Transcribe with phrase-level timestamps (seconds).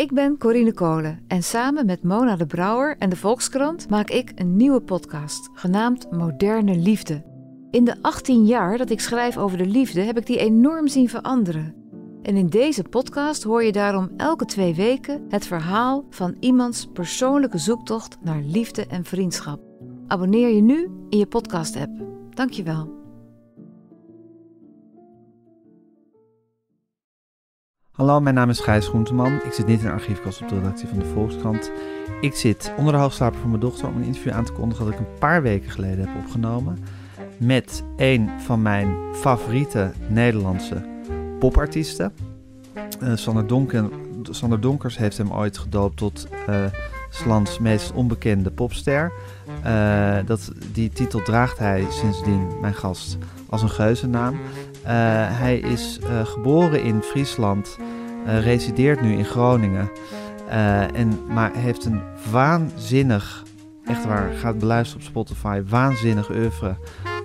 [0.00, 4.32] Ik ben Corine Kolen en samen met Mona de Brouwer en de Volkskrant maak ik
[4.34, 7.22] een nieuwe podcast, genaamd Moderne Liefde.
[7.70, 11.08] In de 18 jaar dat ik schrijf over de liefde heb ik die enorm zien
[11.08, 11.74] veranderen.
[12.22, 17.58] En in deze podcast hoor je daarom elke twee weken het verhaal van iemands persoonlijke
[17.58, 19.60] zoektocht naar liefde en vriendschap.
[20.06, 21.92] Abonneer je nu in je podcast-app.
[22.30, 22.99] Dankjewel.
[28.00, 29.32] Hallo, mijn naam is Gijs Groenteman.
[29.32, 31.70] Ik zit niet in de archiefkast op de redactie van de Volkskrant.
[32.20, 34.94] Ik zit onder de hoofdslaper van mijn dochter om een interview aan te kondigen dat
[34.94, 36.78] ik een paar weken geleden heb opgenomen.
[37.36, 40.86] Met een van mijn favoriete Nederlandse
[41.38, 42.12] popartiesten.
[43.02, 43.88] Uh, Sander, Donker,
[44.22, 46.64] Sander Donkers heeft hem ooit gedoopt tot uh,
[47.10, 49.12] Slans meest onbekende popster.
[49.66, 54.36] Uh, dat, die titel draagt hij sindsdien, mijn gast, als een geuzennaam.
[54.82, 54.86] Uh,
[55.38, 57.78] hij is uh, geboren in Friesland,
[58.26, 59.90] uh, resideert nu in Groningen.
[60.94, 63.44] en, maar heeft een waanzinnig,
[63.84, 66.76] echt waar, gaat beluisteren op Spotify, waanzinnig oeuvre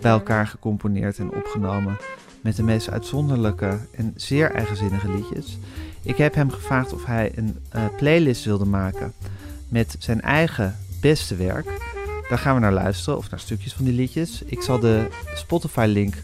[0.02, 1.98] bij elkaar gecomponeerd en opgenomen.
[2.42, 5.58] Met de meest uitzonderlijke en zeer eigenzinnige liedjes.
[6.02, 7.58] Ik heb hem gevraagd of hij een
[7.98, 9.14] playlist wilde maken
[9.70, 11.68] met zijn eigen beste werk.
[12.30, 14.44] Daar gaan we naar luisteren, of naar stukjes van die liedjes.
[14.46, 16.16] Ik zal de Spotify-link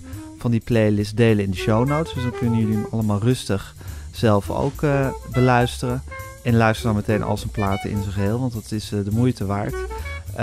[0.42, 2.14] van die playlist delen in de show notes.
[2.14, 3.76] Dus dan kunnen jullie hem allemaal rustig
[4.12, 6.04] zelf ook uh, beluisteren.
[6.44, 9.12] En luister dan meteen al zijn platen in zijn geheel, want dat is uh, de
[9.12, 9.74] moeite waard.
[9.74, 10.38] Uh,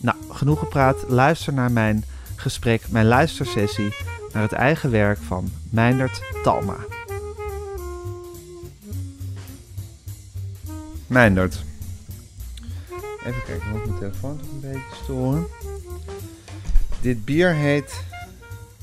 [0.00, 1.04] nou, genoeg gepraat.
[1.08, 2.04] Luister naar mijn
[2.36, 3.94] gesprek, mijn luistersessie
[4.32, 6.76] naar het eigen werk van Meindert Talma.
[11.06, 11.64] Meindert.
[13.24, 15.46] Even kijken, moet mijn telefoon een beetje storen.
[17.00, 18.04] Dit bier heet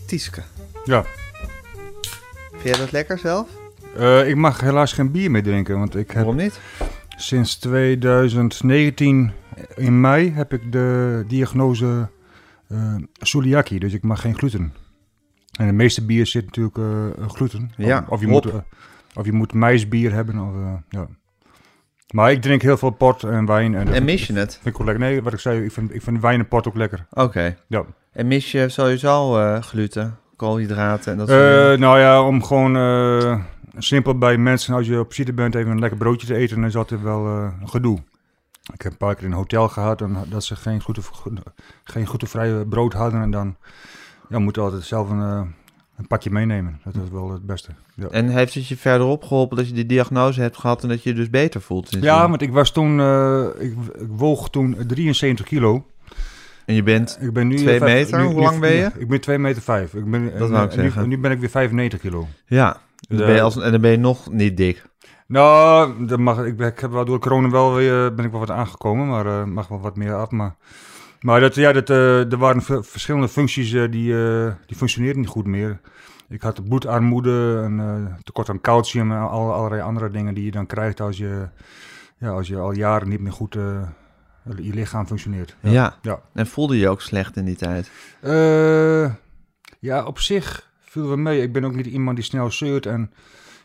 [0.05, 0.43] Tieske.
[0.85, 1.05] Ja.
[2.51, 3.49] Vind jij dat lekker zelf?
[3.97, 6.15] Uh, ik mag helaas geen bier meer drinken, want ik heb...
[6.15, 6.59] Waarom niet?
[7.17, 9.31] Sinds 2019
[9.75, 12.09] in mei heb ik de diagnose
[12.69, 14.73] uh, celiakie, dus ik mag geen gluten.
[15.51, 17.71] En de meeste bier zit natuurlijk uh, gluten.
[17.77, 18.47] Ja, of, of je moet,
[19.15, 20.39] of je moet maisbier hebben.
[20.39, 21.07] Of, ja.
[22.13, 23.75] Maar ik drink heel veel port en wijn.
[23.75, 24.59] En, en mis je het?
[24.61, 25.03] Vind ik lekker.
[25.05, 27.05] Nee, wat ik zei, ik vind, ik vind wijn en port ook lekker.
[27.09, 27.21] Oké.
[27.21, 27.57] Okay.
[27.67, 27.85] Ja.
[28.11, 31.79] En mis je sowieso uh, gluten, koolhydraten en dat soort uh, dingen?
[31.79, 33.39] Nou ja, om gewoon uh,
[33.77, 36.65] simpel bij mensen, als je op visite bent, even een lekker broodje te eten, dan
[36.65, 37.99] is altijd wel een gedoe.
[38.73, 41.03] Ik heb een paar keer in een hotel gehad en dat ze geen, gluten,
[41.83, 43.21] geen glutenvrije brood hadden.
[43.21, 43.55] En dan
[44.29, 45.19] ja, moet altijd zelf een,
[45.97, 46.79] een pakje meenemen.
[46.83, 47.69] Dat is wel het beste.
[47.95, 48.07] Ja.
[48.07, 51.09] En heeft het je verderop geholpen dat je die diagnose hebt gehad en dat je
[51.09, 51.97] je dus beter voelt?
[51.99, 52.99] Ja, want ik was toen,
[53.59, 55.85] ik, ik woog toen 73 kilo.
[56.65, 58.19] En je bent ik ben nu twee meter?
[58.19, 58.91] Nu, Hoe lang ben je?
[58.97, 59.93] Ik ben 2 meter 5.
[59.93, 61.01] Ik ben, dat wou ik zeggen.
[61.01, 62.27] Nu, nu, ben ik weer 95 kilo.
[62.45, 62.77] Ja,
[63.07, 64.85] dus ben je als, en dan ben je nog niet dik.
[65.27, 68.51] Nou, dat mag, ik, ik heb wel door corona wel weer, ben ik wel wat
[68.51, 70.29] aangekomen, maar uh, mag wel wat meer af.
[70.31, 70.55] Maar,
[71.21, 74.13] maar dat, ja, dat, uh, er waren verschillende functies uh, die,
[74.65, 75.79] die functioneerden niet goed meer.
[76.29, 80.65] Ik had bloedarmoede, een tekort aan calcium en al, allerlei andere dingen die je dan
[80.65, 81.47] krijgt als je,
[82.17, 83.57] ja, als je al jaren niet meer goed
[84.45, 85.55] je lichaam functioneert.
[85.59, 85.71] Ja.
[85.71, 85.97] ja.
[86.01, 86.21] ja.
[86.33, 87.91] En voelde je ook slecht in die tijd?
[88.23, 89.13] Uh,
[89.79, 91.41] ja, op zich viel we mee.
[91.41, 93.11] Ik ben ook niet iemand die snel zeurt en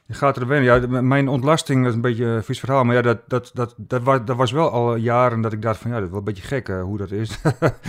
[0.06, 0.91] je gaat er wennen.
[0.91, 2.84] Ja, mijn ontlasting, dat is een beetje een vies verhaal.
[2.84, 5.80] Maar ja, dat, dat, dat, dat, was, dat was wel al jaren dat ik dacht
[5.80, 7.41] van ja, dat is wel een beetje gek uh, hoe dat is.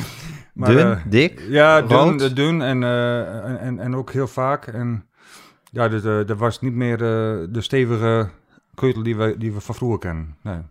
[0.53, 2.19] maar, dun, uh, dik, Ja, rood.
[2.19, 4.67] dun, dun en, en, en, en ook heel vaak.
[4.67, 5.05] En
[5.71, 8.29] ja, dat, dat was niet meer de stevige
[8.75, 10.35] keutel die we, die we van vroeger kennen.
[10.41, 10.61] Nee.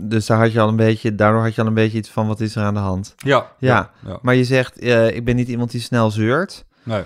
[0.00, 2.26] Dus daar had je al een beetje, daardoor had je al een beetje iets van
[2.26, 3.14] wat is er aan de hand.
[3.16, 3.52] Ja.
[3.58, 4.18] Ja, ja.
[4.22, 6.64] maar je zegt, uh, ik ben niet iemand die snel zeurt.
[6.82, 7.02] Nee.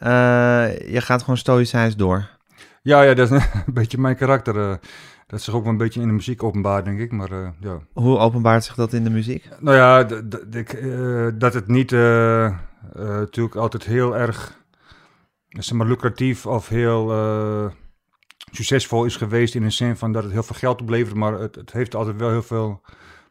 [0.00, 2.28] Uh, je gaat gewoon stoïcijns door.
[2.82, 4.56] Ja, ja, dat is een beetje mijn karakter.
[4.56, 4.74] Uh,
[5.26, 7.12] dat zich ook wel een beetje in de muziek openbaart, denk ik.
[7.12, 7.30] Maar,
[7.60, 7.78] ja.
[7.92, 9.48] Hoe openbaart zich dat in de muziek?
[9.60, 10.02] Nou ja,
[11.30, 11.90] dat het niet
[12.94, 14.58] natuurlijk altijd heel erg
[15.48, 17.10] zeg maar, lucratief of heel
[18.56, 21.54] succesvol is geweest in de zin van dat het heel veel geld oplevert, maar het,
[21.54, 22.80] het heeft altijd wel heel veel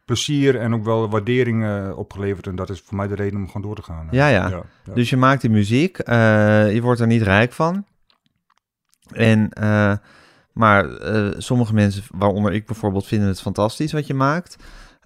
[0.06, 2.48] plezier en ook wel waardering uh, opgeleverd.
[2.48, 4.08] En dat is voor mij de reden om gewoon door te gaan.
[4.12, 4.50] Ja, ja.
[4.50, 4.94] ja, ja.
[4.94, 7.86] Dus je maakt die muziek, uh, je wordt er niet rijk van.
[9.14, 9.94] En, uh,
[10.54, 10.86] maar
[11.38, 14.56] sommige mensen, waaronder ik bijvoorbeeld, vinden het fantastisch wat je maakt.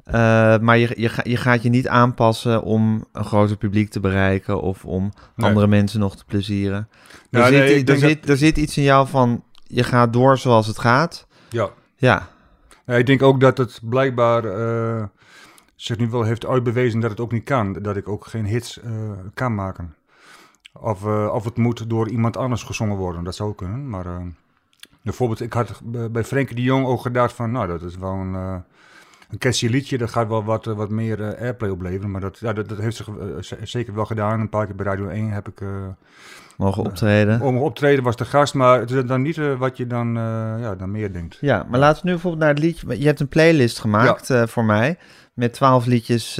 [0.03, 0.13] Eh,
[0.57, 4.61] maar je, je, ga- je gaat je niet aanpassen om een groter publiek te bereiken
[4.61, 5.47] of om Nee.
[5.49, 6.89] andere mensen nog te plezieren.
[7.31, 10.67] Er, zit, nee, er, zit, er zit iets in jou van, je gaat door zoals
[10.67, 11.27] het gaat.
[11.49, 11.69] Ja.
[11.95, 12.27] Ja,
[12.85, 15.03] ik denk ook dat het blijkbaar eh,
[15.75, 17.73] zich nu wel heeft uitbewezen dat het ook niet kan.
[17.73, 18.91] Dat ik ook geen hits eh,
[19.33, 19.95] kan maken.
[20.73, 23.23] Of, eh, of het moet door iemand anders gezongen worden.
[23.23, 23.89] Dat zou kunnen.
[23.89, 24.05] Maar
[25.01, 25.81] bijvoorbeeld, ik had
[26.11, 27.51] bij Frenkie de Jong ook gedacht van...
[27.51, 29.97] Nou, dat is wel een, een catchy liedje.
[29.97, 32.11] Dat gaat wel wat, wat meer airplay opleveren.
[32.11, 34.39] Maar dat, ja, dat, dat heeft zich zeker wel gedaan.
[34.39, 35.61] Een paar keer bij Radio 1 heb ik...
[36.59, 37.41] mogen optreden.
[37.41, 40.23] om optreden was de gast, maar het is dan niet eh, wat je dan, eh,
[40.59, 41.37] ja, dan meer denkt.
[41.41, 42.99] Ja, maar laten we nu bijvoorbeeld naar het liedje.
[42.99, 44.97] Je hebt een playlist gemaakt eh, voor mij.
[45.33, 46.39] Met twaalf liedjes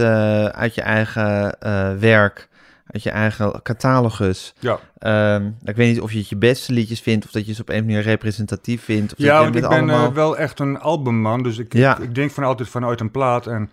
[0.51, 1.56] uit je eigen
[2.00, 2.48] werk.
[2.86, 4.54] Uit je eigen catalogus.
[4.60, 4.80] Ja.
[4.98, 7.25] Ehm, ik weet niet of je het je beste liedjes vindt.
[7.25, 9.12] Of dat je ze op een manier representatief vindt.
[9.12, 10.13] Of Ja, want ik ben allemaal...
[10.13, 11.98] wel echt een albumman, dus ik, Ja.
[11.98, 13.48] ik, ik denk van altijd vanuit een plaat.
[13.48, 13.69] En,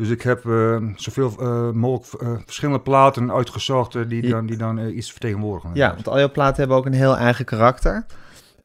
[0.00, 4.78] dus ik heb eh, zoveel eh, mogelijk eh, verschillende platen uitgezocht die, dan, die dan
[4.78, 5.70] iets vertegenwoordigen.
[5.74, 8.04] Ja, want al jouw platen hebben ook een heel eigen karakter.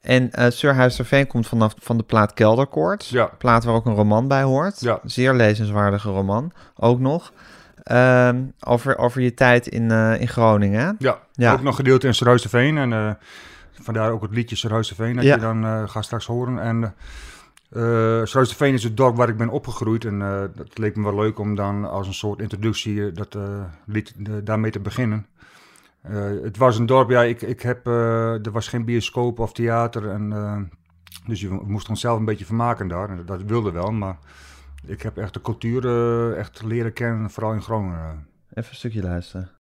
[0.02, 3.10] En eh Sir Huisterveen komt vanaf van de plaat Kelderkoorts.
[3.10, 3.30] Ja.
[3.38, 4.80] Plaat waar ook een roman bij hoort.
[4.80, 5.00] Ja.
[5.04, 7.32] Zeer lezenswaardige roman, ook nog.
[7.84, 10.96] Ehm, over, over je tijd in, in Groningen.
[11.00, 11.54] Ja, Ja.
[11.54, 12.78] ook nog gedeelte in Serhuisterveen.
[12.78, 13.10] En eh,
[13.82, 15.36] vandaar ook het liedje Serhuisterveen dat Ja.
[15.36, 16.60] je dan gaat straks horen.
[16.60, 16.94] En
[17.69, 20.06] Serhuisterveen is het dorp waar ik ben opgegroeid.
[20.06, 23.38] En eh dat leek me wel leuk om dan als een soort introductie eh, dat
[24.44, 25.25] daarmee te beginnen.
[26.41, 30.09] Het was een dorp, ja, ik, ik heb, er was geen bioscoop of theater.
[30.09, 30.29] En,
[31.27, 33.25] dus je, we moesten onszelf een beetje vermaken daar.
[33.25, 34.17] Dat wilde wel, maar
[34.85, 38.27] ik heb echt de cultuur echt leren kennen, vooral in Groningen.
[38.53, 39.55] Even een stukje luisteren.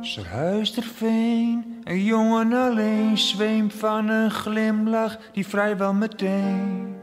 [0.00, 6.96] Serhuisterveen, een jongen alleen zweemt van een glimlach die vrijwel meteen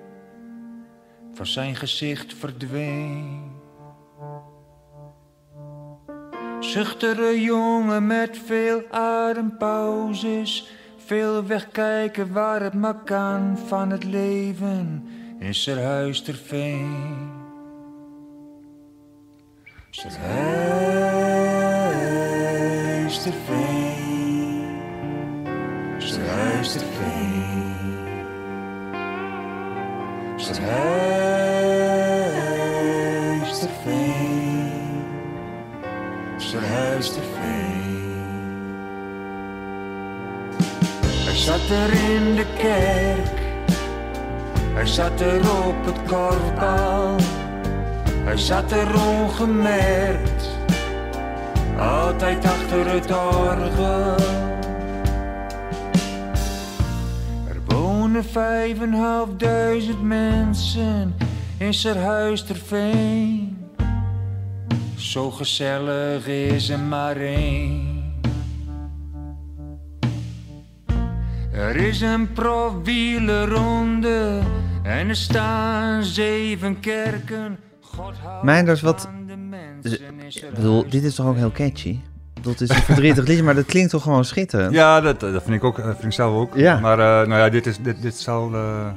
[1.33, 3.53] van zijn gezicht verdween.
[6.59, 15.07] Zuchtere jongen met veel adempauzes, veel wegkijken waar het maar kan van het leven
[15.39, 15.53] in
[19.95, 20.35] Serhuisterveen.
[25.97, 27.75] Serhuisterveen.
[30.37, 30.83] Serhuisterveen.
[33.55, 34.71] Serhuisterveen.
[36.37, 37.93] Serhuisterveen.
[41.25, 43.39] Hij zat er in de kerk.
[44.73, 47.15] Hij zat er op het korfbal.
[48.25, 50.49] Hij zat er ongemerkt.
[51.77, 54.15] Altijd achter het orgel.
[57.47, 61.15] Er wonen vijf en half duizend mensen
[61.57, 63.57] in Serhuisterveen.
[64.95, 67.93] Zo gezellig is er maar één.
[71.51, 74.39] Er is een profwielerronde
[74.83, 77.64] en er staan zeven kerken.
[77.97, 79.09] God houdt Meinders, wat-
[79.81, 81.99] Ik bedoel, dit is toch ook heel catchy?
[82.41, 84.73] Het is een verdrietig liedje, maar dat klinkt toch gewoon schitterend?
[84.73, 86.55] Ja, dat, dat vind ik ook, dat vind ik zelf ook.
[86.55, 86.79] Ja.
[86.79, 88.53] Maar eh, nou ja, dit is, dit, dit zal.
[88.53, 88.87] eh,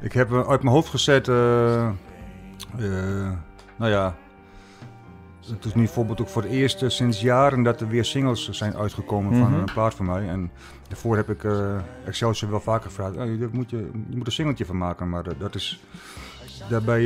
[0.00, 1.28] ik heb eh, uit mijn hoofd gezet.
[1.28, 1.92] eh, eh,
[3.76, 4.14] nou ja.
[5.50, 8.48] Het is nu bijvoorbeeld ook voor het eerst eh, sinds jaren dat er weer singles
[8.50, 9.58] zijn uitgekomen van Mhm.
[9.58, 10.28] een plaat van mij.
[10.28, 10.50] En
[10.88, 13.16] daarvoor heb ik eh Excelsior wel vaker gevraagd.
[13.16, 13.76] Oh, je, moet je,
[14.08, 15.80] je moet een singeltje van maken, maar eh, dat is.
[16.68, 17.02] Daarbij.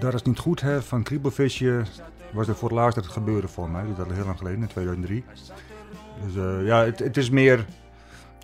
[0.00, 0.82] Dat is niet goed, hè?
[0.82, 1.82] Van Kriebelvisje
[2.32, 3.84] was er voor het laatst dat het gebeurde voor mij.
[3.96, 5.24] Dat is heel lang geleden, in 2003.
[6.24, 7.66] Dus eh, ja, het, het is meer.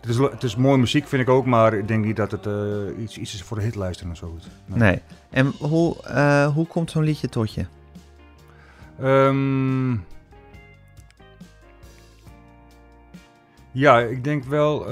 [0.00, 2.46] Het is, het is mooie muziek, vind ik ook, maar ik denk niet dat het
[2.46, 4.38] eh, iets, iets is voor de hitlijsten of zo.
[4.66, 4.78] Nee.
[4.78, 5.02] Nee.
[5.30, 7.66] En hoe, eh, hoe komt zo'n liedje tot je?
[9.00, 9.92] Ehm,
[13.70, 14.86] ja, ik denk wel.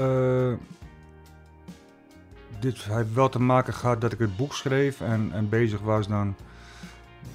[2.59, 6.07] dit heeft wel te maken gehad dat ik het boek schreef en, en bezig was
[6.07, 6.35] dan.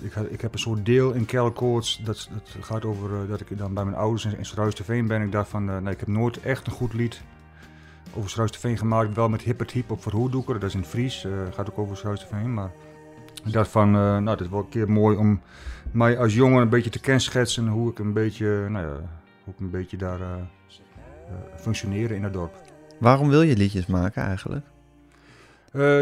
[0.01, 2.01] Ik, had, ik heb een soort deel in Kelkoorts.
[2.05, 4.39] Dat, dat gaat over eh, dat ik dan bij mijn ouders in,
[4.89, 5.23] in ben.
[5.23, 7.23] Ik dacht van, eh, nee, ik heb nooit echt een goed lied
[8.15, 9.15] over Struisterveen gemaakt.
[9.15, 10.55] Wel met Hippert Hiep op Verhoedoeker.
[10.55, 11.25] Dat is in Fries.
[11.25, 12.55] eh gaat ook over Struisterveen.
[12.55, 12.71] Maar
[13.45, 15.41] ik dacht van, nou, dit is wel een keer mooi om
[15.91, 18.93] mij als jongen een beetje te kenschetsen hoe ik een beetje, nou ja,
[19.45, 20.19] hoe ik een beetje daar
[21.57, 22.55] functioneren in het dorp.
[22.99, 24.67] Waarom wil je liedjes maken eigenlijk?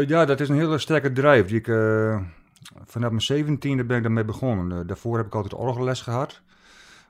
[0.07, 1.47] Ja, dat is een hele sterke drijf.
[1.47, 1.67] Die ik,
[2.61, 4.79] vanaf mijn zeventiende ben ik daarmee begonnen.
[4.79, 6.41] Eh, daarvoor heb ik altijd orgelles gehad.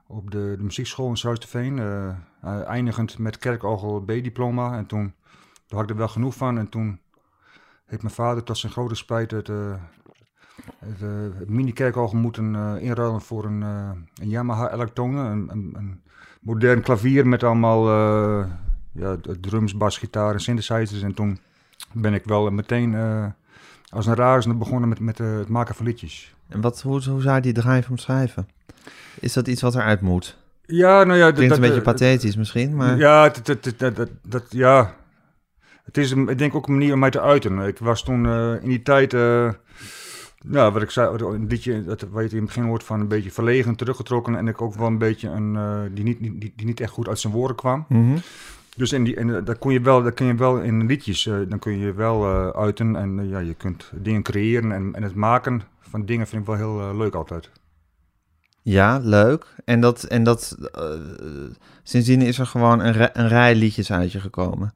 [0.07, 1.79] op de, de muziekschool in Zuisterveen.
[1.79, 2.07] eh,
[2.41, 4.77] eh, eindigend met kerkorgel B-diploma.
[4.77, 5.13] En toen,
[5.67, 6.57] toen had ik er wel genoeg van.
[6.57, 6.99] En toen
[7.85, 9.47] heeft mijn vader tot zijn grote spijt het,
[11.37, 15.19] het mini-kerkorgel moeten inruilen voor een, een Yamaha Electone.
[15.19, 16.01] Een, een, een
[16.41, 17.89] modern klavier met allemaal
[18.91, 21.01] ja, drums, bas, gitaar en synthesizers.
[21.01, 21.39] En toen
[21.93, 22.95] ben ik wel meteen
[23.91, 26.33] als een razende begonnen met, met eh, het maken van liedjes.
[26.47, 28.47] En wat, hoe, hoe zou je die drive omschrijven?
[29.19, 30.37] Is dat iets wat eruit moet?
[30.65, 31.25] Ja, nou ja...
[31.25, 32.97] dat- Klinkt een dat, beetje eh, pathetisch misschien, maar...
[32.97, 34.95] Ja, dat, dat, dat, ja.
[35.83, 37.59] Het is, een, ik denk ook een manier om mij te uiten.
[37.59, 39.49] Ik was toen eh, in die tijd, eh,
[40.49, 42.99] ja, wat ik zei, een liedje dat, waar je het in het begin hoort van
[42.99, 44.35] een beetje verlegen, teruggetrokken.
[44.35, 45.57] En ik ook wel een beetje een,
[45.93, 47.85] die, niet, die, die niet echt goed uit zijn woorden kwam.
[47.89, 48.17] Mhm.
[48.75, 51.35] Dus in die, en, dat kon je wel, dat kun je wel in liedjes, eh,
[51.47, 52.95] dan kun je wel eh, uiten.
[52.95, 56.47] En eh, ja, je kunt dingen creëren en, en het maken van dingen vind ik
[56.47, 57.49] wel heel leuk altijd.
[58.61, 59.45] Ja, leuk.
[59.65, 60.57] En dat, en dat
[61.83, 64.73] sindsdien is er gewoon een, rij- een rij liedjes uit je gekomen.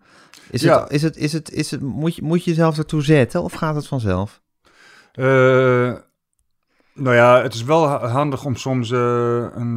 [0.49, 0.81] Is Ja.
[0.81, 3.53] het, is het, is het, is het, moet, je, moet je jezelf ertoe zetten of
[3.53, 4.41] gaat het vanzelf?
[6.93, 9.75] Nou ja, het is wel ha- handig om soms een,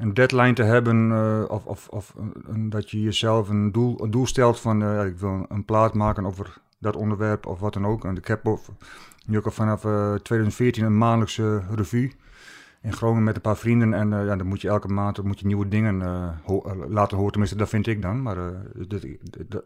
[0.00, 1.12] een deadline te hebben.
[1.12, 2.14] eh, of of, of
[2.56, 6.26] dat je jezelf een doel, een doel stelt van eh, ik wil een plaat maken
[6.26, 8.04] over dat onderwerp of wat dan ook.
[8.04, 8.44] En ik heb
[9.26, 12.12] nu ook al vanaf eh, 2014 een maandelijkse revue
[12.82, 13.94] in Groningen met een paar vrienden.
[13.94, 17.16] En eh, ja, dan moet je elke maand moet je nieuwe dingen eh, eh, laten
[17.16, 17.30] horen.
[17.32, 18.22] Tenminste, dat vind ik dan.
[18.22, 18.54] Maar eh,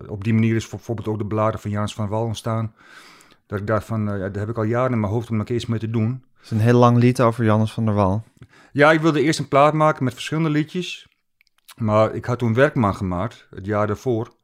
[0.08, 2.72] op die manier is bijvoorbeeld ook de bladen van Jans van Wal ontstaan.
[3.46, 5.34] Dat ik dacht van, eh, ja, daar heb ik al jaren in mijn hoofd om
[5.34, 6.22] er een keer iets mee te doen.
[6.36, 8.24] Het is een heel lang lied over Jannes van der Wal.
[8.74, 11.08] Ja, ik wilde eerst een plaat maken met verschillende liedjes.
[11.76, 14.34] Maar ik had toen Werkman gemaakt, het jaar daarvoor.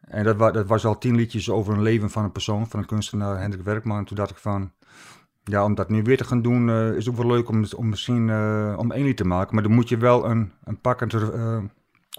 [0.00, 2.80] En dat, wa dat was al tien liedjes over een leven van een persoon, van
[2.80, 3.98] een kunstenaar, Hendrik Werkman.
[3.98, 4.72] En toen dacht ik van,
[5.44, 7.88] ja, om dat nu weer te gaan doen, eh, is ook wel leuk om, om
[7.88, 9.54] misschien eh, om één lied te maken.
[9.54, 11.58] Maar dan moet je wel een, een pakkend eh,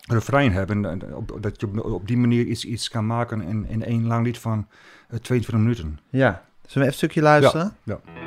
[0.07, 0.85] refrein hebben.
[0.85, 4.25] En op, dat je op, die manier iets, iets kan maken in, in één lang
[4.25, 4.67] lied van
[5.09, 5.99] eh, 22 minuten.
[6.09, 6.29] Ja.
[6.31, 7.75] Zullen we even een stukje luisteren?
[7.83, 8.20] Ja.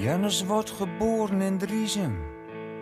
[0.00, 2.18] Jannes wordt geboren in Driesem.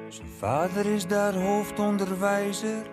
[0.08, 2.86] Zijn vader is daar hoofdonderwijzer.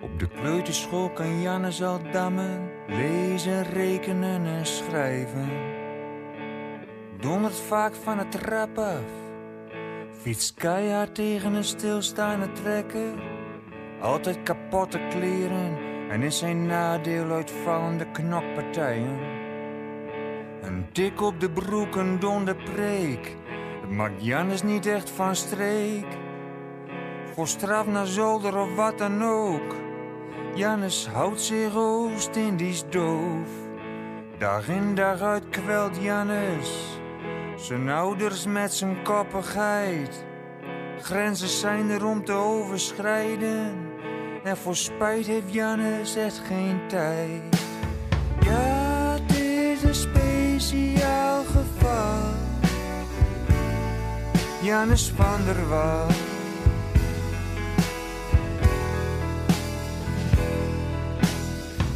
[0.00, 5.48] Op de kleuterschool kan Jannes al dammen, lezen, rekenen en schrijven.
[7.20, 9.10] Dondert vaak van het trap af.
[10.20, 13.12] Fietst keihard tegen een stilstaande trekker.
[14.00, 15.78] Altijd kapotte kleren
[16.10, 19.33] en is zijn nadeel uitvallende knokpartijen.
[20.66, 23.36] Een tik op de broek, een donderpreek.
[23.80, 26.06] Het maakt Jannes niet echt van streek.
[27.34, 29.74] Voor straf naar zolder of wat dan ook.
[30.54, 33.48] Jannes houdt zich Oost-Indisch doof.
[34.38, 36.98] Dag in dag uit kwelt Jannes.
[37.56, 40.24] Zijn ouders met zijn koppigheid.
[41.00, 43.76] Grenzen zijn er om te overschrijden.
[44.44, 47.42] En voor spijt heeft Jannes echt geen tijd.
[48.40, 49.94] Ja, het is een
[54.64, 56.08] Jannes van der Wal.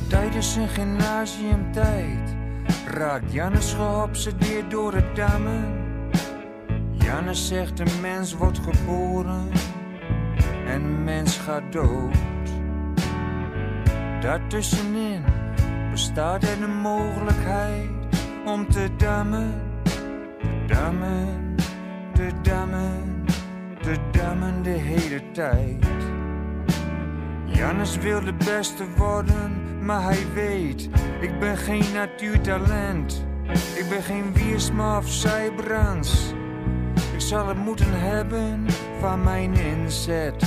[0.08, 2.34] Tijdens zijn gymnasiumtijd
[2.86, 5.64] raakt Jannes geobsedeerd door het dammen.
[6.90, 9.48] Jannes zegt een mens wordt geboren
[10.66, 12.14] en mens gaat dood.
[14.20, 15.24] Daartussenin
[15.90, 17.90] bestaat er de mogelijkheid
[18.46, 19.62] om te dammen,
[20.38, 21.47] te dammen,
[22.18, 23.24] te dammen,
[23.82, 25.86] te dammen de hele tijd.
[27.44, 30.88] Jannes wil de beste worden, maar hij weet,
[31.20, 33.24] ik ben geen natuurtalent.
[33.74, 36.32] Ik ben geen Wiersma of Zijbrands.
[37.12, 38.66] Ik zal het moeten hebben
[39.00, 40.42] van mijn inzet.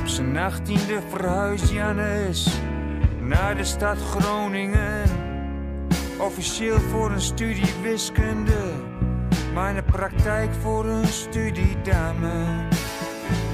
[0.00, 2.60] Op zijn achttiende verhuist Jannes
[3.20, 5.02] naar de stad Groningen.
[6.18, 8.72] Officieel voor een studie wiskunde,
[9.54, 12.44] maar in de praktijk voor een studie dame.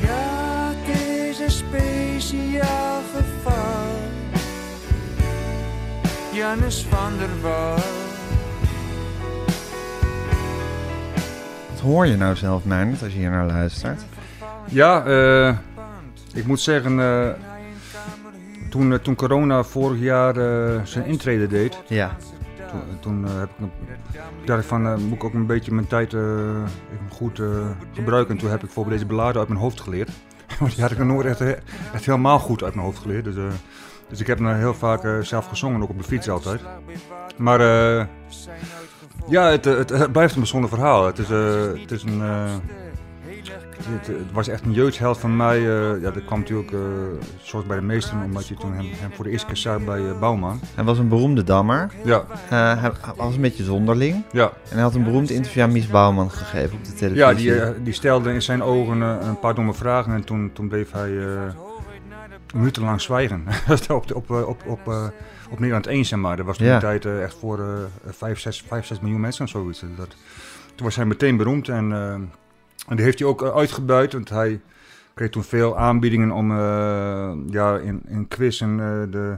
[0.00, 3.87] Ja, het is een speciaal geval.
[6.33, 7.75] Jannes van der Wal.
[11.71, 14.05] Wat hoor je nou zelf, Meijnerd, als je hier naar luistert?
[14.64, 15.57] Ja, eh,
[16.35, 17.28] ik moet zeggen, eh,
[18.71, 22.17] toen, eh, toen corona vorig jaar eh, zijn intrede deed, Ja.
[23.00, 23.32] Toen, eh,
[24.44, 26.20] dacht ik van, eh, moet ik ook een beetje mijn tijd eh,
[27.10, 27.42] goed
[27.92, 28.34] gebruiken.
[28.34, 30.10] En toen heb ik bijvoorbeeld deze beladen uit mijn hoofd geleerd.
[30.58, 31.40] Want die had ik nog nooit echt,
[31.92, 33.25] echt helemaal goed uit mijn hoofd geleerd.
[33.25, 33.34] Dus,
[34.08, 36.60] Dus ik heb hem heel vaak zelf gezongen, ook op de fiets altijd.
[37.37, 37.60] Maar
[39.28, 41.06] ja, het, het, blijft een bijzonder verhaal.
[41.06, 41.28] Het is,
[41.80, 42.22] het is een...
[43.87, 45.56] het, het was echt een jeugdheld van mij.
[45.58, 46.78] eh, ja, dat kwam natuurlijk eh
[47.42, 50.08] zoals bij de meesten, omdat je toen hem, hem voor de eerste keer zag bij
[50.08, 50.61] eh, Bouwman.
[50.75, 51.90] Hij was een beroemde dammer.
[52.04, 54.25] Ja, hij was een beetje zonderling.
[54.32, 54.44] ja.
[54.68, 57.52] En hij had een beroemd interview aan Mies Bouwman gegeven op de televisie.
[57.52, 60.92] ja die, die stelde in zijn ogen een paar domme vragen en toen, toen bleef
[60.92, 61.11] hij
[62.54, 63.44] minutenlang zwijgen.
[63.88, 65.12] op, op, op, op,
[65.50, 66.37] op Nederland 1, zeg maar.
[66.37, 66.75] Dat was toen Ja.
[66.78, 69.80] de tijd echt voor eh 5, 6, 5, 6 miljoen mensen of zoiets.
[69.97, 70.08] Dat,
[70.75, 71.92] toen was hij meteen beroemd en,
[72.88, 74.61] en die heeft hij ook eh, uitgebuit, want hij
[75.14, 79.37] kreeg toen veel aanbiedingen om eh, ja, in, in quiz en eh, de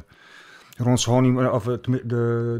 [0.77, 1.81] Rons Honeymoon, of de,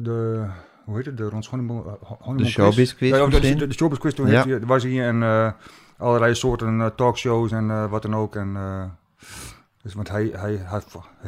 [0.03, 0.45] de,
[0.85, 1.87] hoe heet het, de Rons De
[2.35, 2.49] quiz.
[2.49, 3.59] showbiz quiz Ja, de, misschien?
[3.59, 4.47] de, de showbiz quiz, toen Ja.
[4.47, 5.55] hij, was hij hier en
[5.99, 8.37] allerlei soorten talkshows en wat dan ook.
[8.37, 8.57] En,
[9.83, 10.61] dus, want hij, hij,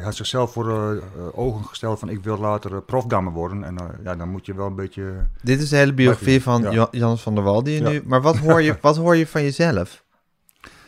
[0.01, 1.01] had zichzelf voor eh, eh,
[1.39, 3.63] ogen gesteld van ik wil later eh, profdammer worden.
[3.63, 5.13] En ja, dan moet je wel een beetje...
[5.41, 6.71] Dit is de hele biografie van Ja.
[6.71, 7.89] Jo- Jannes van der Wal die je Ja.
[7.89, 8.01] nu...
[8.05, 10.01] Maar wat hoor je, wat hoor je van jezelf?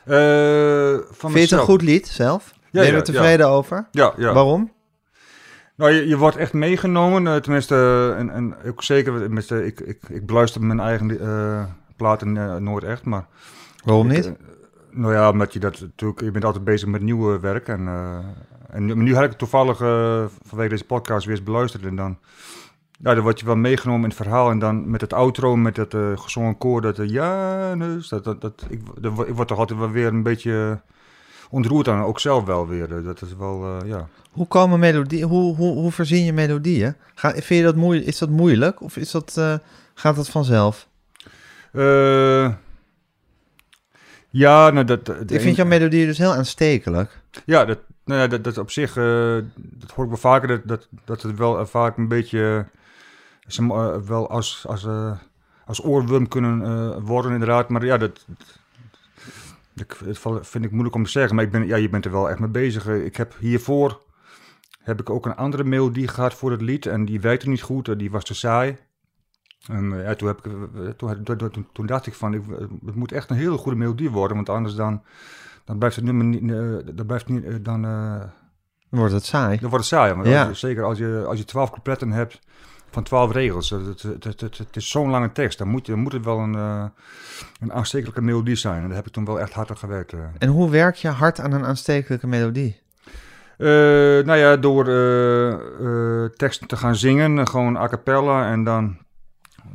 [0.06, 2.54] Eh, van Vind je het een goed lied zelf?
[2.72, 3.88] Ja, ben je er tevreden over?
[3.92, 4.34] Ja, ja.
[4.34, 4.72] Waarom?
[5.76, 7.42] Nou, je, je wordt echt meegenomen.
[7.42, 11.20] tenminste, en, en ook zeker, tenminste, ik, ik, ik beluister mijn eigen
[11.96, 13.26] platen nooit echt, maar...
[13.84, 14.32] Waarom niet?
[14.96, 17.68] Nou ja, omdat je dat natuurlijk, je bent altijd bezig met nieuwe werk.
[17.68, 18.18] En, eh,
[18.70, 21.86] en nu, nu had ik het toevallig eh, vanwege deze podcast weer eens beluisterd.
[21.86, 22.18] En dan,
[23.00, 24.50] ja, dan word je wel meegenomen in het verhaal.
[24.50, 28.42] En dan met het outro, met het eh, gezongen koor, dat ja, dus, dat, dat,
[28.42, 30.82] dat, ik, dat, ik word toch altijd wel weer een beetje
[31.50, 33.04] ontroerd aan, ook zelf wel weer.
[33.04, 34.08] Dat is wel, ja.
[34.32, 35.28] Hoe komen melodieën?
[35.28, 36.96] Hoe, hoe, hoe verzin je melodieën?
[37.16, 38.08] Ga, vind je dat moeilijk?
[38.08, 39.42] Is dat moeilijk of is dat,
[39.94, 40.88] gaat dat vanzelf?
[41.76, 42.54] Eh,
[44.38, 45.32] ja, nou dat...
[45.32, 47.20] Ik vind jouw melodieën dus heel aanstekelijk.
[47.46, 50.62] Ja, dat, nou ja, dat, dat op zich, eh, dat hoor ik wel vaker, dat,
[50.64, 52.66] dat, dat het wel eh, vaak een beetje,
[53.58, 54.88] eh, wel als, als,
[55.66, 57.70] als oorworm kunnen worden inderdaad.
[57.70, 58.26] Maar ja, dat,
[59.74, 61.36] dat, dat vind ik moeilijk om te zeggen.
[61.36, 62.88] Maar ik ben, ja, je bent er wel echt mee bezig.
[62.88, 64.02] Ik heb hiervoor,
[64.82, 68.00] heb ik ook een andere melodie gehad voor het lied en die werkte niet goed,
[68.00, 68.78] die was te saai.
[69.70, 72.42] En eh, ja, toen, heb ik, eh, toen, toen, toen, toen dacht ik van, ik,
[72.52, 75.04] eh, het moet echt een hele goede melodie worden, want anders dan,
[75.66, 76.48] dan blijft het nummer niet,
[76.98, 78.30] dan blijft niet, dan, Dan
[78.90, 79.60] wordt het saai.
[79.60, 80.14] dan wordt het saai.
[80.14, 80.54] Maar Ja.
[80.54, 82.40] zeker als je, als je twaalf coupletten hebt
[82.92, 86.12] van twaalf regels, het, het, het, is zo'n lange tekst, dan moet, je, dan moet
[86.12, 86.54] het wel een,
[87.60, 88.82] een aanstekelijke melodie zijn.
[88.82, 90.14] En daar heb ik toen wel echt hard aan gewerkt.
[90.38, 92.82] En hoe werk je hard aan een aanstekelijke melodie?
[93.58, 94.86] Nou ja, door
[96.36, 98.98] teksten te gaan zingen, gewoon a cappella en dan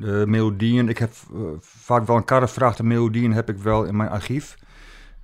[0.01, 0.89] de melodieën.
[0.89, 4.57] Ik heb eh, vaak wel een karrevraagde melodieën heb ik wel in mijn archief,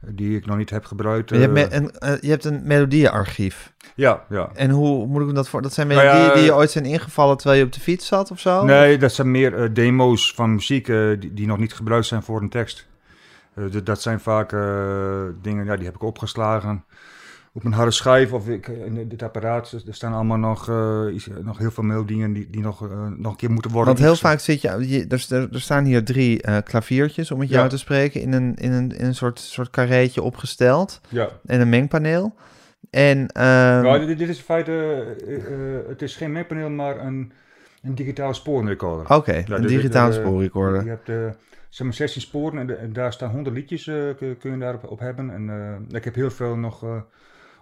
[0.00, 1.30] eh, die ik nog niet heb gebruikt.
[1.30, 1.78] je, hebt eh.
[1.78, 3.72] een, eh, je hebt een melodiearchief.
[3.94, 4.50] ja, ja.
[4.54, 5.62] En hoe moet ik dat voor?
[5.62, 7.80] Dat zijn Nou ja, melodieën die je eh, ooit zijn ingevallen terwijl je op de
[7.80, 8.64] fiets zat of zo?
[8.64, 12.22] Nee, dat zijn meer eh, demo's van muziek eh, die, die nog niet gebruikt zijn
[12.22, 12.86] voor een tekst.
[13.54, 14.60] Eh, dat zijn vaak eh,
[15.42, 16.84] dingen, ja, die heb ik opgeslagen
[17.56, 19.72] op een harde schijf of ik, eh, in dit apparaat.
[19.86, 23.30] Er staan allemaal nog, eh, iets- nog heel veel melodieën die, die nog, eh, nog
[23.32, 23.88] een keer moeten worden.
[23.94, 24.38] Want heel ingesproken.
[24.38, 24.96] vaak zit je,
[25.38, 27.68] je er, staan hier drie klaviertjes, om het jou Ja.
[27.68, 31.00] te spreken, in een, in een, in een soort, soort carreetje opgesteld.
[31.08, 31.28] Ja.
[31.46, 32.34] En een mengpaneel.
[32.90, 34.72] En ehm, Nou, dit, dit is in feite,
[35.88, 37.32] het is geen mengpaneel, maar een,
[37.82, 39.16] een digitale spoorrecorder.
[39.16, 40.84] oké, Ja, een digitale dit, eh, spoorrecorder.
[40.84, 41.36] Je hebt
[41.68, 43.84] zeg maar 16 sporen en, de- en daar staan 100 liedjes,
[44.18, 45.30] kun, je daarop op hebben.
[45.30, 46.84] En ik heb heel veel nog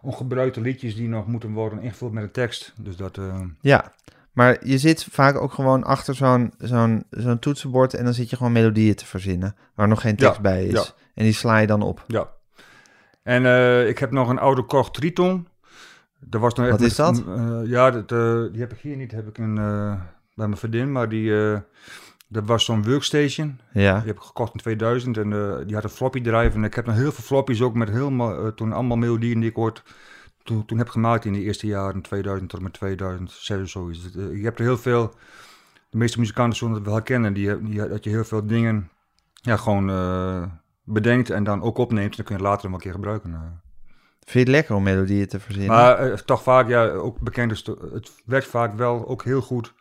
[0.05, 2.73] ongebruikte liedjes die nog moeten worden ingevuld met een tekst.
[2.77, 3.93] Dus dat, eh, Ja,
[4.33, 8.37] maar je zit vaak ook gewoon achter zo'n zo'n zo'n toetsenbord en dan zit je
[8.37, 10.73] gewoon melodieën te verzinnen, waar nog geen tekst Ja, bij is.
[10.73, 10.85] ja.
[11.15, 12.05] En die sla je dan op.
[12.07, 12.29] ja.
[13.23, 15.49] En eh, ik heb nog een oude Korg Triton.
[16.21, 17.25] Dat was nog Wat is dat?
[17.27, 18.09] eh, ja, dat,
[18.53, 19.55] die heb ik hier niet, heb ik een,
[20.35, 21.33] bij mijn vriendin, maar die...
[22.29, 23.61] dat was zo'n workstation.
[23.73, 26.55] Ja, Die heb ik gekocht in 2000 en eh, die had een floppy drive.
[26.55, 29.51] En ik heb nog heel veel floppies ook met helemaal, eh, toen allemaal melodieën die
[29.51, 29.83] ik ooit
[30.43, 34.17] toen, toen heb gemaakt in de eerste jaren, 2000 tot en met 2006 of zoiets.
[34.17, 35.15] Eh, je hebt er heel veel,
[35.91, 38.91] de meeste muzikanten zullen het wel herkennen, die, die, dat je heel veel dingen
[39.33, 39.87] ja, gewoon
[40.85, 42.11] bedenkt en dan ook opneemt.
[42.11, 43.31] En dan kun je het later nog een keer gebruiken.
[44.21, 45.71] vind je het lekker om melodieën te verzinnen?
[45.71, 49.75] Maar toch vaak, ja, ook bekend is, het werkt vaak wel ook heel goed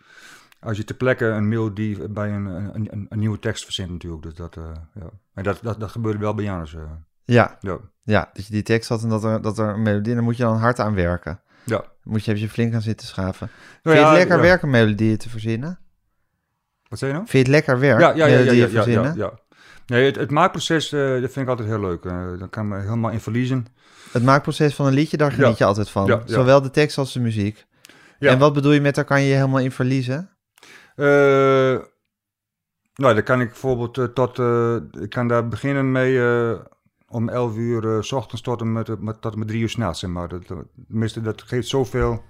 [0.63, 4.23] als je ter plekke een melodie bij een, een, een, een nieuwe tekst verzint natuurlijk.
[4.23, 5.09] Dus dat, eh, ja.
[5.33, 6.73] En dat, dat, dat gebeurde wel bij Janus.
[6.75, 6.81] eh.
[7.23, 7.77] ja, ja.
[8.03, 10.37] ja, dat je die tekst had en dat er, dat er een melodie, dan moet
[10.37, 11.41] je dan hard aan werken.
[11.65, 11.77] Ja.
[11.77, 13.47] Dan moet je, je flink aan zitten schaven.
[13.49, 14.41] Nou vind je ja, het lekker ja.
[14.41, 15.79] werken melodieën te verzinnen?
[16.89, 17.29] Wat zei je nou?
[17.29, 19.15] Vind je het lekker werk Ja, ja, melodieën ja, ja, verzinnen?
[19.15, 19.41] ja, ja.
[19.85, 22.03] Nee, het, het maakproces, eh, dat vind ik altijd heel leuk.
[22.03, 23.65] Daar kan ik me helemaal in verliezen.
[24.11, 26.21] Het maakproces van een liedje, daar geniet je altijd van.
[26.25, 27.65] Zowel de tekst als de muziek.
[28.19, 28.29] Ja.
[28.31, 30.29] En wat bedoel je met daar kan je je helemaal in verliezen?
[30.95, 31.79] Eh,
[32.95, 34.39] nou, dan kan ik bijvoorbeeld eh, tot...
[34.39, 36.21] eh, ik kan daar beginnen mee
[37.07, 39.99] om 11 uur s ochtends tot en met, met, tot en met 3 uur s'nachts,
[39.99, 40.27] zeg maar.
[40.27, 40.41] Dat,
[40.87, 42.23] tenminste, dat geeft zoveel...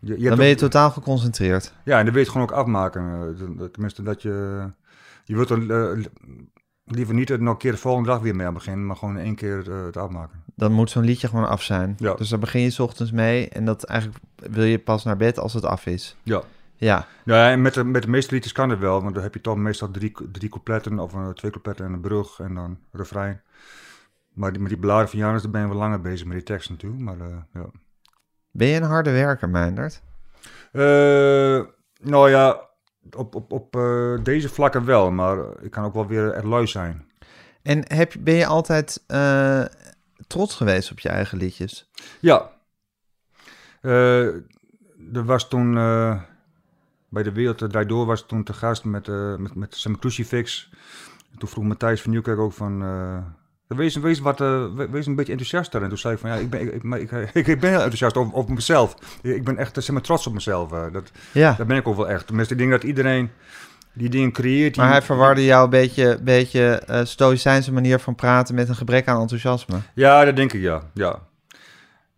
[0.00, 1.72] Je, je Dan ben je ook- totaal geconcentreerd.
[1.84, 3.36] Ja, en dan wil je het gewoon ook afmaken.
[3.72, 4.66] Tenminste, dat je...
[5.24, 5.58] Je wilt er
[6.84, 9.34] liever niet nog een keer de volgende dag weer mee aan beginnen, maar gewoon één
[9.34, 10.42] keer het afmaken.
[10.54, 11.94] Dan moet zo'n liedje gewoon af zijn.
[11.98, 12.14] Ja.
[12.14, 15.38] Dus daar begin je 's ochtends mee en dat eigenlijk wil je pas naar bed
[15.38, 16.16] als het af is.
[16.22, 16.42] Ja.
[16.76, 19.34] Ja, Ja, en met de, met de meeste liedjes kan het wel, want dan heb
[19.34, 23.42] je toch meestal drie, drie coupletten of twee coupletten en een brug en dan refrein.
[24.36, 26.70] Maar die, met die beladen van Janus, ben je wel langer bezig met die tekst
[26.70, 27.66] natuurlijk, maar eh, ja.
[28.50, 30.02] ben je een harde werker, Meindert?
[30.72, 31.60] Eh,
[32.00, 32.60] nou ja,
[33.16, 36.66] op, op, op eh, deze vlakken wel, maar ik kan ook wel weer er lui
[36.66, 37.10] zijn.
[37.62, 39.04] En heb, ben je altijd
[40.26, 41.90] trots geweest op je eigen liedjes?
[42.20, 42.50] Ja.
[43.80, 45.74] Er was toen
[47.08, 50.68] bij de Wereld Draait Door was toen te gast met, eh met, met Sam Crucifix.
[51.32, 52.82] En toen vroeg Matthijs van Nieuwkerk ook van...
[52.82, 55.82] eh, wees, wees, wat, eh, we- wees een beetje enthousiaster.
[55.82, 58.34] En toen zei ik van ja, ik ben, ik, ik, ik, ben heel enthousiast over,
[58.34, 58.96] over mezelf.
[59.22, 60.72] Ik ben echt eh, zeg maar, trots op mezelf.
[60.72, 60.84] eh.
[60.92, 62.26] dat, Ja, dat ben ik ook wel echt.
[62.26, 63.30] Tenminste, ik denk dat iedereen
[63.92, 64.74] die dingen creëert...
[64.74, 68.76] Die, maar hij verwarde jou een beetje, beetje eh stoïcijnse manier van praten met een
[68.76, 69.76] gebrek aan enthousiasme.
[69.94, 70.82] Ja, dat denk ik, ja.
[70.94, 71.18] ja.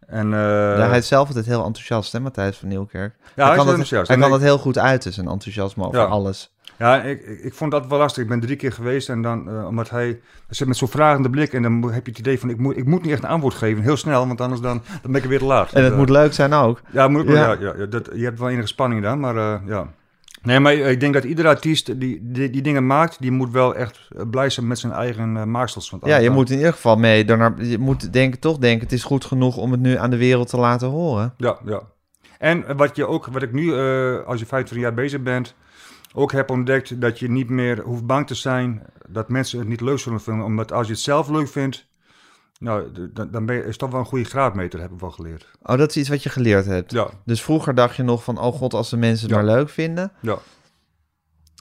[0.09, 0.41] En, eh,
[0.79, 3.15] ja, hij is zelf altijd heel enthousiast, hè, Matthijs van Nieuwkerk.
[3.37, 4.09] ja, hij kan, dat, enthousiast.
[4.09, 6.05] hij kan ik- dat heel goed uiten, zijn enthousiasme over Ja.
[6.05, 6.53] alles.
[6.79, 8.23] Ja, ik, ik, vond dat wel lastig.
[8.23, 11.31] Ik ben drie keer geweest en dan, eh, omdat hij, hij zit met zo'n vragende
[11.31, 13.29] blik en dan heb je het idee van, ik moet, ik moet niet echt een
[13.29, 15.73] antwoord geven, heel snel, want anders dan, dan ben ik er weer te laat.
[15.73, 16.81] En het Dus, moet eh, leuk zijn ook.
[16.91, 17.57] Ja, moet, Ja.
[17.61, 17.73] ja.
[17.77, 19.87] Ja, dat, je hebt wel enige spanning dan, maar eh, ja.
[20.43, 23.75] Nee, maar ik denk dat iedere artiest die, die, die dingen maakt, die moet wel
[23.75, 25.91] echt blij zijn met zijn eigen maaksels.
[25.91, 27.25] Want Ja, je moet in ieder geval mee.
[27.25, 30.17] Daarna, je moet denken, toch denken, het is goed genoeg om het nu aan de
[30.17, 31.35] wereld te laten horen.
[31.37, 31.83] Ja, ja.
[32.39, 35.55] En wat, je ook, wat ik nu, eh, als je 25 jaar bezig bent,
[36.13, 39.81] ook heb ontdekt, dat je niet meer hoeft bang te zijn dat mensen het niet
[39.81, 40.45] leuk zullen vinden.
[40.45, 41.88] Omdat als je het zelf leuk vindt,
[42.59, 45.51] nou, dan, dan ben je, is toch wel een goede graadmeter, heb ik wel geleerd.
[45.63, 46.91] Oh, dat is iets wat je geleerd hebt.
[46.93, 49.43] Ja, Dus vroeger dacht je nog van, oh god, als de mensen het Ja.
[49.45, 50.13] maar leuk vinden.
[50.21, 50.39] ja,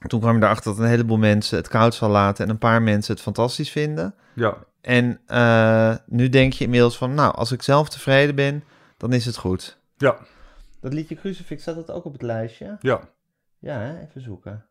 [0.07, 2.81] Toen kwam je erachter dat een heleboel mensen het koud zal laten en een paar
[2.81, 4.15] mensen het fantastisch vinden.
[4.35, 4.57] ja.
[4.81, 8.63] En eh, nu denk je inmiddels van, nou, als ik zelf tevreden ben,
[8.97, 9.77] dan is het goed.
[9.97, 10.17] Ja,
[10.79, 12.77] Dat liedje Crucifix, staat dat ook op het lijstje?
[12.81, 12.99] ja.
[13.59, 13.99] Ja, hè?
[14.01, 14.65] even zoeken.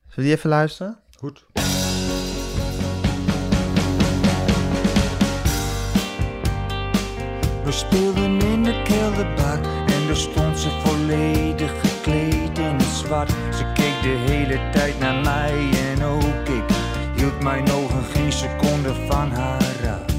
[0.00, 0.98] Zullen we die even luisteren?
[1.18, 1.44] Goed.
[7.72, 13.30] We speelden in de kelderbar en daar stond ze volledig gekleed in het zwart.
[13.30, 16.64] Ze keek de hele tijd naar mij en ook ik
[17.16, 20.14] hield mijn ogen geen seconde van haar af.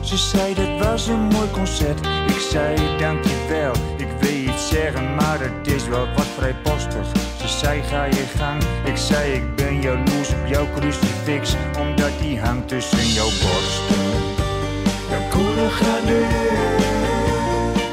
[0.00, 3.72] Ze zei dat was een mooi concert, ik zei dankjewel.
[3.96, 7.06] Ik wil iets zeggen, maar het is wel wat vrijpostig.
[7.40, 12.40] Ze zei ga je gang, ik zei ik ben jaloers op jouw crucifix, omdat die
[12.40, 14.05] hangt tussen jouw borsten.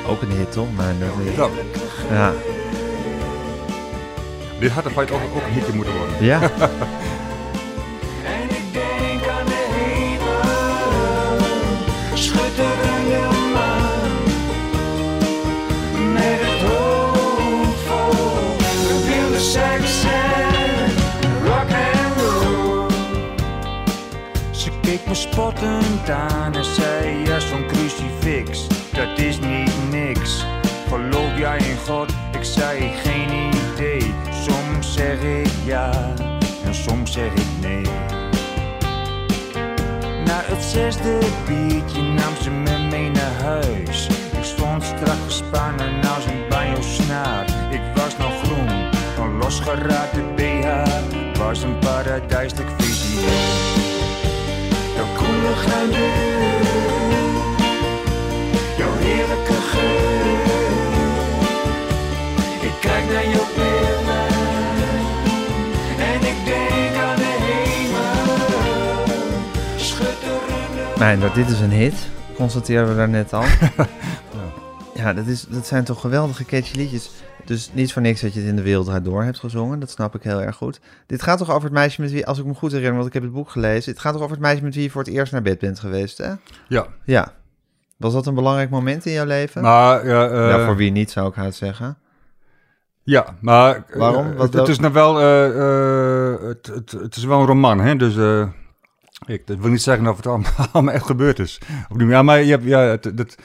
[0.08, 0.68] Ook een hit, toch?
[0.76, 1.48] Maar dat Ja,
[2.16, 2.32] ja.
[4.60, 6.16] dit had er feit ook, ook een hitje moeten worden.
[6.26, 6.40] ja.
[25.14, 30.46] me spottend aan en zei, ja zo'n crucifix, dat is niet niks.
[30.90, 32.12] Geloof jij in God?
[32.32, 34.14] Ik zei, geen idee.
[34.32, 36.14] Soms zeg ik ja
[36.66, 37.86] en soms zeg ik nee.
[40.26, 44.08] Na het zesde biertje nam ze me mee naar huis.
[44.38, 47.46] Ik stond strak gespannen als een banjo-snaar.
[47.72, 48.70] Ik was nog groen,
[49.20, 53.83] een losgeraakte BH was een paradijselijk visioen.
[55.44, 56.62] Jouw koele granule,
[58.78, 60.36] jouw heerlijke geur.
[62.62, 64.28] Ik kijk naar jouw billen
[65.98, 69.06] en ik denk aan de hemel.
[69.76, 71.96] Schitterende Nee, nou, dit is een hit.
[72.36, 73.44] Constateerden we daar net al.
[75.04, 77.12] ja, dat, is, dat zijn toch geweldige catchy liedjes.
[77.46, 79.80] Dus niet voor niks dat je het in de wereld door hebt gezongen.
[79.80, 80.80] Dat snap ik heel erg goed.
[81.08, 83.14] Dit gaat toch over het meisje met wie, als ik me goed herinner, want ik
[83.14, 83.92] heb het boek gelezen.
[83.92, 85.80] Het gaat toch over het meisje met wie je voor het eerst naar bed bent
[85.80, 86.32] geweest, hè?
[86.68, 87.34] Ja, Ja.
[87.98, 89.62] Was dat een belangrijk moment in jouw leven?
[89.62, 91.98] maar ja, eh, ja, voor wie niet, zou ik haast zeggen.
[93.04, 94.32] Ja, maar eh, Waarom?
[94.32, 95.46] eh, Wat het, het is nou wel, eh,
[96.34, 97.96] eh, het, het, het is wel een roman, hè?
[97.96, 98.48] Dus eh,
[99.26, 101.62] ik dat wil niet zeggen of het allemaal, allemaal echt gebeurd is.
[101.98, 103.38] Ja, maar je hebt, ja, het, dat, Ik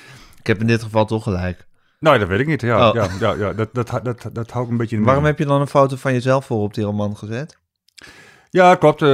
[0.48, 1.66] heb in dit geval toch gelijk.
[2.00, 2.60] nou, dat weet ik niet.
[2.60, 2.94] Ja, Oh.
[2.94, 5.46] ja, ja, ja dat, dat, dat, dat, hou ik een beetje in Waarom heb je
[5.46, 7.58] dan een foto van jezelf voor op die roman gezet?
[8.50, 9.02] Ja, klopt.
[9.02, 9.08] eh,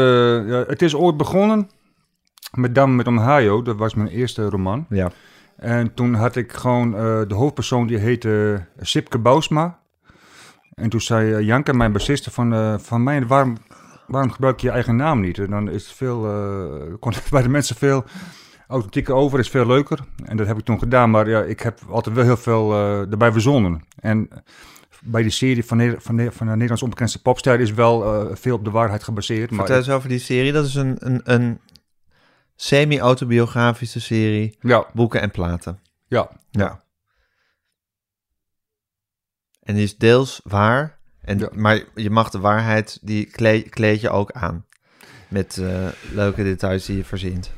[0.49, 1.71] ja, het is ooit begonnen
[2.53, 3.63] met Dam met Ohio.
[3.63, 4.87] Dat was mijn eerste roman.
[4.89, 5.11] Ja.
[5.57, 9.79] En toen had ik gewoon eh, de hoofdpersoon die heette Sipke Bousma.
[10.75, 13.57] En toen zei eh, Janke, mijn bassiste, van, eh, van mij, waarom,
[14.07, 15.39] waarom gebruik je je eigen naam niet?
[15.39, 16.27] En dan is veel,
[17.01, 18.05] eh, het bij de mensen veel
[18.75, 19.99] authentieker over, is veel leuker.
[20.25, 23.11] En dat heb ik toen gedaan, maar ja, ik heb altijd wel heel veel eh,
[23.11, 23.85] erbij verzonnen.
[23.97, 24.29] En
[25.03, 28.55] bij die serie van, Ne- van, van de Nederlands onbekendste popster is wel eh, veel
[28.57, 29.51] op de waarheid gebaseerd.
[29.51, 30.53] Maar Vertel eens over die serie.
[30.53, 31.61] Dat is een, een, een
[32.57, 35.79] semi-autobiografische serie, ja, boeken en platen.
[36.07, 36.83] ja, Ja.
[39.63, 41.49] En die is deels waar, en, Ja.
[41.55, 44.67] maar je mag de waarheid, die kleed, kleed je ook aan.
[45.29, 47.53] Met eh, leuke details die je verzint.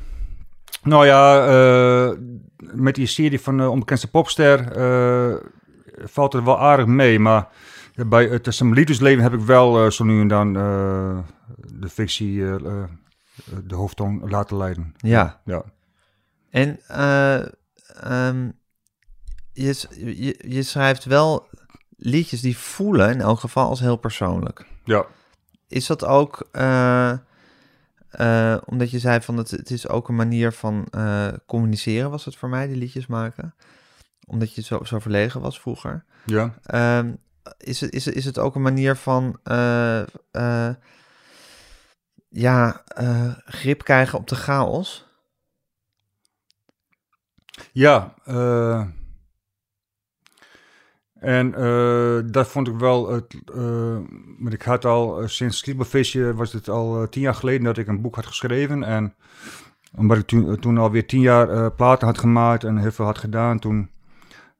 [0.87, 2.17] Nou ja, eh,
[2.57, 5.35] met die serie van de onbekendste popster eh,
[6.03, 7.19] valt het wel aardig mee.
[7.19, 7.47] Maar
[8.07, 11.17] bij het Sam liefdesleven heb ik wel eh, zo nu en dan eh,
[11.79, 12.83] de fictie eh, eh,
[13.63, 14.93] de hoofdtoon laten leiden.
[14.97, 15.41] Ja.
[15.45, 15.63] Ja,
[16.49, 17.39] En eh,
[18.03, 18.49] ehm,
[19.53, 21.47] je, je, je schrijft wel
[21.97, 24.65] liedjes die voelen in elk geval als heel persoonlijk.
[24.83, 25.05] ja.
[25.67, 27.13] Is dat ook eh,
[28.17, 32.25] eh, omdat je zei van het, het is ook een manier van eh, communiceren was
[32.25, 33.55] het voor mij, die liedjes maken?
[34.27, 36.05] Omdat je zo, zo verlegen was vroeger.
[36.25, 36.53] ja.
[36.63, 37.13] Ehm,
[37.57, 40.03] is, het, is, is het ook een manier van eh,
[42.29, 42.83] ja,
[43.45, 45.05] grip krijgen op de chaos?
[47.71, 48.87] Ja, eh,
[51.19, 53.35] en eh, dat vond ik wel het.
[53.55, 53.97] eh,
[54.39, 57.77] want ik had al eh, sinds Sliepervisje was het al eh, tien jaar geleden dat
[57.77, 58.83] ik een boek had geschreven.
[58.83, 59.13] En
[59.95, 63.17] omdat ik toen, toen alweer tien jaar eh, platen had gemaakt en heel veel had
[63.17, 63.89] gedaan, toen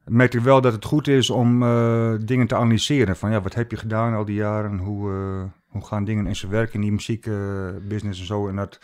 [0.06, 3.16] merkte ik wel dat het goed is om eh, dingen te analyseren.
[3.18, 4.78] Van ja, wat heb je gedaan al die jaren?
[4.78, 8.48] Hoe, eh, hoe gaan dingen in zijn werk in die muziekbusiness en zo?
[8.48, 8.80] En dat,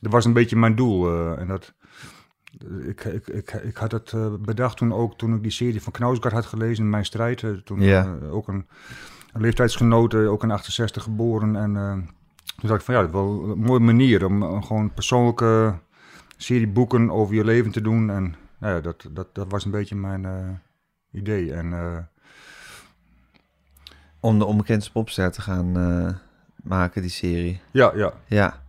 [0.00, 1.08] dat was een beetje mijn doel.
[1.10, 1.72] eh, en dat.
[2.86, 5.92] Ik, ik, ik, ik had het eh, bedacht toen ook, toen ik die serie van
[5.92, 7.42] Knausgaard had gelezen, Mijn Strijd.
[7.42, 8.18] eh, toen Ja.
[8.22, 8.66] eh, ook een,
[9.32, 11.56] een leeftijdsgenoot, ook in 68 geboren.
[11.56, 11.72] En
[12.56, 15.78] toen dacht ik van ja, wel een mooie manier om gewoon persoonlijke
[16.36, 18.10] serie boeken over je leven te doen.
[18.10, 20.62] En nou ja, dat, dat, dat was een beetje mijn
[21.12, 21.52] idee.
[21.52, 22.08] En
[24.20, 25.72] Om de onbekende popster te gaan
[26.62, 27.60] maken, die serie.
[27.70, 28.12] ja, ja.
[28.26, 28.60] Ja.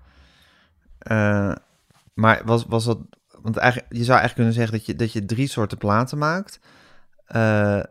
[2.14, 2.98] Maar was, was dat...
[3.44, 6.60] Want eigenlijk, je zou eigenlijk kunnen zeggen dat je, dat je drie soorten platen maakt.
[7.26, 7.84] Eh,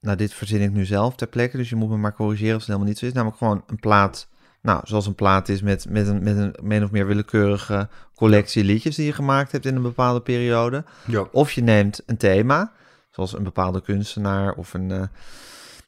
[0.00, 2.62] nou, dit verzin ik nu zelf ter plekke, dus je moet me maar corrigeren als
[2.62, 3.12] het helemaal niet zo is.
[3.12, 4.28] Namelijk gewoon een plaat,
[4.62, 8.64] nou, zoals een plaat is met, met, een, met een min of meer willekeurige collectie
[8.64, 10.84] liedjes die je gemaakt hebt in een bepaalde periode.
[11.04, 11.26] ja.
[11.32, 12.72] Of je neemt een thema,
[13.10, 15.02] zoals een bepaalde kunstenaar of een, eh,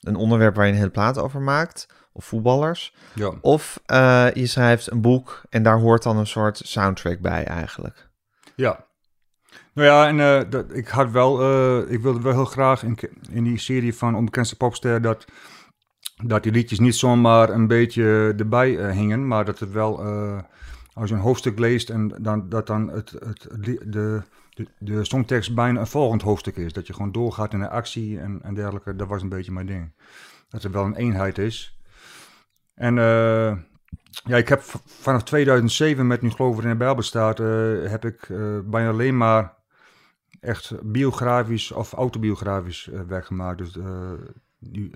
[0.00, 2.94] een onderwerp waar je een hele plaat over maakt, of voetballers.
[3.14, 3.32] ja.
[3.40, 8.10] Of eh, je schrijft een boek en daar hoort dan een soort soundtrack bij eigenlijk.
[8.62, 8.86] Ja.
[9.74, 12.98] Nou ja, en eh, ik had wel, eh, ik wilde wel heel graag in,
[13.30, 15.24] in die serie van Onbekendste Popster dat,
[16.24, 20.02] dat die liedjes niet zomaar een beetje erbij eh, hingen, maar dat het wel,
[20.94, 24.22] als je een hoofdstuk leest en dan, dat dan het, het, de,
[24.54, 26.72] de, de songtekst bijna een volgend hoofdstuk is.
[26.72, 28.96] Dat je gewoon doorgaat in de actie en, en dergelijke.
[28.96, 29.92] Dat was een beetje mijn ding.
[30.48, 31.78] Dat er wel een eenheid is.
[32.74, 32.96] En
[34.12, 37.46] ja, ik heb vanaf 2007 met Nu Geloof in de Bijbel staat, eh,
[37.84, 39.54] heb ik eh, bijna alleen maar
[40.40, 43.58] echt biografisch of autobiografisch eh, werk gemaakt.
[43.58, 43.76] Dus,
[44.58, 44.90] die,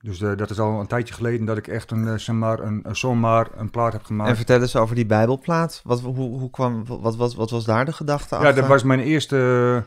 [0.00, 3.48] dus dat is al een tijdje geleden dat ik echt een, zeg maar, een, zomaar
[3.56, 4.30] een plaat heb gemaakt.
[4.30, 5.80] En vertel eens over die Bijbelplaat.
[5.84, 8.54] Wat, hoe, hoe kwam, wat, wat, wat was daar de gedachte Ja, achter?
[8.54, 9.84] dat was mijn eerste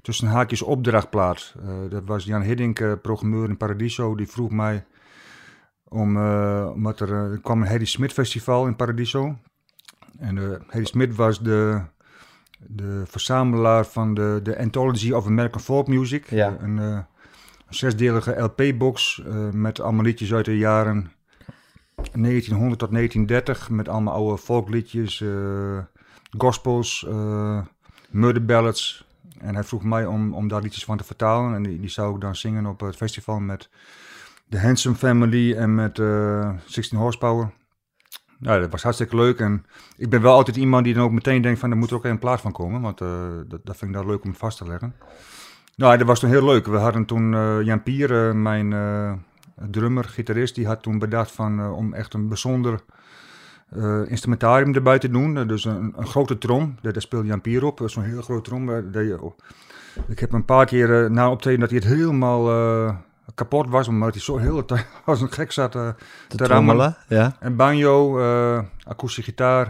[0.00, 1.54] tussen haakjes opdrachtplaat.
[1.88, 4.14] Dat was Jan Hiddink, programmeur in Paradiso.
[4.14, 4.84] Die vroeg mij
[5.92, 9.36] om, eh, omdat er, eh, er kwam een Hedy Smit festival in Paradiso.
[10.18, 11.82] En uh, Hedy Smit was de,
[12.66, 16.30] de verzamelaar van de, de Anthology of American Folk Music.
[16.30, 16.56] Ja.
[16.60, 21.12] Een, eh, een zesdelige LP-box eh, met allemaal liedjes uit de jaren
[22.12, 23.70] 1900 tot 1930.
[23.70, 25.78] Met allemaal oude folkliedjes, eh,
[26.38, 27.60] gospels, eh
[28.10, 29.06] murder ballads.
[29.38, 31.54] En hij vroeg mij om, om daar liedjes van te vertalen.
[31.54, 33.68] En die, die zou ik dan zingen op het festival met
[34.52, 37.50] de Handsome Family en met eh 16 Horsepower.
[38.38, 39.38] Nou, dat was hartstikke leuk.
[39.40, 39.64] En
[39.96, 41.70] ik ben wel altijd iemand die dan ook meteen denkt van...
[41.70, 42.80] er moet er ook een plaat van komen.
[42.80, 43.08] Want eh,
[43.48, 44.94] dat, dat vind ik dan leuk om vast te leggen.
[45.76, 46.66] Nou, dat was toen heel leuk.
[46.66, 49.12] We hadden toen eh, Jan Pier, eh, mijn eh,
[49.70, 52.80] drummer, gitarist, die had toen bedacht van, eh, om echt een bijzonder
[53.70, 55.36] eh, instrumentarium erbij te doen.
[55.38, 57.82] Eh, dus een, grote trom, daar, daar speelde Jan Pier op.
[57.86, 58.70] Zo'n heel grote trom.
[58.70, 59.12] eh,
[60.08, 62.96] ik heb een paar keer eh, na optreden dat hij het helemaal eh,
[63.34, 65.88] kapot was, omdat hij zo heel de tijd als een gek zat eh,
[66.28, 66.96] Te te rammelen.
[67.08, 67.36] ja.
[67.40, 69.66] En banjo, eh akoestische gitaar.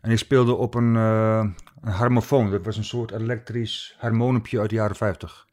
[0.00, 1.44] En hij speelde op een, eh,
[1.82, 2.50] een harmofoon.
[2.50, 5.46] Dat was een soort elektrisch harmoniumpje uit de jaren 50.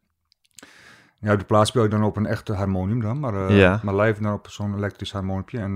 [1.19, 3.79] Ja, de plaats speel dan op een echte harmonium dan, maar, eh, Ja.
[3.83, 5.59] maar live dan op zo'n elektrisch harmoniumpje.
[5.59, 5.73] En,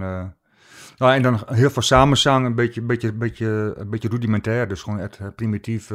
[0.97, 4.99] nou, en dan heel veel samenzang, een beetje, beetje, beetje, een beetje rudimentair, dus gewoon
[4.99, 5.91] echt primitief.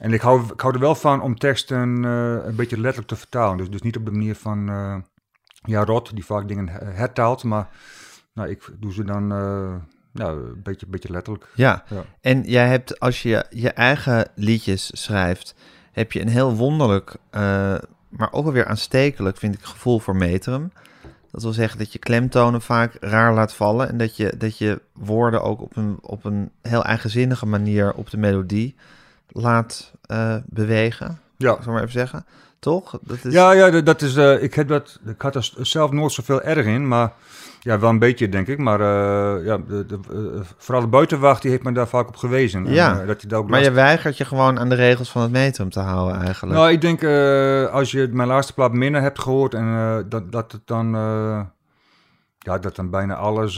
[0.00, 3.16] En ik hou, ik hou er wel van om teksten eh, een beetje letterlijk te
[3.16, 3.56] vertalen.
[3.56, 4.96] Dus, dus niet op de manier van eh,
[5.62, 7.68] ja, Rot, die vaak dingen her- hertaalt, maar
[8.34, 9.74] nou, ik doe ze dan eh,
[10.12, 11.48] nou, een beetje, beetje letterlijk.
[11.54, 11.84] Ja.
[11.88, 12.04] Ja.
[12.20, 15.54] En jij hebt, als je je eigen liedjes schrijft,
[15.92, 17.16] heb je een heel wonderlijk,
[18.08, 20.72] maar ook alweer aanstekelijk, vind ik, gevoel voor metrum.
[21.30, 24.82] Dat wil zeggen dat je klemtonen vaak raar laat vallen en dat je, dat je
[24.92, 28.76] woorden ook op een, op een heel eigenzinnige manier op de melodie
[29.32, 31.18] laat eh, bewegen.
[31.36, 31.48] Ja.
[31.48, 32.24] Zal ik maar even zeggen.
[32.58, 32.98] Toch?
[33.02, 36.12] Dat is, Ja, ja, dat- is, eh, ik, heb dat, ik had er zelf nooit
[36.12, 37.12] zoveel erg in, maar
[37.60, 38.58] ja, wel een beetje denk ik.
[38.58, 39.98] Maar eh, ja, de, de,
[40.56, 42.66] vooral de buitenwacht die heeft me daar vaak op gewezen.
[42.66, 43.04] En, Ja.
[43.04, 45.30] dat hij daar ook Maar last- je weigert je gewoon aan de regels van het
[45.30, 46.58] metrum te houden eigenlijk.
[46.58, 47.04] Nou, ik denk
[47.72, 50.90] als je mijn laatste plaat minder hebt gehoord en dat, dat het dan,
[52.38, 53.56] ja, dat dan bijna alles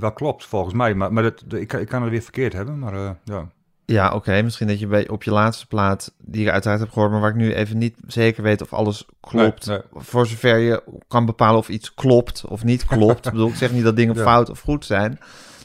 [0.00, 0.94] wel klopt volgens mij.
[0.94, 3.48] Maar, maar dat, ik, kan- ik kan het weer verkeerd hebben, maar ja.
[3.86, 4.42] Ja, oké.
[4.42, 7.30] Misschien dat je bij, op je laatste plaat, die ik uiteraard heb gehoord, maar waar
[7.30, 9.66] ik nu even niet zeker weet of alles klopt.
[9.66, 13.26] Nee, Voor zover je kan bepalen of iets klopt of niet klopt.
[13.26, 14.22] ik bedoel, ik zeg niet dat dingen Ja.
[14.22, 15.18] fout of goed zijn.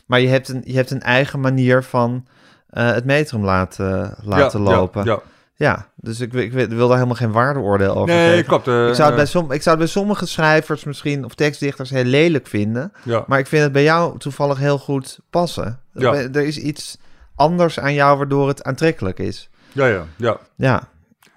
[0.06, 2.26] Maar je hebt een, je hebt een eigen manier van
[2.70, 5.06] eh, het metrum laten, laten Ja, lopen.
[5.06, 5.20] Ja,
[5.56, 8.46] Ja, dus ik, ik wil daar helemaal geen waardeoordeel over Nee, geven.
[8.46, 8.68] klopt.
[8.68, 11.36] eh, Ik zou, het bij eh, som, ik zou het bij sommige schrijvers misschien, of
[11.36, 12.92] tekstdichters, heel lelijk vinden.
[13.28, 15.80] Maar ik vind het bij jou toevallig heel goed passen.
[15.94, 16.14] Ja.
[16.14, 16.98] Er is iets
[17.40, 19.50] anders aan jou waardoor het aantrekkelijk is.
[19.72, 20.40] ja, ja, ja.
[20.56, 20.88] Ja,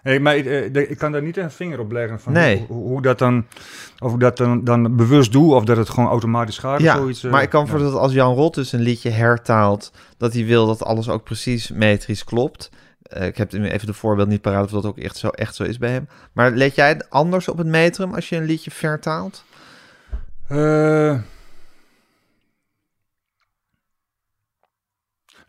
[0.02, 2.64] Hey, maar ik, eh, ik kan daar niet een vinger op leggen van Nee.
[2.68, 3.46] hoe, hoe dat dan,
[3.98, 6.96] of ik dat dan, dan bewust doe of dat het gewoon automatisch gaat of ja
[6.96, 7.24] zoiets.
[7.24, 7.66] eh, maar ik kan ja.
[7.66, 11.24] voorstellen dat als Jan Rot dus een liedje hertaalt, dat hij wil dat alles ook
[11.24, 12.70] precies metrisch klopt.
[13.02, 15.62] Eh, ik heb even de voorbeeld niet paraat of dat ook echt zo, echt zo
[15.64, 16.08] is bij hem.
[16.32, 19.44] Maar let jij anders op het metrum als je een liedje vertaalt?
[20.48, 21.18] Eh,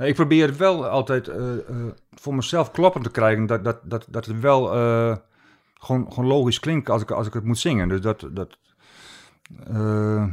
[0.06, 1.76] ik probeer het wel altijd eh, eh,
[2.12, 3.46] voor mezelf kloppend te krijgen.
[3.46, 5.16] Dat, dat, dat, dat het wel eh,
[5.74, 7.88] gewoon, gewoon logisch klinkt als ik, als ik het moet zingen.
[7.90, 8.28] Dus dat.
[8.32, 8.58] dat
[9.68, 10.26] eh,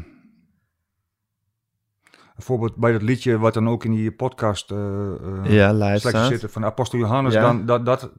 [2.35, 4.71] bijvoorbeeld bij dat liedje wat dan ook in die podcast.
[4.71, 7.41] eh eh, ja, live zitten van Apostel Johannes, Ja.
[7.41, 8.11] dan dat, dat,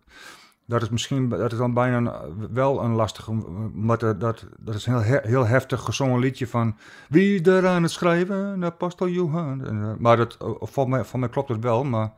[0.71, 3.31] dat is misschien dat is dan bijna een- wel een lastige,
[3.73, 6.75] maar dat, dat, dat is een heel, he- heel heftig gezongen liedje van
[7.09, 9.67] wie er aan het schrijven, Apostel Johannes.
[9.67, 12.11] En, eh, maar dat, eh, voor mij, voor mij klopt het wel, maar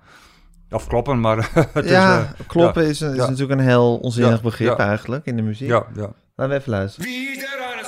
[0.72, 1.38] of kloppen, maar
[1.74, 3.30] het ja, is, eh, kloppen is, is ja.
[3.30, 4.88] natuurlijk een heel onzinnig Ja, begrip ja.
[4.88, 5.68] eigenlijk in de muziek.
[5.68, 6.10] ja, ja.
[6.36, 7.10] Laten we even luisteren.
[7.10, 7.88] Wie is er aan het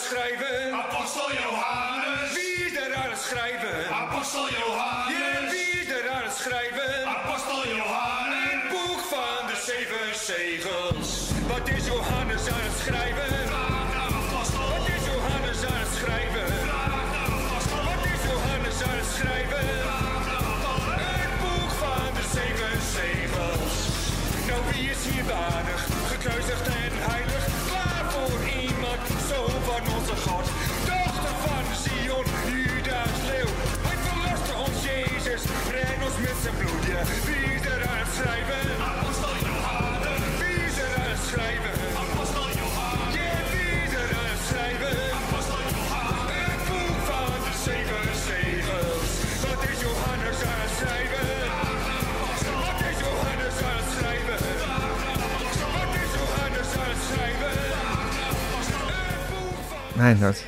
[59.98, 60.46] Meindert,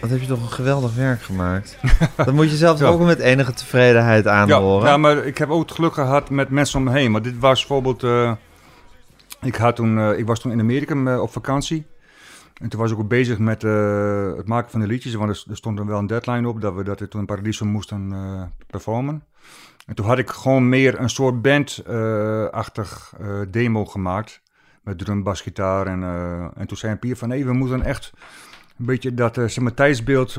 [0.00, 1.78] wat heb je toch een geweldig werk gemaakt.
[2.16, 2.86] dat moet je zelf Ja.
[2.86, 4.88] ook met enige tevredenheid Ja, aanhoren.
[4.88, 7.10] ja, maar ik heb ook het geluk gehad met mensen om me heen.
[7.10, 8.02] Maar dit was bijvoorbeeld...
[8.02, 8.32] eh,
[9.42, 11.86] ik, had toen, eh, ik was toen in Amerika eh, op vakantie.
[12.60, 15.14] En toen was ik ook bezig met het maken van de liedjes.
[15.14, 17.26] Want er, er stond dan wel een deadline op dat we dat we toen in
[17.26, 18.14] Paradiso moesten
[18.66, 19.24] performen.
[19.86, 23.12] En toen had ik gewoon meer een soort band-achtig
[23.50, 24.42] demo gemaakt.
[24.82, 25.86] Met drum, bas, gitaar.
[25.86, 26.02] En,
[26.56, 27.28] en toen zei Pier van...
[27.28, 28.12] Nee, we moeten echt
[28.78, 29.48] een beetje dat uh,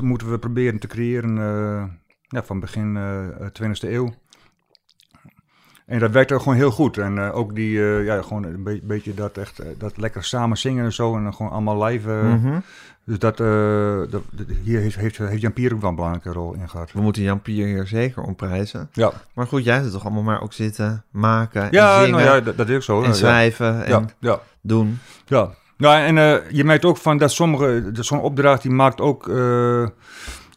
[0.02, 1.38] moeten we proberen te creëren...
[1.38, 1.84] eh,
[2.28, 4.14] ja, van begin eh 20e eeuw.
[5.86, 6.98] En dat werkte gewoon heel goed.
[6.98, 10.92] En ook die, ja, gewoon een be- beetje dat echt, dat lekker samen zingen en
[10.92, 11.16] zo.
[11.16, 12.10] En dan gewoon allemaal live.
[12.10, 12.58] Mhm.
[13.04, 13.36] Dus dat,
[14.10, 14.22] dat,
[14.62, 16.92] hier heeft, heeft, heeft Jan Pier ook wel een belangrijke rol in gehad.
[16.92, 18.88] We moeten Jan Pier hier zeker om prijzen.
[18.92, 22.34] Ja, Maar goed, jij zit toch allemaal maar ook zitten maken ja, en zingen nou
[22.34, 23.02] ja dat, dat is ook zo.
[23.02, 23.14] en ja.
[23.14, 24.98] schrijven en Ja, ja, doen.
[25.26, 25.50] ja.
[25.78, 29.86] Nou, en eh, je merkt ook van dat sommige, zo'n opdracht die maakt ook eh,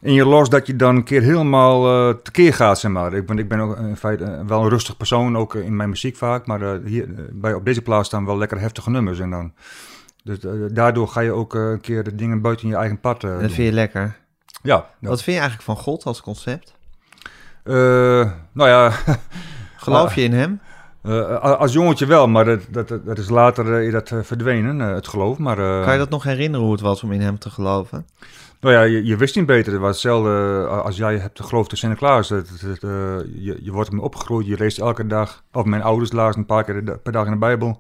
[0.02, 3.14] in je los dat je dan een keer helemaal eh tekeer gaat, zeg maar.
[3.14, 6.16] Ik ben, ik ben ook in feite wel een rustig persoon, ook in mijn muziek
[6.16, 9.54] vaak, maar hier, bij, op deze plaats staan wel lekker heftige nummers en dan...
[10.24, 10.38] Dus
[10.74, 13.50] daardoor ga je ook een keer de dingen buiten je eigen pad dat doen.
[13.50, 14.18] vind je lekker.
[14.64, 14.90] Ja.
[15.00, 16.76] Wat vind je eigenlijk van God als concept?
[17.64, 18.92] Nou ja,
[19.82, 20.62] Geloof je in hem?
[21.02, 25.08] Eh, als jongetje wel, maar dat, dat, dat is later is dat, eh, verdwenen, het
[25.08, 25.38] geloof.
[25.38, 28.06] Maar, Kan je dat nog herinneren hoe het was om in hem te geloven?
[28.62, 29.72] Nou ja, je, je wist niet beter.
[29.72, 32.30] Het was hetzelfde als jij hebt geloofd in Sinterklaas.
[32.30, 32.90] Het, eh,
[33.34, 36.64] je, je wordt ermee opgegroeid, je leest elke dag, of mijn ouders lazen een paar
[36.64, 37.80] keer per dag in de Bijbel.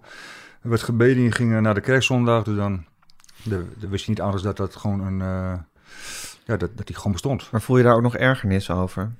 [0.61, 2.85] Er werd gebeden, je ging naar de kerkzondag, dus dan,
[3.43, 5.17] de, de wist je niet anders dat dat gewoon een,
[6.45, 7.51] ja, dat, dat die gewoon bestond.
[7.51, 9.11] Maar voel je daar ook nog ergernis over?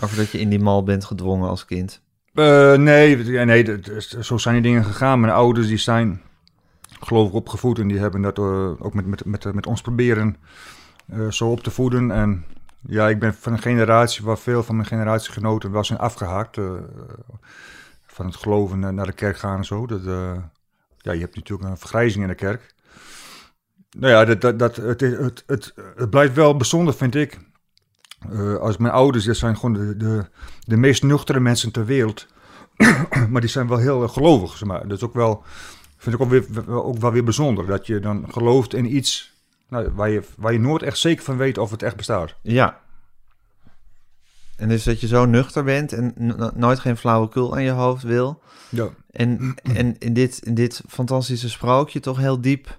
[0.00, 2.00] Over dat je in die mal bent gedwongen als kind?
[2.36, 3.82] Eh, nee, nee
[4.20, 5.20] zo zijn die dingen gegaan.
[5.20, 6.22] Mijn ouders die zijn
[7.00, 10.36] geloof ik opgevoed en die hebben dat eh, ook met, met, met, met ons proberen
[11.06, 12.10] eh, zo op te voeden.
[12.10, 12.44] En
[12.88, 16.56] ja, ik ben van een generatie waar veel van mijn generatiegenoten wel zijn afgehaakt.
[16.56, 16.70] eh,
[18.16, 19.86] van het geloven eh, naar de kerk gaan en zo.
[19.86, 20.36] Dat, eh,
[20.98, 22.74] ja, je hebt natuurlijk een vergrijzing in de kerk.
[23.98, 25.00] Nou ja, dat, dat, het,
[25.46, 27.38] het, het blijft wel bijzonder, vind ik.
[28.32, 30.24] Eh, als mijn ouders, dat zijn gewoon de, de,
[30.60, 32.26] de meest nuchtere mensen ter wereld.
[33.30, 34.88] maar die zijn wel heel eh, gelovig, zeg maar.
[34.88, 35.42] Dat is ook wel,
[35.96, 37.66] vind ik ook, weer, wel- ook wel weer bijzonder.
[37.66, 39.34] Dat je dan gelooft in iets
[39.68, 42.34] nou, waar, je, waar je nooit echt zeker van weet of het echt bestaat.
[42.42, 42.80] Ja.
[44.56, 46.14] En dus dat je zo nuchter bent en
[46.54, 48.42] nooit geen flauwekul aan je hoofd wil.
[48.68, 48.88] Ja.
[49.10, 52.78] En, en in, dit, in dit fantastische sprookje toch heel diep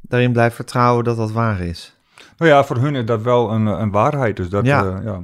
[0.00, 1.96] daarin blijft vertrouwen dat dat waar is.
[2.42, 4.36] Nou ja, voor hun is dat wel een, eh, een waarheid.
[4.36, 4.82] Dus dat, Ja.
[4.84, 5.00] ja.
[5.04, 5.22] ja.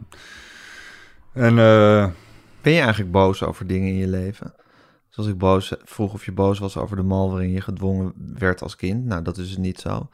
[1.33, 2.09] En eh,
[2.63, 4.55] Ben je eigenlijk boos over dingen in je leven?
[5.09, 8.63] Zoals ik boos vroeg of je boos was over de mal waarin je gedwongen werd
[8.63, 9.05] als kind.
[9.05, 10.09] Nou, dat is dus niet zo.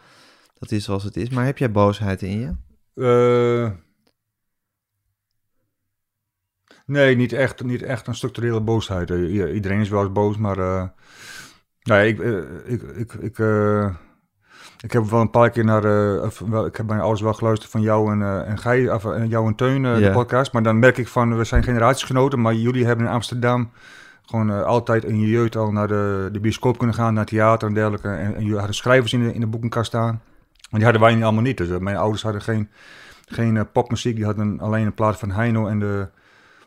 [0.58, 1.28] Dat is zoals het is.
[1.30, 2.52] Maar heb jij boosheid in je?
[2.94, 3.70] eh,
[6.86, 9.10] nee, niet echt, niet echt een structurele boosheid.
[9.10, 10.88] Eh, iedereen is wel eens boos, maar eh,
[11.82, 13.94] nou ja, ik, eh, ik, ik, ik, eh,
[14.84, 17.70] ik heb wel een paar keer naar, eh, wel, ik heb mijn ouders wel geluisterd
[17.70, 20.52] van jou en, eh en Gij, of en jou en Teun, eh, de podcast.
[20.52, 23.70] Maar dan merk ik van, we zijn generatiegenoten, maar jullie hebben in Amsterdam
[24.26, 27.68] gewoon eh, altijd in je jeugd al naar de, de bioscoop kunnen gaan, naar theater
[27.68, 28.08] en dergelijke.
[28.08, 30.08] En, en jullie hadden schrijvers in de, in de boekenkast staan.
[30.70, 31.56] En die hadden wij niet allemaal niet.
[31.56, 32.68] Dus eh, mijn ouders hadden geen,
[33.26, 36.08] geen eh, popmuziek, die hadden alleen een plaat van Heino en de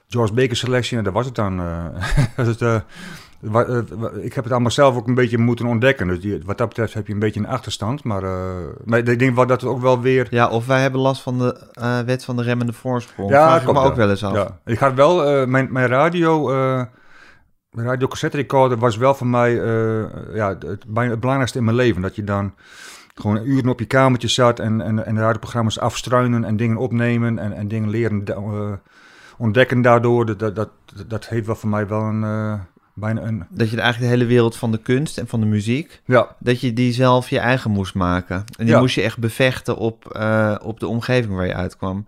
[0.10, 0.98] George Baker selectie.
[0.98, 1.60] En dat was het dan.
[1.60, 1.86] eh.
[2.46, 2.82] dus, eh, eh,
[4.22, 6.08] ik heb het allemaal zelf ook een beetje moeten ontdekken.
[6.08, 8.04] Dus die, wat dat betreft heb je een beetje een achterstand.
[8.04, 10.28] Maar, eh, maar ik denk wel dat het ook wel weer...
[10.30, 13.30] Ja, of wij hebben last van de eh, wet van de remmende voorsprong.
[13.30, 14.34] Ja, Vraag ik me klopt, ook wel eens af.
[14.34, 16.82] Ja, ik had wel, eh, mijn, mijn radio, eh
[17.72, 22.02] mijn radio cassette recorder was wel voor mij eh, ja, het, belangrijkste in mijn leven.
[22.02, 22.54] Dat je dan
[23.16, 27.54] gewoon uren op je kamertje zat en, en, en radioprogramma's afstruinen en dingen opnemen en,
[27.54, 28.72] en dingen leren de- eh,
[29.38, 30.26] ontdekken daardoor.
[30.26, 30.70] Dat, dat, dat,
[31.08, 32.54] dat heeft wel voor mij wel een, eh,
[33.00, 36.02] bijna een, Dat je eigenlijk de hele wereld van de kunst en van de muziek,
[36.06, 38.36] ja, dat je die zelf je eigen moest maken.
[38.36, 38.80] En die Ja.
[38.80, 42.06] moest je echt bevechten op, eh, op de omgeving waar je uitkwam.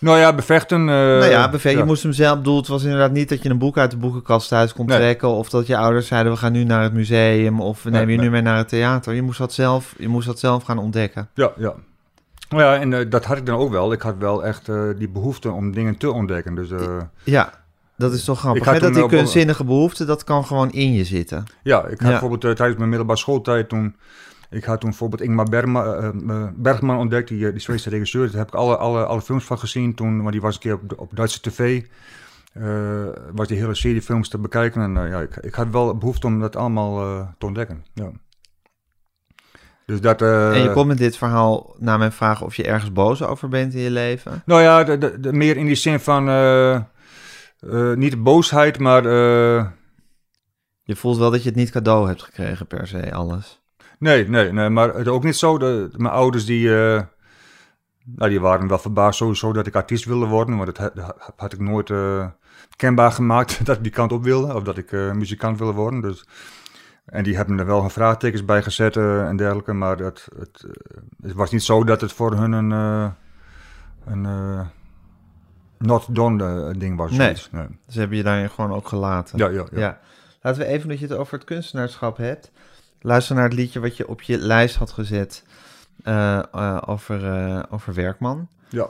[0.00, 0.80] nou ja, bevechten.
[0.80, 1.70] eh, nou ja, bevechten.
[1.72, 1.78] ja.
[1.78, 3.96] Je moest hem zelf, bedoel, het was inderdaad niet dat je een boek uit de
[3.96, 4.96] boekenkast thuis kon Nee.
[4.98, 5.28] trekken.
[5.28, 7.60] Of dat je ouders zeiden, we gaan nu naar het museum.
[7.60, 9.14] Of we Nee, nemen je nu mee naar het theater.
[9.14, 11.28] Je moest dat zelf, je moest dat zelf gaan ontdekken.
[11.34, 11.72] Ja, ja.
[12.48, 13.92] Nou ja, en eh, dat had ik dan ook wel.
[13.92, 16.54] Ik had wel echt die behoefte om dingen te ontdekken.
[16.54, 16.68] Dus
[17.24, 17.52] Ja,
[17.98, 18.64] dat is toch grappig.
[18.64, 18.78] Hè?
[18.78, 21.44] Dat die kunstzinnige behoefte, dat kan gewoon in je zitten.
[21.62, 22.08] Ja, ik had Ja.
[22.08, 23.96] bijvoorbeeld eh, tijdens mijn middelbare schooltijd toen...
[24.50, 28.26] Ik had toen bijvoorbeeld Ingmar Bergman, eh, eh, Bergman ontdekt, die, die Zweedse regisseur.
[28.26, 30.74] Daar heb ik alle, alle, alle films van gezien toen, maar die was een keer
[30.74, 31.82] op, op Duitse tv.
[33.34, 34.82] was die hele serie films te bekijken.
[34.82, 36.96] En ja, ik, ik had wel behoefte om dat allemaal
[37.38, 37.84] te ontdekken.
[37.94, 38.10] Ja.
[39.86, 40.22] Dus dat...
[40.22, 43.74] en je komt met dit verhaal naar mijn vraag of je ergens boos over bent
[43.74, 44.42] in je leven.
[44.46, 46.26] Nou ja, de, de, de- meer in die zin van...
[47.58, 49.04] eh, niet boosheid, maar...
[49.04, 49.66] eh,
[50.82, 53.62] Je voelt wel dat je het niet cadeau hebt gekregen per se, alles.
[53.98, 55.58] Nee, nee, nee, maar het is ook niet zo.
[55.58, 57.02] De, mijn ouders die, eh,
[58.04, 60.56] nou, die waren wel verbaasd sowieso dat ik artiest wilde worden.
[60.56, 60.92] Maar dat
[61.36, 61.92] had, ik nooit
[62.76, 64.54] kenbaar gemaakt dat ik die kant op wilde.
[64.54, 66.00] Of dat ik muzikant wilde worden.
[66.00, 66.24] Dus,
[67.04, 69.72] en die hebben er wel een vraagtekens bij gezet en dergelijke.
[69.72, 70.66] Maar dat, het,
[71.22, 72.70] het was niet zo dat het voor hun een...
[74.04, 74.26] een
[75.78, 77.10] not done eh, ding was.
[77.10, 77.20] Nee.
[77.20, 77.48] zoiets.
[77.52, 77.66] Nee.
[77.86, 79.38] Dus hebben je daarin gewoon ook gelaten.
[79.38, 79.78] Ja, ja, ja.
[79.78, 79.98] Ja.
[80.42, 82.50] Laten we even, omdat je het over het kunstenaarschap hebt,
[83.00, 85.44] luisteren naar het liedje wat je op je lijst had gezet
[86.02, 88.48] eh, eh, over, over Werkman.
[88.68, 88.88] ja.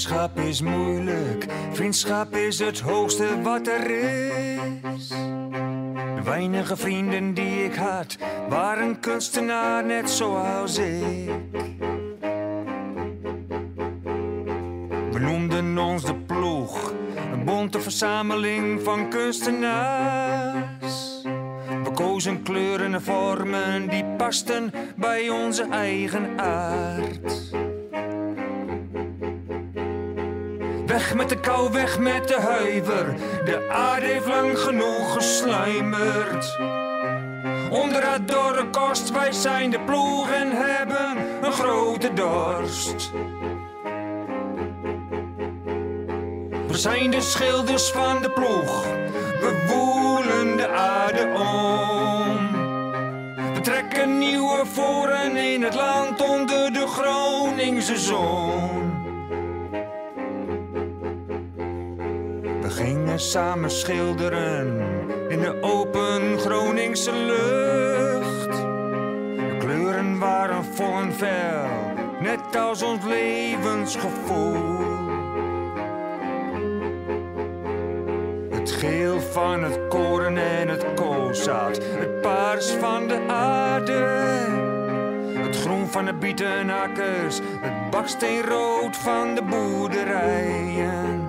[0.00, 5.08] Vriendschap is moeilijk, vriendschap is het hoogste wat er is.
[5.08, 8.16] De weinige vrienden die ik had,
[8.48, 11.30] waren kunstenaar net zoals ik.
[15.12, 16.92] We noemden ons de ploeg,
[17.32, 21.22] een bonte verzameling van kunstenaars.
[21.84, 27.59] We kozen kleuren en vormen die pasten bij onze eigen aard.
[31.20, 33.14] Met de kou, weg met de huiver.
[33.44, 36.58] De aarde heeft lang genoeg gesluimerd.
[37.70, 43.10] Onder het dorre kost, wij zijn de ploeg en hebben een grote dorst.
[46.66, 48.84] We zijn de schilders van de ploeg.
[49.40, 52.50] We woelen de aarde om.
[53.54, 58.79] We trekken nieuwe voren in het land onder de Groningse zon.
[63.20, 64.80] Samen schilderen
[65.28, 68.56] in de open Groningse lucht.
[69.36, 71.68] De kleuren waren vol en fel,
[72.20, 74.78] net als ons levensgevoel.
[78.50, 84.02] Het geel van het koren en het koolzaad, het paars van de aarde.
[85.34, 91.19] Het groen van de bietenakkers, het baksteenrood van de boerderijen.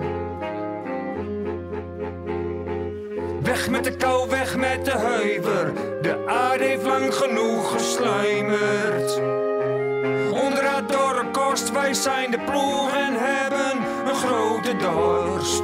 [3.62, 5.74] Weg met de kou, weg met de huiver.
[6.01, 9.18] De aarde heeft lang genoeg gesluimerd.
[10.32, 13.78] Onder het dorre kost, wij zijn de ploeg en hebben
[14.09, 15.64] een grote dorst.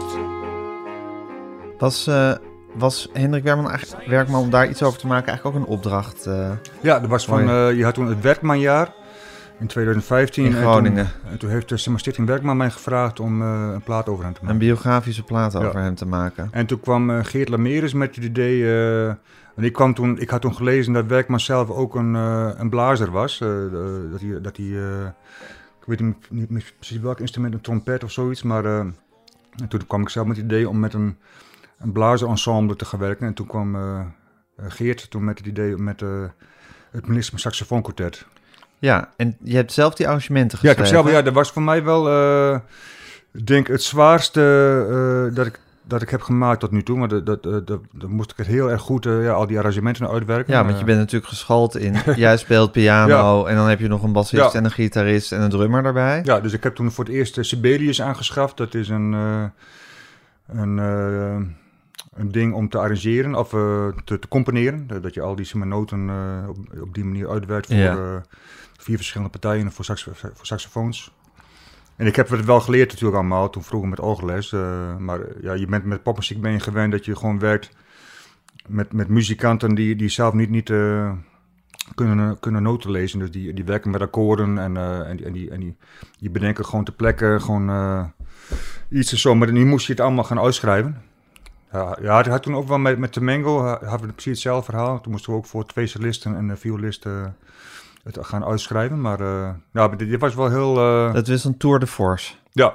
[1.77, 2.31] Was, eh,
[2.73, 6.25] was Hendrik Werkman, eigenlijk- Werkman, om daar iets over te maken, eigenlijk ook een opdracht
[6.25, 8.93] eh, Ja, er was van, eh, je had toen het Werkmanjaar
[9.59, 10.45] in 2015.
[10.45, 11.05] in en Groningen?
[11.21, 14.33] toen, en toen heeft de Stichting Werkman mij gevraagd om eh, een plaat over hem
[14.33, 14.55] te maken.
[14.55, 15.59] Een biografische plaat Ja.
[15.59, 16.47] over hem te maken.
[16.51, 18.63] En toen kwam eh, Geert Lameres met het idee.
[18.63, 19.07] eh,
[19.55, 22.69] en ik, kwam toen, ik had toen gelezen dat Werkman zelf ook een, eh, een
[22.69, 23.41] blazer was.
[23.41, 23.47] eh,
[24.11, 25.05] dat hij, dat hij eh,
[25.81, 28.43] ik weet niet, niet precies welk instrument, een trompet of zoiets.
[28.43, 31.17] Maar eh, en toen kwam ik zelf met het idee om met een,
[31.79, 33.27] een blazerensemble te gaan werken.
[33.27, 34.05] En toen kwam eh, eh,
[34.67, 36.09] Geert toen met het idee om met eh,
[36.91, 38.25] het Melisma Saxofoonkwartet.
[38.79, 40.95] Ja, en je hebt zelf die arrangementen Ja, ik geschreven.
[40.97, 42.05] heb zelf, ja, dat was voor mij wel,
[43.33, 44.41] ik denk het zwaarste
[45.29, 46.97] eh, dat, ik, dat ik heb gemaakt tot nu toe.
[46.97, 49.57] Maar dat, dat, dat, dat moest ik het heel erg goed, eh, ja, al die
[49.57, 50.53] arrangementen uitwerken.
[50.53, 51.95] Ja, want je bent natuurlijk geschoold in...
[52.15, 54.59] Jij speelt piano en dan heb je nog een bassist Ja.
[54.59, 56.21] en een gitarist en een drummer daarbij.
[56.23, 58.57] Ja, dus ik heb toen voor het eerst Sibelius aangeschaft.
[58.57, 59.11] Dat is een,
[60.47, 64.87] een, een ding om te arrangeren of te, te componeren.
[65.01, 66.09] Dat- je al die noten
[66.49, 68.21] op, op die manier uitwerkt voor Ja.
[68.87, 71.11] Vier verschillende partijen voor, saxo voor saxofoons.
[71.95, 74.53] En ik heb het wel geleerd natuurlijk allemaal, toen vroeger met orgelles.
[74.53, 77.69] eh, maar eh, ja, je bent met popmuziek ben je gewend dat je gewoon werkt
[78.67, 81.11] met, met muzikanten die, die zelf niet, niet eh,
[81.95, 83.19] kunnen, kunnen noten lezen.
[83.19, 85.59] Dus die, die werken met akkoorden en, en, die, en, die, en
[86.19, 88.11] die, bedenken gewoon ter plekke gewoon
[88.89, 89.35] iets en zo.
[89.35, 91.01] Maar nu moest je het allemaal gaan uitschrijven.
[91.71, 94.71] Ja, ja, had toen ook wel met, met de Mango, ha- hadden we precies hetzelfde
[94.71, 95.01] verhaal.
[95.01, 97.25] Toen moesten we ook voor twee cellisten en een violist eh,
[98.15, 99.01] het gaan uitschrijven.
[99.01, 100.77] Maar eh, ja, dit, dit was wel heel...
[100.77, 102.33] eh, Dat was een tour de force.
[102.51, 102.73] ja.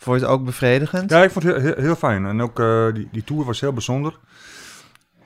[0.00, 1.10] Vond je het ook bevredigend?
[1.10, 2.26] ja, ik vond het heel, heel, heel fijn.
[2.26, 4.18] En ook eh, die, die tour was heel bijzonder.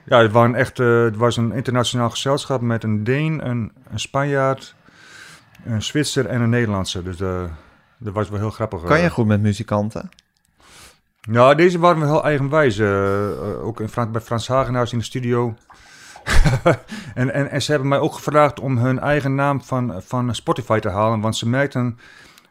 [0.05, 3.99] Ja, het, waren echt, eh, het was een internationaal gezelschap met een Deen, een, een
[3.99, 4.75] Spanjaard,
[5.65, 7.03] een Zwitser en een Nederlandse.
[7.03, 7.43] Dus eh,
[7.97, 8.81] dat was wel heel grappig.
[8.83, 9.03] Kan eh.
[9.03, 10.09] je goed met muzikanten?
[11.31, 12.77] Ja, deze waren wel heel eigenwijs.
[12.77, 15.55] eh, eh, ook in Frans, bij Frans Hagenhuis in de studio.
[17.13, 20.79] en, en, en ze hebben mij ook gevraagd om hun eigen naam van, van Spotify
[20.79, 21.19] te halen.
[21.21, 21.97] Want ze merkten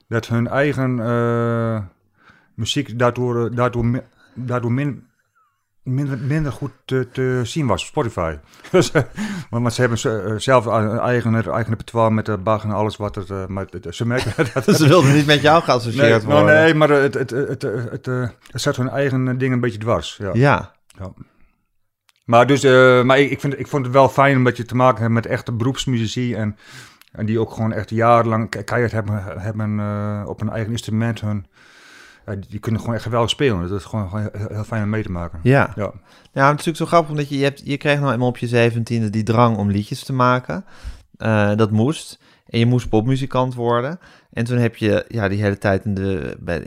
[0.08, 1.80] dat hun eigen eh,
[2.54, 4.02] muziek daardoor, eh, daardoor,
[4.34, 5.06] daardoor min,
[5.82, 8.36] minder, minder goed te, te zien was op Spotify.
[8.70, 9.02] dus, eh,
[9.50, 12.70] maar, maar ze hebben ze, zelf een eigen, een eigen repertoire met de Bach en
[12.70, 16.26] alles wat eh, maar het- ze merkten dat, Ze wilden niet met jou Nee, geassocieerd
[16.26, 16.62] nou, worden.
[16.62, 18.06] nee, maar het, het, het, het, het, het,
[18.50, 20.16] het zet hun eigen ding een beetje dwars.
[20.20, 20.30] Ja.
[20.32, 20.72] Ja,
[22.24, 24.74] Maar, dus, eh, maar ik, ik, vind, ik vond het wel fijn omdat je te
[24.76, 26.34] maken hebt met echte beroepsmuzici.
[26.34, 26.56] En,
[27.12, 31.20] en die ook gewoon echt jarenlang ke- keihard hebben, hebben eh, op een eigen instrument
[31.20, 31.46] hun,
[32.26, 33.68] ja, die, kunnen gewoon echt geweldig spelen.
[33.68, 35.40] Dat is gewoon, gewoon heel, fijn om mee te maken.
[35.42, 35.72] Ja.
[35.76, 35.92] Ja.
[36.32, 38.38] Ja, het is natuurlijk zo grappig, omdat je, je, hebt, je kreeg nou eenmaal op
[38.38, 40.64] je zeventiende die drang om liedjes te maken.
[41.16, 42.18] Eh, dat moest.
[42.46, 43.98] En je moest popmuzikant worden.
[44.32, 46.58] En toen heb je ja, die hele tijd in, de, bij,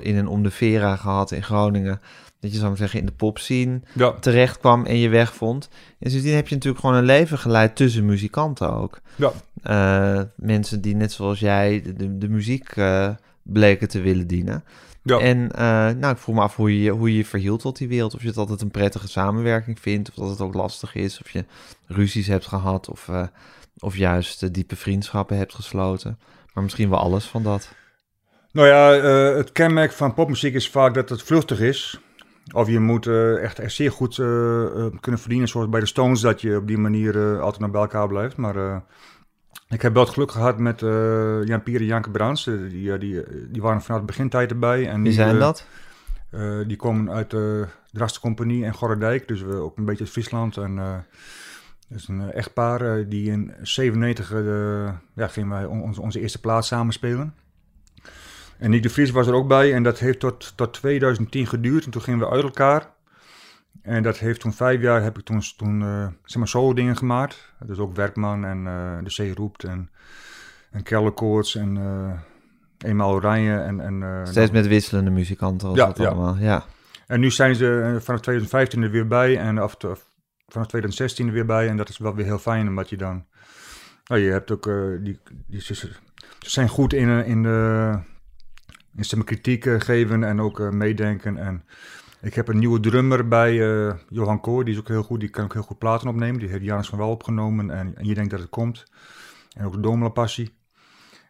[0.00, 2.00] in en om de Vera gehad in Groningen.
[2.44, 4.12] Dat je, zou maar zeggen, in de popscene Ja.
[4.12, 5.68] terecht kwam en je weg vond.
[5.98, 9.00] En sindsdien heb je natuurlijk gewoon een leven geleid tussen muzikanten ook.
[9.16, 9.32] Ja.
[9.62, 13.10] Eh, mensen die net zoals jij de, de, muziek eh,
[13.42, 14.64] bleken te willen dienen.
[15.02, 15.18] Ja.
[15.18, 15.64] En eh,
[15.98, 18.14] nou, ik vroeg me af hoe je, hoe je je verhield tot die wereld.
[18.14, 20.08] Of je het altijd een prettige samenwerking vindt.
[20.08, 21.20] Of dat het ook lastig is.
[21.20, 21.44] Of je
[21.86, 22.88] ruzies hebt gehad.
[22.88, 23.10] Of,
[23.78, 26.18] of juist diepe vriendschappen hebt gesloten.
[26.54, 27.68] Maar misschien wel alles van dat.
[28.52, 28.90] Nou ja,
[29.36, 31.98] het kenmerk van popmuziek is vaak dat het vluchtig is.
[32.52, 35.86] Of je moet eh, echt, echt zeer goed eh, eh, kunnen verdienen, zoals bij de
[35.86, 38.36] Stones, dat je op die manier altijd nog bij elkaar blijft.
[38.36, 38.82] Maar
[39.68, 40.80] ik heb wel het geluk gehad met
[41.48, 42.46] Jan Pier en Janke Brands.
[42.46, 44.88] Eh, die, die, die waren vanaf het begintijd erbij.
[44.88, 45.66] En Wie die, zijn dat?
[46.66, 50.56] die komen uit de Draste Compagnie en Gorredijk, dus we ook een beetje uit Friesland.
[50.56, 50.76] En
[51.88, 56.40] dat is een echtpaar die in 97 eh, ja, gingen wij on- onze, onze eerste
[56.40, 57.34] plaats samen spelen.
[58.64, 61.84] En Nick de Vries was er ook bij en dat heeft tot, tot 2010 geduurd
[61.84, 62.92] en toen gingen we uit elkaar.
[63.82, 66.96] En dat heeft toen vijf jaar, heb ik toen, toen eh, zeg maar solo dingen
[66.96, 67.52] gemaakt.
[67.64, 69.90] Dus ook Werkman en eh, De Zee Roept en,
[70.70, 72.20] en Kellerkoorts en eh
[72.88, 73.80] Eenmaal Oranje en...
[73.80, 76.08] en eh, Steeds met wisselende muzikanten was Ja, dat ja.
[76.08, 76.36] allemaal.
[76.36, 76.64] Ja.
[77.06, 79.76] en nu zijn ze eh, vanaf 2015 er weer bij en af,
[80.48, 81.68] vanaf 2016 er weer bij.
[81.68, 83.24] En dat is wel weer heel fijn, omdat je dan...
[84.04, 84.66] Nou, je hebt ook...
[84.66, 85.90] eh, die, die, ze, ze
[86.38, 87.98] zijn goed in, eh, in, de,
[88.96, 91.36] in maar, kritiek geven en ook eh, meedenken.
[91.36, 91.64] En
[92.20, 94.64] ik heb een nieuwe drummer bij eh, Johan Koor.
[94.64, 95.20] Die is ook heel goed.
[95.20, 96.40] Die kan ook heel goed platen opnemen.
[96.40, 97.70] Die heeft Janus van Wel opgenomen.
[97.70, 98.84] En, je denkt dat het komt.
[99.56, 100.54] En ook Domela Passie.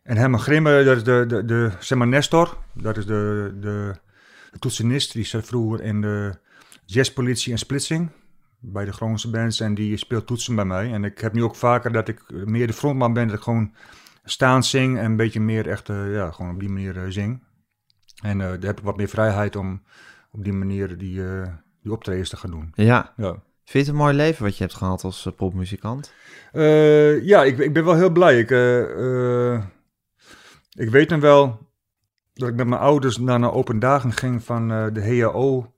[0.03, 2.59] En Herman Grimme, dat is de, de, de zeg maar Nestor.
[2.73, 3.95] Dat is de, de,
[4.59, 5.13] toetsenist.
[5.13, 6.35] Die zat vroeger in de
[6.85, 8.11] jazzpolitie en splitsing.
[8.59, 9.61] Bij de Groningse bands.
[9.61, 10.93] En die speelt toetsen bij mij.
[10.93, 13.27] En ik heb nu ook vaker dat ik meer de frontman ben.
[13.27, 13.75] Dat ik gewoon
[14.25, 14.99] staan zing.
[14.99, 17.41] En een beetje meer echt, eh, ja, gewoon op die manier zing.
[18.23, 19.83] En eh, daar heb ik wat meer vrijheid om
[20.31, 21.49] op die manier die, eh,
[21.83, 22.73] die optredens te gaan doen.
[22.75, 23.13] ja.
[23.17, 23.37] Ja.
[23.65, 26.13] Vind je het een mooi leven wat je hebt gehad als eh, popmuzikant?
[27.23, 28.39] Ja, ik, ik ben wel heel blij.
[28.39, 28.51] Ik,
[30.71, 31.59] ik weet nog wel
[32.35, 35.73] dat ik met mijn ouders naar een open dagen ging van de HAO.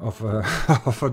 [0.00, 0.22] Of,
[0.84, 1.10] of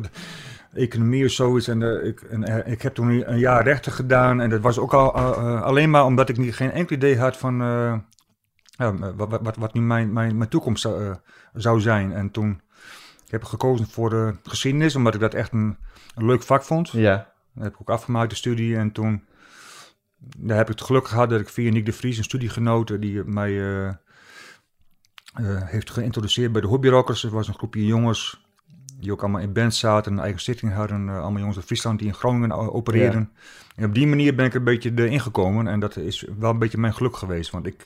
[0.74, 1.68] economie of zoiets.
[1.68, 4.42] En, ik, en ik heb toen een jaar rechten gedaan.
[4.42, 5.14] En dat was ook al,
[5.62, 7.62] alleen maar omdat ik niet, geen enkel idee had van
[8.80, 11.16] ja, wat, wat, wat, wat nu mijn, mijn, mijn toekomst zou, eh,
[11.54, 12.14] zou zijn.
[12.14, 12.62] En toen
[13.26, 15.78] ik heb ik gekozen voor de geschiedenis, omdat ik dat echt een,
[16.16, 16.90] een leuk vak vond.
[16.90, 17.16] Ja.
[17.54, 18.76] Dat heb ik ook afgemaakt, de studie.
[18.78, 19.24] En toen
[20.38, 23.24] daar heb ik het geluk gehad dat ik via Nick de Vries, een studiegenote, die
[23.24, 23.96] mij eh, eh,
[25.64, 27.24] heeft geïntroduceerd bij de Hobby Rockers.
[27.24, 28.48] Er was een groepje jongens
[29.00, 31.10] die ook allemaal in bands zaten, een eigen stichting hadden.
[31.10, 33.32] eh, allemaal jongens uit Friesland die in Groningen o- opereerden.
[33.76, 35.68] En op die manier ben ik een beetje erin gekomen.
[35.68, 37.52] En dat is wel een beetje mijn geluk geweest.
[37.52, 37.86] Want ik,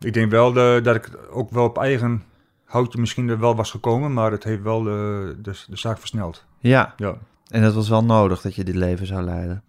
[0.00, 2.22] ik denk wel de, dat ik ook wel op eigen
[2.64, 4.12] houtje misschien er wel was gekomen.
[4.12, 6.44] Maar het heeft wel de, de, de zaak versneld.
[6.58, 6.94] Ja.
[6.96, 7.14] Ja.
[7.48, 9.62] En dat was wel nodig dat je dit leven zou leiden.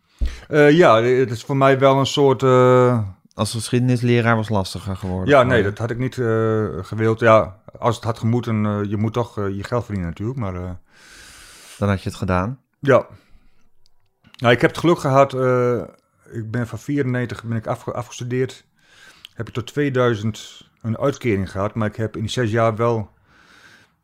[0.47, 2.43] Eh, ja, het is voor mij wel een soort...
[2.43, 2.99] eh,
[3.33, 5.29] Als geschiedenisleraar was lastiger geworden.
[5.29, 7.19] ja, nee, dat had ik niet eh, gewild.
[7.19, 10.39] Ja, als het had gemoeten, eh, je moet toch eh, je geld verdienen natuurlijk.
[10.39, 10.69] Maar eh,
[11.77, 12.59] Dan had je het gedaan.
[12.79, 13.05] ja.
[14.35, 15.33] Nou, ik heb het geluk gehad.
[15.33, 15.81] eh,
[16.31, 18.65] ik ben van 94 ben ik afge- afgestudeerd.
[19.35, 21.73] Heb ik tot 2000 een uitkering gehad.
[21.75, 23.09] Maar ik heb in die zes jaar wel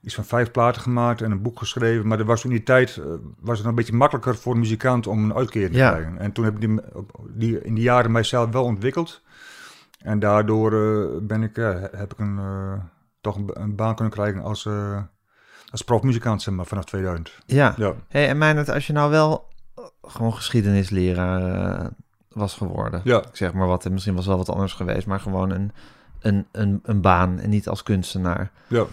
[0.02, 2.08] iets van vijf platen gemaakt en een boek geschreven.
[2.08, 3.06] Maar er was in die tijd eh,
[3.40, 5.90] was het een beetje makkelijker voor een muzikant om een uitkering Ja.
[5.92, 6.20] te krijgen.
[6.20, 6.82] En toen heb ik
[7.30, 9.22] die, in die jaren mijzelf wel ontwikkeld.
[10.00, 11.56] En daardoor eh, ben ik,
[11.92, 12.74] heb ik een, eh,
[13.22, 14.68] toch een, ba- een baan kunnen krijgen als,
[15.72, 17.38] als profmuzikant zeg maar, vanaf 2000.
[17.46, 17.74] Ja.
[17.78, 17.94] Ja.
[18.08, 19.50] Hey, en Meijnerd, als je nou wel
[20.02, 21.90] gewoon geschiedenisleraar
[22.34, 23.02] was geworden.
[23.04, 23.18] Ja.
[23.18, 25.72] Ik zeg maar wat, en misschien was wel wat anders geweest, maar gewoon een,
[26.20, 28.52] een, een, een baan en niet als kunstenaar.
[28.68, 28.86] Ja.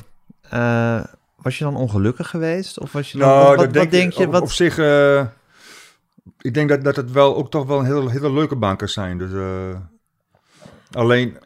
[0.50, 1.04] Eh,
[1.36, 2.78] was je dan ongelukkig geweest?
[2.78, 4.26] Of was je dan, Nou, wat, wat, dat denk, wat denk je?
[4.26, 5.26] op, Wat, op zich, eh,
[6.38, 8.88] ik denk dat, dat het wel ook toch wel een hele, hele leuke baan kan
[8.88, 9.18] zijn.
[9.18, 9.76] Dus, eh,
[10.92, 11.36] alleen,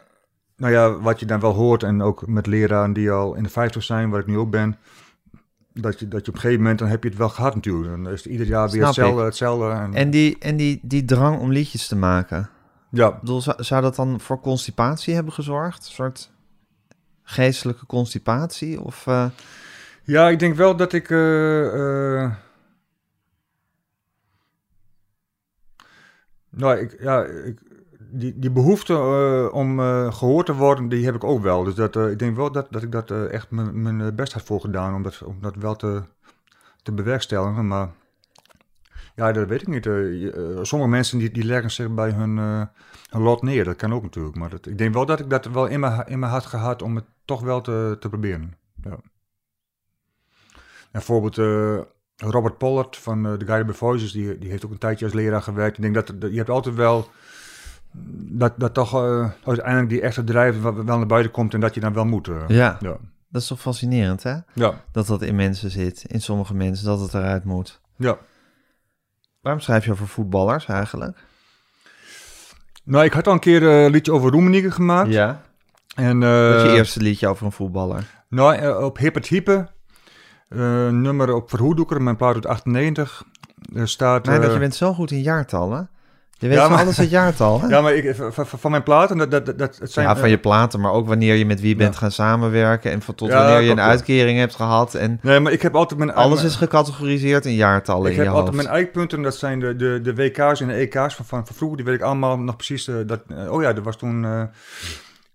[0.57, 3.49] nou ja, wat je dan wel hoort en ook met leraren die al in de
[3.49, 4.76] 50 zijn, waar ik nu ook ben,
[5.74, 8.02] dat je, dat je op een gegeven moment, dan heb je het wel gehad natuurlijk.
[8.04, 9.26] Dan is het ieder jaar weer hetzelfde, ik.
[9.26, 9.68] hetzelfde.
[9.70, 12.50] En, en die, en die, die drang om liedjes te maken.
[12.90, 15.84] ja, Ik bedoel, zou, zou dat dan voor constipatie hebben gezorgd?
[15.86, 16.30] Een soort
[17.22, 18.80] geestelijke constipatie?
[18.80, 19.26] Of, eh,
[20.02, 21.10] Ja, ik denk wel dat ik.
[21.10, 22.32] eh, eh,
[26.50, 27.58] nou, ik, ja, ik
[28.12, 31.64] die, die behoefte eh, om eh, gehoord te worden, die heb ik ook wel.
[31.64, 34.60] Dus dat, eh, ik denk wel dat, dat ik dat echt mijn- best had voor
[34.60, 36.02] gedaan om dat, om dat wel te,
[36.82, 37.66] te bewerkstelligen.
[37.66, 37.90] Maar
[39.14, 39.84] ja, dat weet ik niet.
[40.66, 42.36] Sommige mensen die, die leggen zich bij hun,
[43.10, 43.64] hun lot neer.
[43.64, 44.36] Dat kan ook natuurlijk.
[44.36, 46.82] Maar dat, ik denk wel dat ik dat wel in mijn, in mijn hart gehad
[46.82, 48.56] om het toch wel te, te proberen.
[48.82, 48.98] Ja.
[50.92, 51.36] Bijvoorbeeld
[52.30, 55.42] Robert Pollard van eh, The Guided Voices, die, die heeft ook een tijdje als leraar
[55.42, 55.76] gewerkt.
[55.76, 57.08] Ik denk dat je hebt altijd wel
[58.30, 61.74] dat, dat toch eh, uiteindelijk die echte drijf wel wel naar buiten komt en dat
[61.74, 62.28] je dan wel moet.
[62.28, 62.45] eh.
[62.49, 62.97] Ja, ja.
[63.28, 64.36] dat is toch fascinerend, hè?
[64.53, 64.84] Ja.
[64.93, 67.80] Dat dat in mensen zit, in sommige mensen, dat het eruit moet.
[67.97, 68.18] ja.
[69.40, 71.18] Waarom schrijf je over voetballers eigenlijk?
[72.84, 75.12] Nou, ik had al een keer eh, een liedje over Roemenië gemaakt.
[75.12, 75.43] Ja,
[75.95, 78.24] En, dat is je eerste liedje over een voetballer.
[78.28, 79.68] Nou, op Hip het Hype,
[80.49, 83.24] nummer op Verhoedoeker, mijn plaat uit 98,
[83.74, 84.24] er staat...
[84.26, 85.90] Nee, dat je bent zo goed in jaartallen.
[86.43, 87.66] Je weet Ja, van maar- alles het jaartal, hè?
[87.66, 90.07] Ja, maar ik, van, van- mijn platen, dat, dat, dat, het zijn...
[90.07, 91.99] ja, van eh, je platen, maar ook wanneer je met wie bent Ja.
[92.01, 94.95] gaan samenwerken en van tot Ja, wanneer je een uitkering hebt gehad.
[94.95, 96.14] En Nee, maar ik heb altijd mijn...
[96.14, 98.47] alles mijn- is gecategoriseerd in jaartallen Ik in je heb hoofd.
[98.47, 101.57] altijd mijn eikpunten, dat zijn de, de, de WK's en de EK's van, van, van
[101.57, 101.76] vroeger.
[101.76, 102.88] Die weet ik allemaal nog precies.
[102.88, 104.14] eh, dat, eh, oh ja, dat was toen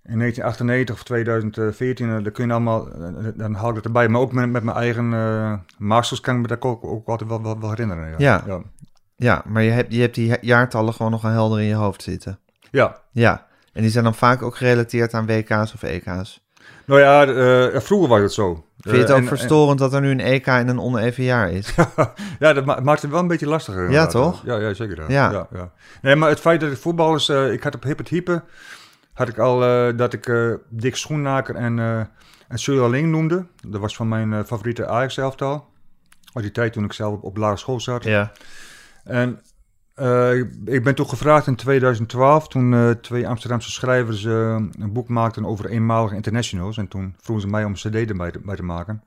[0.09, 2.07] in 1998 of 2014.
[2.17, 2.87] eh, daar kun je allemaal,
[3.35, 4.07] dan haal ik dat erbij.
[4.07, 7.29] Maar ook met, met mijn eigen eh, masters kan ik me dat ook, ook altijd
[7.29, 8.07] wel, wel, wel herinneren.
[8.09, 8.15] Ja.
[8.17, 8.43] Ja.
[8.47, 8.61] ja.
[9.17, 12.01] Ja, maar je hebt, je hebt die jaartallen gewoon nog al helder in je hoofd
[12.03, 12.39] zitten.
[12.71, 12.97] Ja.
[13.11, 16.45] Ja, en die zijn dan vaak ook gerelateerd aan WK's of EK's.
[16.85, 18.65] Nou ja, eh, vroeger was het zo.
[18.79, 21.23] Vind je het Eh, ook en- verstorend dat er nu een EK in een oneven
[21.23, 21.73] jaar is?
[22.39, 23.83] Ja, dat ma- maakt het wel een beetje lastiger.
[23.85, 24.11] inderdaad.
[24.11, 24.45] toch?
[24.45, 25.11] Ja, ja zeker.
[25.11, 25.31] Ja.
[25.31, 25.47] Ja.
[25.53, 27.29] Ja, Nee, maar het feit dat ik voetballers...
[27.29, 28.43] eh ik had op Hip het Hype...
[29.13, 29.59] had ik al
[29.95, 31.99] dat ik Dick Schoenmaker en, eh
[32.47, 33.45] en noemde.
[33.67, 35.65] Dat was van mijn favoriete Ajax-elftal.
[36.33, 38.03] Uit die tijd toen ik zelf op, op lagere school zat.
[38.03, 38.31] Ja.
[39.07, 39.39] En
[39.95, 44.33] eh, ik- ben toen gevraagd in 2012, toen eh, twee Amsterdamse schrijvers eh,
[44.79, 46.77] een boek maakten over eenmalige internationals.
[46.77, 49.03] En toen vroegen ze mij om een cd erbij te, bij te maken.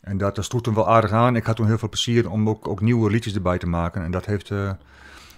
[0.00, 1.36] En dat, dat sloeg toen wel aardig aan.
[1.36, 4.02] Ik had toen heel veel plezier om ook, ook nieuwe liedjes erbij te maken.
[4.04, 4.52] En dat heeft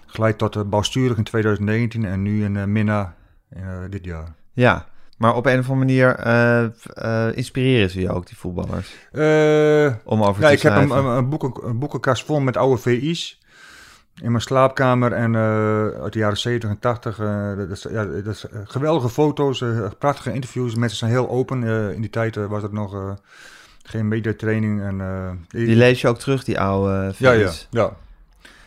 [0.06, 3.14] geleid tot Bouwsturig in 2019 en nu in Minna
[3.50, 4.34] in, dit jaar.
[4.52, 4.86] ja,
[5.16, 8.94] maar op een of andere manier inspireren ze je ook, die voetballers,
[10.04, 12.80] om over Ja, te ik heb een, een, een, boeken, een boekenkast vol met oude
[12.80, 13.39] VI's
[14.22, 17.18] in mijn slaapkamer en eh, uit de jaren 70 en 80.
[17.18, 19.64] eh, dat is, ja, dat is, eh, geweldige foto's,
[19.98, 20.74] prachtige interviews.
[20.74, 21.62] Mensen zijn heel open.
[21.94, 23.16] in die tijd was het nog
[23.82, 24.82] geen mediatraining.
[24.82, 27.96] En, eh, Die lees je ook terug, die oude ja, ja, ja.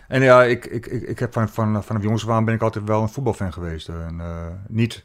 [0.07, 2.85] En ja, ik, ik, ik, ik heb van, van, vanaf jongs af ben ik altijd
[2.85, 3.89] wel een voetbalfan geweest.
[3.89, 4.21] En,
[4.67, 5.03] niet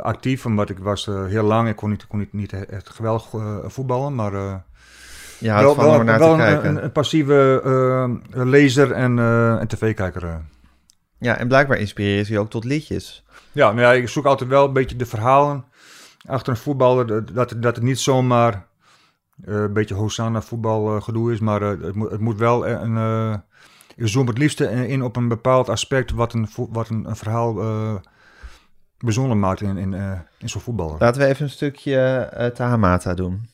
[0.00, 1.68] actief, omdat ik was heel lang.
[1.68, 3.30] Ik kon niet, kon niet, niet echt geweldig
[3.66, 4.64] voetballen, maar...
[5.38, 6.68] Je houdt van om naar te een- kijken.
[6.76, 10.24] Een, een passieve eh, lezer en, eh, en tv-kijker.
[10.24, 10.34] eh.
[11.18, 13.24] Ja, en blijkbaar inspireren ze je ook tot liedjes.
[13.52, 15.64] Ja, nou ja, ik zoek altijd wel een beetje de verhalen
[16.26, 17.06] achter een voetballer.
[17.06, 18.66] dat- Dat, het- niet zomaar
[19.44, 23.32] een beetje Hosanna voetbal gedoe is, maar het, moet, het moet wel een...
[23.96, 27.54] ik zoom het liefste in op een bepaald aspect wat een, wat een, een verhaal
[28.98, 29.94] bijzonder maakt in, in,
[30.38, 30.96] in zo'n voetballer.
[30.98, 33.48] Laten we even een stukje Tahamata doen.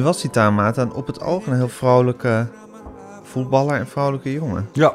[0.00, 2.46] Nu was die Tamata op het oog een heel vrolijke
[3.22, 4.68] voetballer en vrolijke jongen.
[4.72, 4.94] Ja.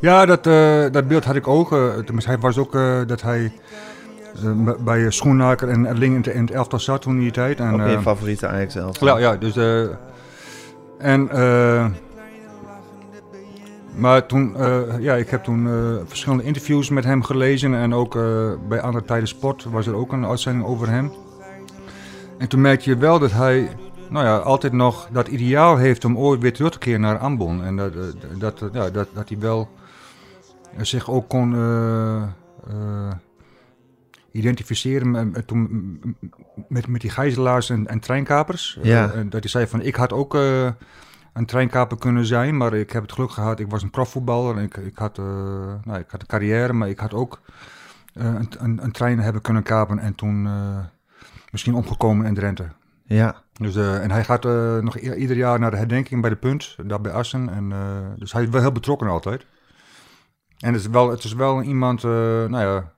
[0.00, 1.72] Ja, dat, eh, dat beeld had ik ook.
[1.72, 3.52] eh, tenminste, hij was ook eh, dat hij
[4.84, 7.60] bij Schoenmaker en Erling in het- elftal zat toen in die tijd.
[7.60, 9.00] En, Ook je favoriete Ajax zelf.
[9.00, 9.56] Ja, ja, dus...
[10.98, 11.28] en...
[13.94, 14.56] maar toen...
[15.00, 15.68] ja, ik heb toen
[16.06, 17.74] verschillende interviews met hem gelezen.
[17.74, 18.14] En ook
[18.68, 21.12] bij Andere Tijden Sport was er ook een uitzending over hem.
[22.38, 23.76] En toen merk je wel dat hij...
[24.10, 27.64] Nou ja, altijd nog dat ideaal heeft om ooit weer terug te keren naar Ambon.
[27.64, 28.00] En dat, eh,
[28.38, 29.68] dat, dat, ja, dat, dat hij wel
[30.76, 33.10] eh, zich ook kon eh, eh,
[34.32, 36.16] identificeren met, met, toen-
[36.68, 38.78] met, met die gijzelaars en, en treinkapers.
[38.82, 39.10] Ja.
[39.10, 40.70] Eh, en dat hij zei van, ik had ook eh,
[41.32, 43.60] een treinkaper kunnen zijn, maar ik heb het geluk gehad.
[43.60, 45.24] Ik was een profvoetballer en ik, ik, had, eh,
[45.84, 47.40] nou, ik had een carrière, maar ik had ook
[48.14, 50.78] eh, een, een, een trein hebben kunnen kapen en toen eh,
[51.50, 52.68] misschien omgekomen in Drenthe.
[53.08, 56.36] Ja, Dus, eh, en hij gaat eh, nog ieder jaar naar de herdenking bij de
[56.36, 57.48] Punt, daar bij Assen.
[57.48, 57.78] En, eh,
[58.16, 59.46] dus hij is wel heel betrokken altijd.
[60.58, 62.92] En het is wel, het is wel iemand, nou ja,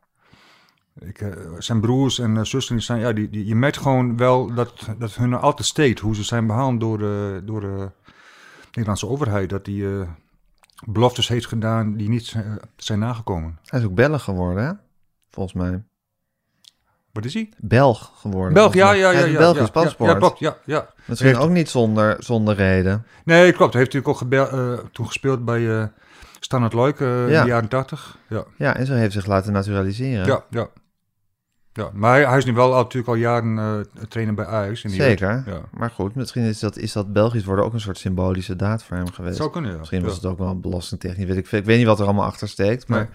[1.07, 4.89] ik, zijn broers en zussen, die zijn, ja, die, die, je merkt gewoon wel dat,
[4.99, 7.91] dat hun altijd steekt, hoe ze zijn behandeld door de, door de
[8.67, 9.51] Nederlandse overheid.
[9.51, 9.87] Dat die
[10.87, 12.37] beloftes heeft gedaan die niet
[12.77, 13.59] zijn, nagekomen.
[13.65, 14.73] hij is ook Belg geworden, hè?
[15.31, 15.83] Volgens mij.
[17.13, 17.49] Wat is hij?
[17.59, 18.53] Belg geworden.
[18.55, 19.07] Belg, ja, ja, ja.
[19.07, 20.11] Hij heeft ja, een Belgisch ja, paspoort.
[20.11, 20.89] Ja, klopt, ja, ja.
[21.05, 23.07] Misschien Heeft- ook niet zonder, zonder reden.
[23.25, 23.73] Nee, klopt.
[23.73, 25.85] Hij heeft natuurlijk ook eh, toen gespeeld bij eh
[26.41, 28.19] Standard Luik eh, in de jaren 80.
[28.29, 30.27] Ja, Ja, en zo heeft zich laten naturaliseren.
[30.27, 30.69] ja, ja.
[31.73, 31.91] ja.
[31.93, 34.85] Maar hij, hij is nu wel al, natuurlijk al jaren trainer bij Ajax.
[34.85, 35.43] In Zeker.
[35.47, 35.61] Ja.
[35.71, 38.97] Maar goed, misschien is dat, is dat Belgisch worden ook een soort symbolische daad voor
[38.97, 39.37] hem geweest.
[39.37, 39.79] zou kunnen, ja.
[39.79, 41.53] Misschien was het ook wel belastingtechnisch, weet ik.
[41.53, 42.99] Ik weet niet wat er allemaal achter steekt, maar...
[42.99, 43.09] Nee.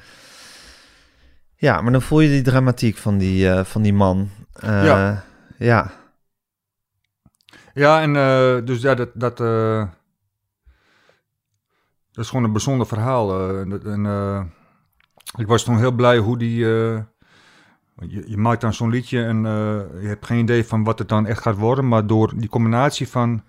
[1.66, 4.30] Ja, maar dan voel je die dramatiek van die, eh, van die man.
[4.54, 5.24] Eh, Ja.
[5.58, 5.92] Ja,
[7.74, 9.38] Ja, en eh, dus ja, dat, dat,
[12.12, 13.50] dat is gewoon een bijzonder verhaal.
[13.86, 14.52] en
[15.38, 16.56] ik was toen heel blij hoe die...
[16.56, 17.04] je,
[18.26, 19.44] je maakt dan zo'n liedje en
[20.02, 21.88] je hebt geen idee van wat het dan echt gaat worden.
[21.88, 23.44] Maar door die combinatie van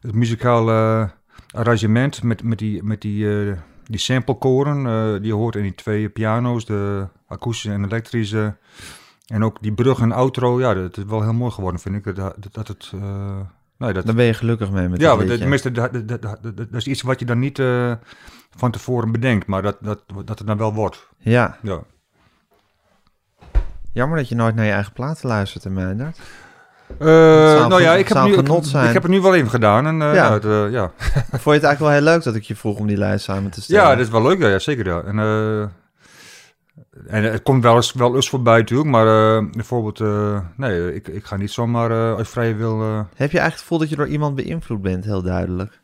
[0.00, 1.10] het muzikale
[1.50, 3.54] arrangement met, met die, met die,
[3.86, 8.56] die samplekoren eh, die je hoort in die twee piano's, de akoestische en elektrische...
[9.26, 12.16] En ook die brug en outro, ja, dat is wel heel mooi geworden, vind ik.
[12.16, 12.90] Dat, dat, het...
[12.94, 13.40] eh,
[13.78, 16.56] nee, dat, daar ben je gelukkig mee met ja, dat tenminste, dat, dat, dat, dat-
[16.56, 17.92] dat is iets wat je dan niet eh,
[18.56, 21.08] van tevoren bedenkt, maar dat, dat, dat het dan wel wordt.
[21.18, 21.82] Ja, Ja.
[23.92, 25.74] jammer dat je nooit naar je eigen platen luistert in
[26.98, 27.06] Eh,
[27.68, 29.86] nou ja, ik heb, nu, ik, heb het nu wel even gedaan.
[29.86, 30.08] En, Ja.
[30.10, 30.32] eh, ja.
[30.32, 30.92] het, eh, ja.
[31.30, 33.50] Vond je het eigenlijk wel heel leuk dat ik je vroeg om die lijst samen
[33.50, 33.82] te stellen?
[33.82, 34.86] ja, dat is wel leuk, ja, ja zeker.
[34.86, 35.02] Ja.
[35.02, 35.60] En, eh,
[37.06, 41.08] en het komt wel eens, wel eens voorbij natuurlijk, maar eh, bijvoorbeeld, eh, nee, ik,
[41.08, 42.80] ik ga niet zomaar uit vrije wil...
[42.80, 45.80] Heb je eigenlijk het gevoel dat je door iemand beïnvloed bent, heel duidelijk?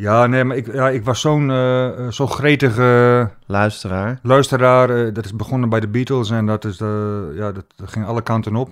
[0.00, 4.18] Eh, ja, nee, maar ik, ja, ik was zo'n eh, eh, zo gretige Luisteraar.
[4.22, 4.90] luisteraar.
[4.90, 6.88] eh, dat is begonnen bij de Beatles en dat, is, eh,
[7.34, 8.68] ja, dat, ging alle kanten op.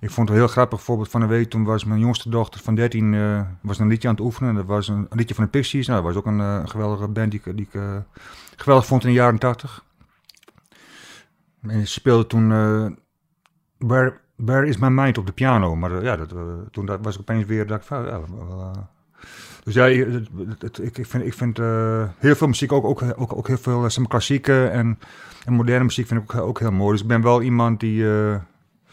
[0.00, 2.74] Ik vond het heel grappig, bijvoorbeeld van de week, toen was mijn jongste dochter van
[2.74, 4.54] 13 eh, was een liedje aan het oefenen.
[4.54, 5.86] Dat was een, een liedje van de Pixies.
[5.86, 7.96] Nou, dat was ook een eh, geweldige band die, ik- die ik eh,
[8.56, 9.84] geweldig vond in de jaren 80.
[11.62, 12.86] En ze speelde toen eh,
[13.78, 15.76] Where, Where is My Mind op de piano.
[15.76, 16.38] Maar eh, ja, dat, eh,
[16.70, 18.82] toen dat was ik opeens weer, dat ik van, ja, wel, eh,
[19.64, 22.84] dus ja, je- het- het- het- ik, vind, ik vind eh, heel veel muziek, ook,
[22.84, 24.98] ook, ook, ook heel veel maar, klassieke en,
[25.44, 26.92] en moderne muziek vind ik ook, ook heel mooi.
[26.92, 28.36] Dus ik ben wel iemand die, eh,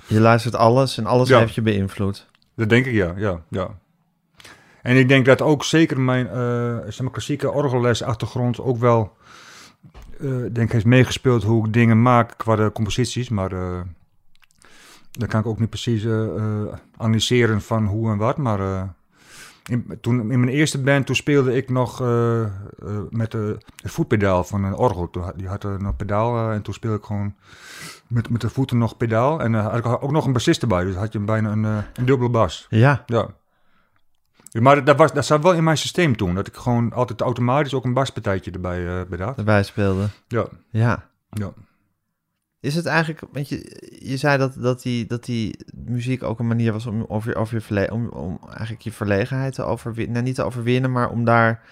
[0.08, 1.40] Je luistert alles en alles Ja.
[1.40, 2.30] heeft je beïnvloed.
[2.56, 3.70] dat denk ik ja, ja, ja.
[4.82, 6.26] En ik denk dat ook zeker mijn
[6.88, 9.16] zeg maar, klassieke orgellesachtergrond ook wel,
[10.52, 13.30] denk heeft meegespeeld hoe ik dingen maak qua de composities.
[13.30, 13.50] Maar
[15.12, 16.06] dan kan ik ook niet precies
[16.98, 18.38] analyseren van hoe en wat.
[18.38, 18.94] Maar
[19.70, 22.50] in, toen, in mijn eerste band, toen speelde ik nog eh, eh,
[23.10, 25.10] met de, het voetpedaal van een orgel.
[25.10, 27.36] Toen had- Die had een pedaal eh, en toen speelde ik gewoon
[28.08, 29.42] met, met de voeten nog pedaal.
[29.42, 32.30] En had ik ook nog een bassist erbij, dus had je bijna een, een dubbele
[32.30, 32.66] bas.
[32.70, 33.28] Ja, Ja.
[34.62, 36.36] Maar dat, was, dat zat wel in mijn systeem toen.
[36.36, 39.38] Dat ik gewoon altijd automatisch ook een baspartijtje erbij bedacht.
[39.38, 40.08] erbij speelde.
[40.28, 40.46] Ja.
[40.70, 41.10] Ja.
[41.30, 41.52] Ja.
[42.62, 46.48] Is het eigenlijk, want je, je zei dat, dat, die, dat die muziek ook een
[46.48, 50.14] manier was om, over, over je verle om, om eigenlijk je verlegenheid te overwinnen.
[50.14, 51.64] Nou, niet te overwinnen, maar om daar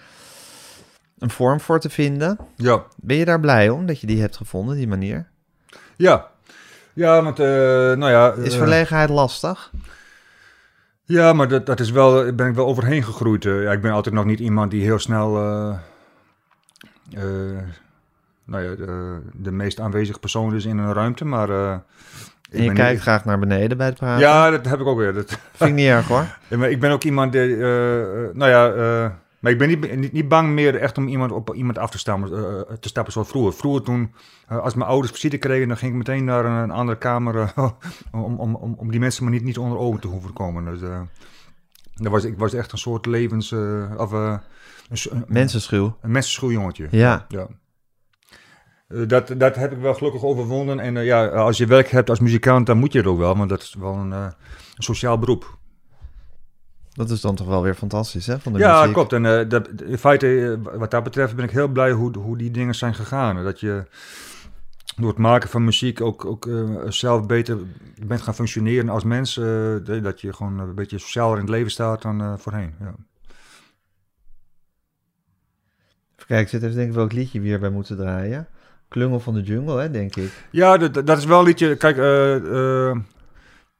[1.18, 2.38] een vorm voor te vinden.
[2.56, 5.28] Ja, Ben je daar blij om dat je die hebt gevonden, die manier?
[5.96, 6.28] ja.
[6.92, 8.32] Ja, want, eh, nou ja...
[8.32, 9.70] Is eh, verlegenheid lastig?
[11.04, 13.44] Ja, maar dat, dat is wel, ben ik wel overheen gegroeid.
[13.44, 15.34] Eh, ja, ik ben altijd nog niet iemand die heel snel
[18.50, 21.24] nou ja, de, de meest aanwezige persoon is in een ruimte.
[21.24, 21.76] Maar eh,
[22.50, 24.20] ik En je kijkt niet- graag naar beneden bij het praten?
[24.20, 25.14] Ja, dat heb ik ook weer.
[25.14, 26.38] Dat, Vind ik niet erg hoor.
[26.68, 30.12] Ik ben ook iemand die, eh, eh, nou ja, eh, maar ik ben niet, niet,
[30.12, 33.28] niet bang meer echt om iemand op iemand af te stappen, eh, te stappen zoals
[33.28, 33.52] vroeger.
[33.52, 34.12] Vroeger toen,
[34.48, 37.36] eh, als mijn ouders visite kregen, dan ging ik meteen naar een, een andere kamer
[37.40, 37.48] eh,
[38.12, 40.64] om, om, om, om die mensen maar niet, niet onder ogen te hoeven komen.
[40.64, 41.00] Dus eh,
[41.94, 44.36] dat was, ik was echt een soort levens, eh, of eh,
[45.10, 45.96] een, Mensenschuw.
[46.00, 46.86] een mensenschuw jongetje.
[46.90, 47.24] Ja.
[47.28, 47.46] Ja.
[48.90, 50.80] Eh, dat, dat heb ik wel gelukkig overwonnen.
[50.80, 53.36] En eh, ja, als je werk hebt als muzikant, dan moet je het ook wel.
[53.36, 54.26] Want dat is wel een, eh,
[54.76, 55.58] een sociaal beroep.
[56.92, 58.38] Dat is dan toch wel weer fantastisch, hè?
[58.38, 58.92] Van de Ja, muziek.
[58.92, 59.12] klopt.
[59.12, 62.74] En dat, in feite, wat dat betreft, ben ik heel blij hoe, hoe die dingen
[62.74, 63.44] zijn gegaan.
[63.44, 63.84] Dat je
[64.96, 66.48] door het maken van muziek ook, ook
[66.88, 67.58] zelf beter
[68.06, 69.34] bent gaan functioneren als mens.
[70.02, 72.74] dat je gewoon een beetje socialer in het leven staat dan voorheen.
[72.80, 72.94] Ja.
[76.16, 78.48] Even kijken, ik zit even denken welk liedje we hierbij moeten draaien.
[78.90, 80.32] Klungel van de Jungle, hè, denk ik.
[80.50, 81.76] Ja, dat, dat is wel een liedje.
[81.76, 82.96] Kijk, eh, eh,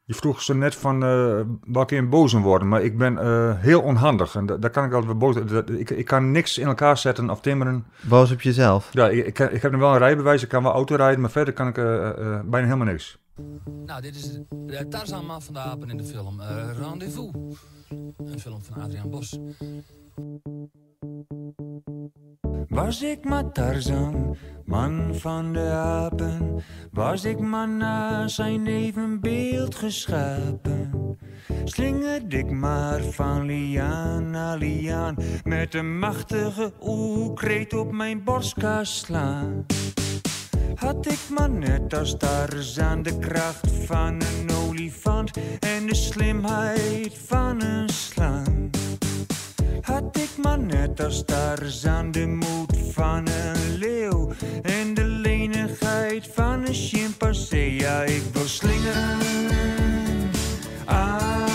[0.05, 2.69] je vroeg zo net van uh, waar kun je boos om worden.
[2.69, 4.35] Maar ik ben eh, heel onhandig.
[4.35, 6.99] En da- daar kan ik altijd wel boos dat- ik, ik kan niks in elkaar
[6.99, 7.85] zetten of timmeren.
[8.01, 8.89] Boos op jezelf.
[8.93, 10.43] Ja, ik, ik, ik heb nog wel een rijbewijs.
[10.43, 11.21] Ik kan wel auto rijden.
[11.21, 13.19] Maar verder kan ik eh, eh, bijna helemaal niks.
[13.87, 17.31] Nou, dit is de Tarzanman van de apen in de film eh, Rendezvous.
[18.27, 19.39] Een film van Adriaan Bos.
[22.69, 30.91] Was ik maar Tarzan, man van de apen, was ik maar naar zijn evenbeeld geschapen.
[31.65, 39.67] Slingerde ik maar van liaan naar liaan, met een machtige oerkreet op mijn borstkas slaan.
[40.75, 47.63] Had ik maar net als Tarzan de kracht van een olifant en de slimheid van
[47.63, 48.71] een slang.
[49.83, 54.33] Had ik maar net als Tarzan de moed van een leeuw.
[54.63, 57.75] En de lenigheid van een chimpansee.
[57.75, 59.19] Ja, ik wil slingeren
[60.85, 61.50] aan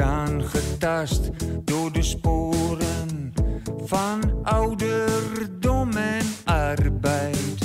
[0.00, 1.30] Aangetast
[1.64, 3.32] door de sporen
[3.84, 7.58] van ouderdom en arbeid.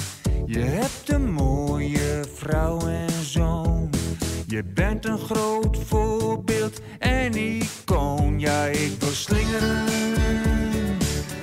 [0.45, 3.89] Je hebt een mooie vrouw en zoon.
[4.47, 8.39] Je bent een groot voorbeeld en icoon.
[8.39, 9.85] Ja, ik wil slingeren.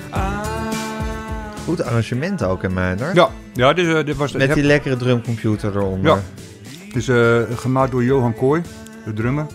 [0.09, 0.73] aan
[1.65, 3.13] Goed arrangement ook in mijn hoor.
[3.13, 6.11] Ja, ja dit, eh, dit was Met die lekkere drumcomputer eronder.
[6.11, 6.21] Ja.
[6.85, 8.61] Het is eh, gemaakt door Johan Kooi,
[9.05, 9.45] de drummer.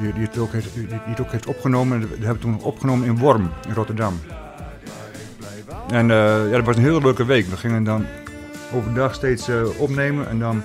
[0.00, 1.94] Die, die, het ook heeft, die, die het ook heeft opgenomen.
[1.94, 4.20] En dat hebben we toen opgenomen in Worm, in Rotterdam.
[5.88, 7.46] En eh, ja, dat was een hele leuke week.
[7.46, 8.06] We gingen dan
[8.72, 10.28] overdag steeds eh, opnemen.
[10.28, 10.62] En dan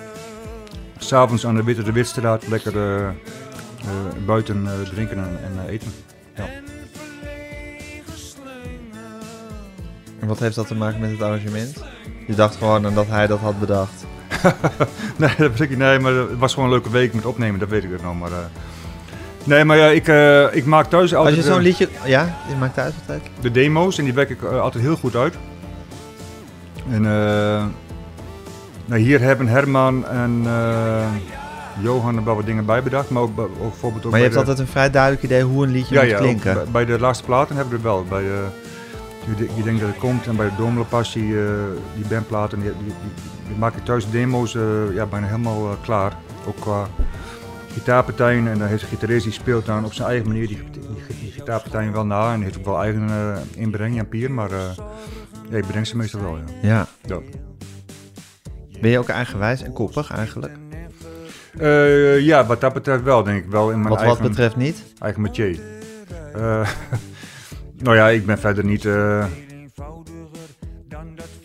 [0.98, 3.10] s'avonds aan de Witte de Witstraat lekker eh,
[4.26, 5.92] buiten drinken en, en eten.
[6.36, 6.46] Ja.
[10.20, 11.84] En wat heeft dat te maken met het arrangement?
[12.28, 14.06] Je dacht gewoon aan dat hij dat had bedacht.
[15.18, 15.78] Nee, dat weet ik niet.
[15.78, 18.20] Nee, maar het was gewoon een leuke week met opnemen, dat weet ik ook nog.
[18.20, 18.32] Maar,
[19.44, 21.90] nee, maar ja, ik, eh, ik maak thuis Als altijd je zo'n eh, liedje...
[22.06, 23.22] Ja, je maakt uit altijd.
[23.42, 25.34] de demo's en die werk ik eh, altijd heel goed uit.
[26.90, 27.02] En
[28.86, 30.44] nou, hier hebben Herman en
[31.80, 34.26] Johan er wel wat dingen bij bedacht, maar ook, bij- ook bijvoorbeeld ook Maar je
[34.26, 36.54] hebt de, altijd een vrij duidelijk idee hoe een liedje ja, moet ja, klinken.
[36.54, 38.06] bij, bij de laatste platen hebben we het wel.
[38.10, 38.24] Bij
[39.56, 41.44] je, denkt dat het komt en bij de Domela Passie, eh,
[41.96, 42.94] die bandplaten, die, die, die,
[43.48, 44.58] die maak ik thuis demo's
[44.94, 46.14] ja, bijna helemaal klaar.
[46.48, 46.88] Ook qua
[47.72, 50.82] gitaarpartijen en dan heeft de gitarist die speelt dan op zijn eigen manier die, die,
[51.20, 54.78] die gitaarpartijen wel na en heeft ook wel eigen eh, inbreng, Jan Pier, maar eh,
[55.50, 56.44] ja, ik bedenk ze meestal wel, ja.
[56.62, 56.88] Ja.
[57.06, 57.20] ja.
[58.82, 60.54] Ben je ook eigenwijs en koppig eigenlijk?
[61.58, 64.56] Eh, ja, wat dat betreft wel, denk ik wel in mijn Wat eigen, wat betreft
[64.56, 64.84] niet?
[65.00, 65.60] eigen métier.
[66.34, 66.70] Eh,
[67.84, 68.88] nou ja, ik ben verder niet...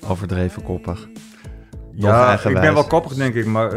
[0.09, 1.09] overdreven koppig.
[1.93, 3.71] Ja, ik ben wel koppig denk ik, maar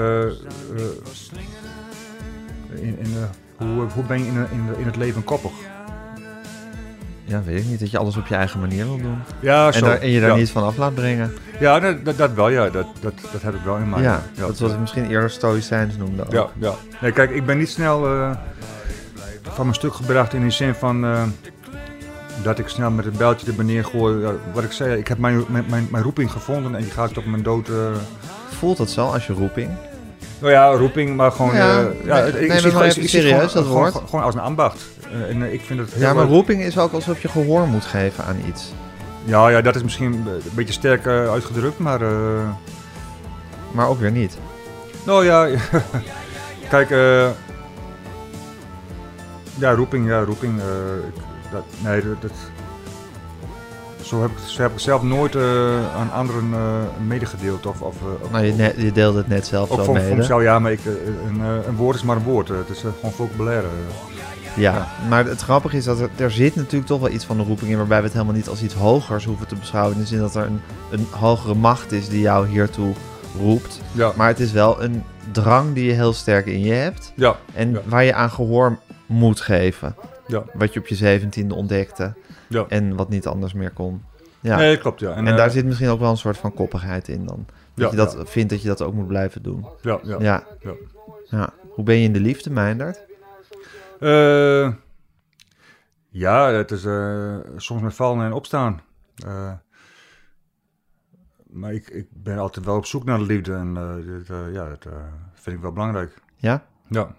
[2.73, 5.51] in, in, eh, hoe, hoe ben je in, in, in het leven koppig?
[7.25, 7.79] Ja, weet ik niet.
[7.79, 9.17] Dat je alles op je eigen manier wil doen.
[9.39, 9.85] Ja, En, zo.
[9.85, 10.35] daar, en je daar ja.
[10.35, 11.33] niet van af laat brengen.
[11.59, 12.69] Ja, dat, dat, wel, ja.
[12.69, 14.01] Dat, dat, dat heb ik wel in mij.
[14.01, 16.21] ja, dat is wat ik misschien eerder stoïcijns noemde.
[16.25, 16.31] ook.
[16.31, 16.73] Ja, ja.
[17.01, 18.31] Nee, kijk, ik ben niet snel eh,
[19.43, 21.23] van mijn stuk gebracht in de zin van eh,
[22.43, 24.19] dat ik snel met het bijltje er beneden gooi.
[24.21, 27.03] Ja, wat ik zei, ik heb mijn, mijn, mijn, mijn roeping gevonden en die ga
[27.03, 27.69] ik tot mijn dood.
[27.69, 27.75] eh
[28.49, 29.69] Voelt dat zo als je roeping?
[30.39, 31.55] Nou ja, roeping, maar gewoon.
[31.55, 33.91] Ja, eh, nee, ik- zie maar ik serieus, gewoon- dat woord.
[33.91, 34.85] Gewoon, gewoon als een ambacht.
[35.11, 36.33] Eh, en eh, ik vind het heel Ja, maar leuk.
[36.33, 38.71] roeping is ook alsof je gehoor moet geven aan iets.
[39.23, 41.99] Ja, ja, dat is misschien een beetje sterk uitgedrukt, maar.
[43.71, 44.37] Maar ook weer niet.
[45.05, 45.47] Nou ja,
[46.69, 47.27] kijk, eh,
[49.55, 50.53] ja, roeping, ja, roeping.
[51.07, 51.21] ik-
[51.51, 52.31] dat, nee, dat-
[54.09, 57.65] zo, heb ik, zo heb ik zelf nooit eh, aan anderen eh medegedeeld.
[57.65, 58.45] Of, of, eh, of- Nou,
[58.77, 60.15] je, deelde het net zelf ook zo mede.
[60.15, 60.79] mezelf, ja, maar ik,
[61.27, 62.47] een, een woord is maar een woord.
[62.47, 63.67] het is gewoon vocabulaire.
[64.55, 67.43] Ja, maar het grappige is dat er, er zit natuurlijk toch wel iets van de
[67.43, 67.77] roeping in...
[67.77, 69.93] waarbij we het helemaal niet als iets hogers hoeven te beschouwen...
[69.95, 72.93] in de zin dat er een, een hogere macht is die jou hiertoe
[73.39, 73.81] roept.
[73.91, 77.11] Ja, Maar het is wel een drang die je heel sterk in je hebt...
[77.15, 77.79] ja, en Ja.
[77.85, 79.95] waar je aan gehoor moet geven.
[80.29, 82.13] Ja, Wat je op je zeventiende ontdekte
[82.47, 82.65] ja.
[82.67, 84.03] en wat niet anders meer kon.
[84.39, 84.55] Ja.
[84.57, 85.13] Nee, klopt, ja.
[85.15, 87.45] en eh, daar zit misschien ook wel een soort van koppigheid in dan.
[87.73, 88.25] Dat Ja, je dat ja.
[88.25, 89.65] vindt dat je dat ook moet blijven doen.
[89.81, 90.17] ja, ja.
[90.19, 90.43] Ja.
[91.29, 91.53] ja.
[91.69, 93.05] Hoe ben je in de liefde, Meindert?
[93.99, 94.73] Eh,
[96.09, 98.81] ja, het is eh, soms met vallen en opstaan.
[99.25, 99.51] Eh,
[101.49, 104.53] maar ik, ik ben altijd wel op zoek naar de liefde en eh, dit, eh,
[104.53, 104.93] ja, dat eh,
[105.33, 106.21] vind ik wel belangrijk.
[106.35, 106.65] Ja?
[106.87, 107.15] Ja.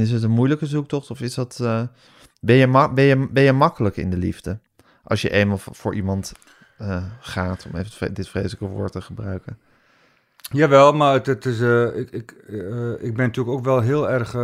[0.00, 1.58] Is het een moeilijke zoektocht of is dat...
[1.60, 1.82] eh,
[2.40, 4.58] ben, je ben, je, ben je makkelijk in de liefde?
[5.02, 6.32] Als je eenmaal voor, iemand
[6.78, 9.58] eh, gaat, om even dit vreselijke woord te gebruiken.
[10.50, 12.34] Jawel, maar het, het is, eh, ik, ik,
[13.00, 14.34] ik ben natuurlijk ook wel heel erg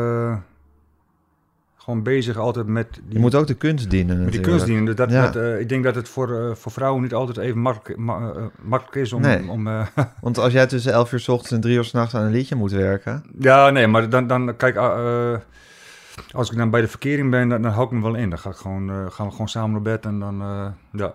[1.82, 4.84] gewoon bezig altijd met die, Je moet ook de kunst dienen met die kunst dienen.
[4.84, 5.22] Dus Dat, Ja.
[5.22, 8.32] dat, eh, ik denk dat het voor, eh, voor vrouwen niet altijd even makkelijk, ma-
[8.36, 9.20] eh, makkelijk is om...
[9.20, 9.48] Nee.
[9.48, 9.68] om
[10.20, 12.54] Want als jij tussen 11 uur s ochtends en 3 uur s'nachts aan een liedje
[12.54, 13.24] moet werken...
[13.38, 14.76] Ja, nee, maar dan, dan kijk,
[16.30, 18.30] als ik dan bij de verkering ben, dan, dan hou ik me wel in.
[18.30, 20.36] Dan ga ik gewoon, gaan we gewoon samen naar bed en dan,
[20.92, 21.12] ja.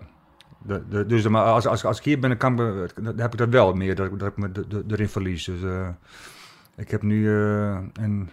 [0.62, 3.18] De, de, dus maar als, als, als ik hier ben, dan, kan ik, me- dan
[3.18, 5.44] heb ik dat wel meer, dat, ik- dat ik me de, de, erin verlies.
[5.44, 5.60] Dus
[6.76, 8.30] ik heb nu een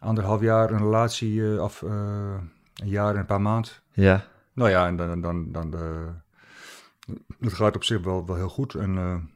[0.00, 2.34] anderhalf jaar een relatie, eh, of eh,
[2.74, 3.70] een jaar en een paar maanden.
[3.92, 6.08] Ja, Nou ja, en dan, dan, dan, eh,
[7.40, 8.74] het gaat op zich wel, wel heel goed.
[8.74, 9.30] En,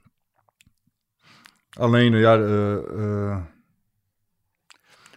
[1.78, 2.36] alleen, ja,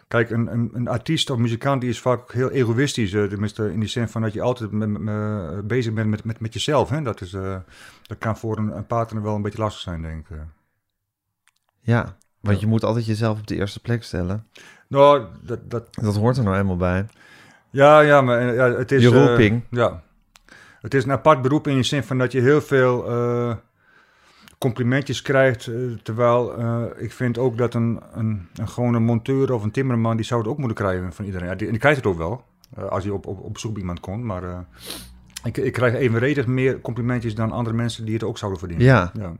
[0.08, 3.12] kijk, een, een, een artiest of muzikant die is vaak heel egoïstisch.
[3.12, 6.90] tenminste, in die zin van dat je altijd met, bezig bent met, met, met jezelf.
[6.90, 7.02] Hè?
[7.02, 7.32] Dat, is,
[8.02, 10.38] dat kan voor een, een partner wel een beetje lastig zijn, denk ik.
[11.80, 12.18] ja.
[12.42, 12.62] Want Ja.
[12.62, 14.48] je moet altijd jezelf op de eerste plek stellen.
[14.88, 17.06] Nou, dat, dat, Dat hoort er nou eenmaal bij.
[17.70, 19.02] Ja, ja, maar eh, ja, het is...
[19.02, 20.04] Je eh, ja.
[20.82, 23.56] Het is een apart beroep in de zin van dat je heel veel eh,
[24.58, 25.70] complimentjes krijgt.
[26.04, 26.54] terwijl
[26.98, 30.16] ik vind ook dat een, een, een gewone monteur of een timmerman...
[30.16, 31.48] die zou het ook moeten krijgen van iedereen.
[31.48, 32.44] Ja, die, en die krijgt het ook wel,
[32.90, 34.24] als hij op, op, op bij iemand komt.
[34.24, 34.66] Maar
[35.44, 38.86] ik, ik krijg evenredig meer complimentjes dan andere mensen die het ook zouden verdienen.
[38.86, 39.12] Ja.
[39.14, 39.36] ja.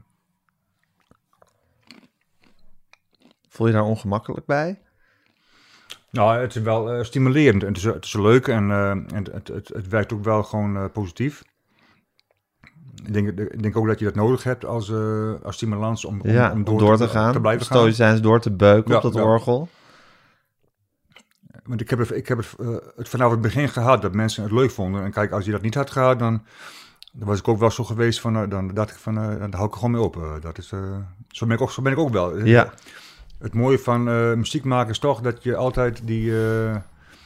[3.50, 4.82] Voel je daar ongemakkelijk bij?
[6.12, 9.28] Nou, het is wel eh, stimulerend en het is, het is leuk en, eh, en
[9.32, 11.44] het, het, het werkt ook wel gewoon eh, positief.
[13.06, 14.92] Ik denk, ik denk ook dat je dat nodig hebt als,
[15.44, 17.34] als stimulans om, om, ja, om om door, te, gaan.
[17.34, 17.78] Te blijven gaan.
[17.78, 19.22] Stoïcijns door te beuken Ja, op dat ja.
[19.22, 19.70] orgel.
[21.64, 22.56] Want ik heb, het, ik heb het,
[22.96, 25.04] het vanaf het begin gehad dat mensen het leuk vonden.
[25.04, 26.44] En kijk, als je dat niet had gehad, dan,
[27.14, 29.72] dan was ik ook wel zo geweest van, dan dacht ik van, dan hou ik
[29.72, 30.40] er gewoon mee op.
[30.42, 30.68] Dat is,
[31.28, 32.46] zo, ben ik ook, zo ben ik ook wel.
[32.46, 32.74] Ja,
[33.40, 36.76] Het mooie van eh, muziek maken is toch dat je altijd die eh,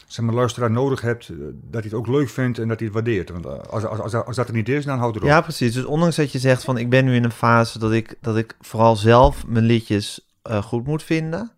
[0.08, 1.30] zeg maar, luisteraar nodig hebt.
[1.30, 3.30] eh, dat hij het ook leuk vindt en dat hij het waardeert.
[3.30, 5.30] Want als, als, als, als dat er niet is, dan houdt het op.
[5.30, 5.74] ja, precies.
[5.74, 8.38] Dus ondanks dat je zegt van ik ben nu in een fase dat ik, dat
[8.38, 10.28] ik vooral zelf mijn liedjes
[10.64, 11.52] goed moet vinden.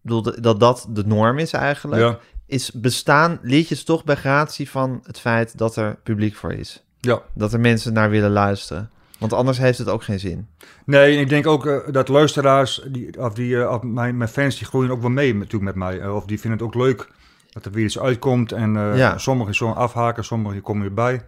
[0.00, 2.02] Bedoel, dat- dat dat de norm is eigenlijk.
[2.02, 2.18] ja.
[2.46, 6.84] Is bestaan liedjes toch bij gratie van het feit dat er publiek voor is.
[7.00, 7.22] ja.
[7.34, 8.90] Dat er mensen naar willen luisteren.
[9.18, 10.46] Want anders heeft het ook geen zin.
[10.84, 14.58] Nee, ik denk ook eh, dat luisteraars, die, of, die, eh, of mijn, mijn fans,
[14.58, 16.00] die groeien ook wel mee natuurlijk met mij.
[16.00, 17.08] Eh, of die vinden het ook leuk
[17.50, 18.52] dat er weer iets uitkomt.
[18.52, 19.18] En Ja.
[19.18, 21.26] sommigen zullen afhaken, sommigen komen weer bij.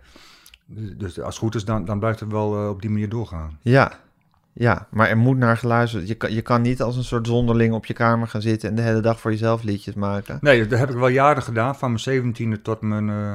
[0.66, 3.58] Dus, dus als het goed is, dan, dan blijft het wel op die manier doorgaan.
[3.62, 3.92] Ja,
[4.52, 6.08] ja, maar er moet naar geluisterd.
[6.08, 8.74] Je kan, je kan niet als een soort zonderling op je kamer gaan zitten en
[8.74, 10.38] de hele dag voor jezelf liedjes maken.
[10.40, 13.34] Nee, dat heb ik wel jaren gedaan, van mijn 17e tot mijn eh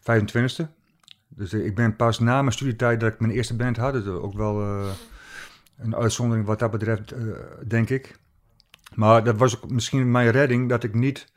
[0.00, 0.66] 25e.
[1.36, 3.92] Dus ik ben pas na mijn studietijd dat ik mijn eerste band had.
[3.92, 4.86] Dus ook wel eh,
[5.78, 7.22] een uitzondering wat dat betreft, eh,
[7.66, 8.18] denk ik.
[8.94, 11.32] Maar dat was ook misschien mijn redding dat ik niet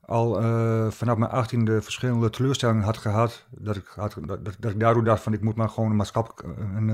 [0.00, 3.44] al eh, vanaf mijn 18e verschillende teleurstellingen had gehad.
[3.50, 6.58] Dat ik, had, dat, dat- ik daardoor dacht van ik moet maar gewoon een maatschappelijk
[6.58, 6.88] een,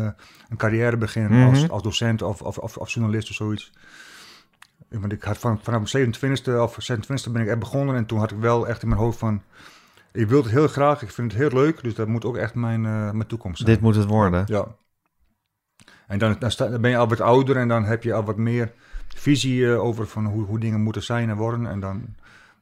[0.49, 1.49] een carrière beginnen Mhm.
[1.49, 3.73] als, als docent of, of, of, of journalist of zoiets.
[4.89, 8.19] Want ik had van, vanaf mijn 27e of 26e ben ik echt begonnen en toen
[8.19, 9.43] had ik wel echt in mijn hoofd van
[10.13, 12.55] ik wil het heel graag, ik vind het heel leuk, dus dat moet ook echt
[12.55, 13.71] mijn, eh, mijn toekomst zijn.
[13.71, 14.45] Dit moet het worden.
[14.47, 14.67] Ja.
[16.07, 18.25] En dan, dan, sta- dan ben je al wat ouder en dan heb je al
[18.25, 18.73] wat meer
[19.17, 21.67] visie eh, over van hoe, hoe dingen moeten zijn en worden.
[21.67, 22.05] En dan,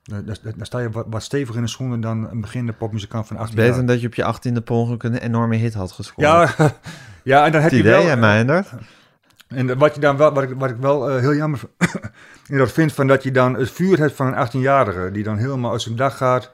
[0.04, 3.26] eh, dan, dan sta je wat, wat steviger in de schoenen dan een beginnende popmuzikant
[3.26, 3.78] van 18 Beter jaar.
[3.78, 6.26] dan dat je op je achttiende per ongeluk een enorme hit had gescoord.
[6.26, 6.54] Ja,
[7.22, 8.16] ja, en dan heb het je idee, wel...
[8.16, 8.72] Meindert?
[9.48, 11.60] En wat, je dan wel, wat, ik, wat ik wel heel jammer
[12.76, 15.82] vind, van dat je dan het vuur hebt van een 18-jarige, die dan helemaal uit
[15.82, 16.52] zijn dag gaat.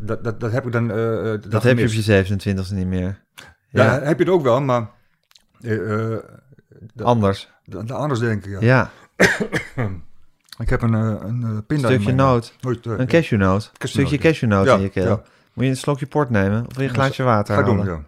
[0.00, 0.90] Dat, dat, dat heb ik dan.
[0.90, 3.22] eh, eh, Dat heb je op je 27e niet meer.
[3.68, 4.90] Ja, Ja, heb je het ook wel, maar.
[5.60, 6.16] eh,
[6.94, 7.50] dat- anders.
[7.86, 8.60] anders denk ik.
[8.60, 8.90] Ja.
[9.16, 9.90] Ja,
[10.58, 12.56] Ik heb een, een een pinda stukje noot.
[12.82, 13.70] Een cashewnoot.
[13.78, 15.06] Een stukje cashewnoot Ja, in je keel.
[15.06, 15.22] ja.
[15.52, 16.66] Moet je een slokje port nemen?
[16.66, 18.00] Of wil je een glaasje water Ga doen, ja.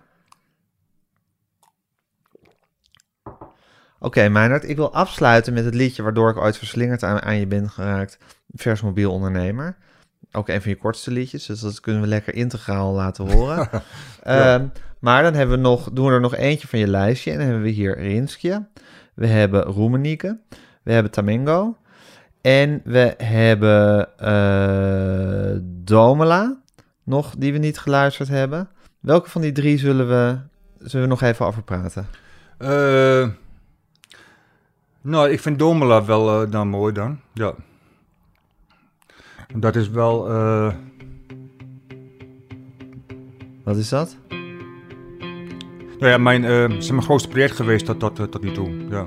[3.98, 7.46] Oké, Meindert, ik wil afsluiten met het liedje waardoor ik ooit verslingerd aan, aan je
[7.46, 8.18] ben geraakt.
[8.54, 9.76] Vers mobiel ondernemer.
[10.34, 13.68] Ook een van je kortste liedjes, dus dat kunnen we lekker integraal laten horen.
[14.22, 14.66] Ehm,
[14.98, 17.30] maar dan hebben we nog, doen we er nog eentje van je lijstje.
[17.30, 18.66] En dan hebben we hier Rinskje.
[19.14, 20.38] We hebben Roemenieke.
[20.82, 21.76] We hebben Tamengo.
[22.40, 26.56] En we hebben eh, Domela
[27.02, 28.68] nog, die we niet geluisterd hebben.
[29.00, 30.38] Welke van die drie zullen we,
[30.78, 32.06] zullen we nog even over praten?
[32.58, 33.28] Eh,
[35.00, 37.20] nou, ik vind Domela wel eh, dan mooi dan.
[37.32, 37.54] Ja.
[39.56, 40.28] Dat is wel...
[40.30, 40.72] eh,
[43.64, 44.16] Wat is dat?
[45.98, 48.52] nou ja, mijn, eh, het is mijn grootste project geweest tot, tot, eh, tot nu
[48.52, 48.70] toe.
[48.90, 49.02] Ja.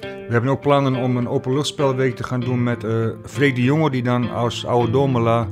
[0.00, 3.90] We hebben ook plannen om een openluchtspelweek te gaan doen met eh Freek de Jonge...
[3.90, 5.48] die dan als oude Domela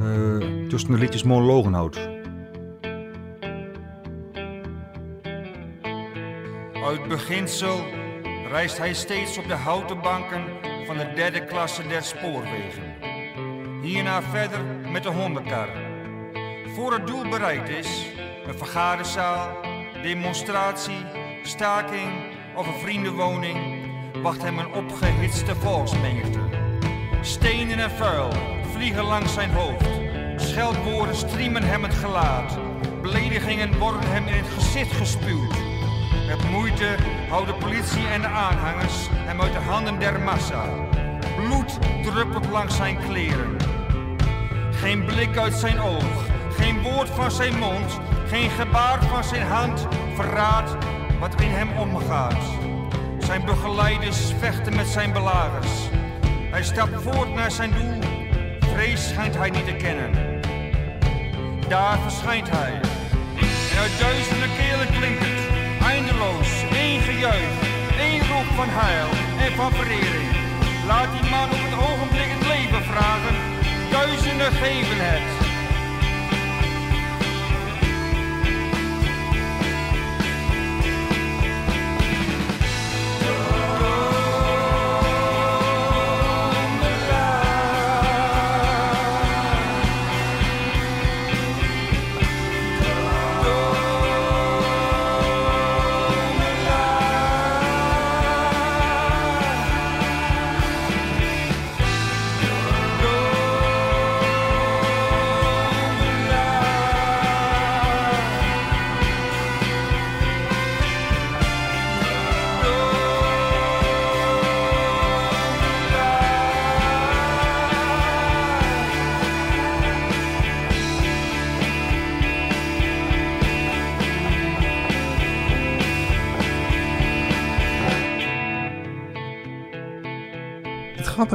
[0.00, 2.08] eh, tussen de liedjes monologen houdt.
[6.84, 7.78] Uit beginsel
[8.50, 10.42] reist hij steeds op de houten banken
[10.88, 12.94] van de derde klasse der spoorwegen.
[13.82, 15.68] Hierna verder met de hondenkar.
[16.74, 18.06] Voor het doel bereikt is,
[18.46, 19.48] een vergaderzaal,
[20.02, 21.04] demonstratie,
[21.42, 22.12] staking
[22.56, 23.58] of een vriendenwoning,
[24.22, 26.40] wacht hem een opgehitste volksmenigte.
[27.20, 28.32] Stenen en vuil
[28.72, 29.88] vliegen langs zijn hoofd.
[30.36, 32.58] Scheldwoorden striemen hem het gelaat.
[33.02, 35.77] Beledigingen worden hem in het gezicht gespuwd.
[36.28, 36.96] Met moeite
[37.28, 40.64] houden politie en de aanhangers hem uit de handen der massa.
[41.36, 43.56] Bloed druppelt langs zijn kleren.
[44.70, 49.86] Geen blik uit zijn oog, geen woord van zijn mond, geen gebaar van zijn hand
[50.14, 50.76] verraadt
[51.20, 52.44] wat in hem omgaat.
[53.18, 55.70] Zijn begeleiders vechten met zijn belagers.
[56.50, 57.98] Hij stapt voort naar zijn doel,
[58.72, 60.10] vrees schijnt hij niet te kennen.
[61.68, 62.80] Daar verschijnt hij.
[63.72, 65.57] En uit duizenden kelen klinkt het,
[65.92, 67.56] eindeloos, één gejuich,
[67.98, 69.10] één roep van heil
[69.44, 70.30] en verering.
[70.86, 73.36] Laat die man op het ogenblik het leven vragen,
[73.90, 75.47] duizenden geven het.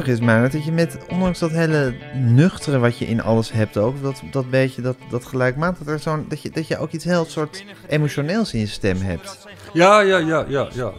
[0.02, 4.02] Is maar dat je met, ondanks dat hele nuchtere wat je in alles hebt ook,
[4.02, 7.04] dat, dat beetje, dat, dat gelijkmatig, dat, er zo'n, dat, je, dat je ook iets
[7.04, 9.46] heel soort emotioneels in je stem hebt.
[9.72, 10.92] Ja, ja, ja, ja, ja.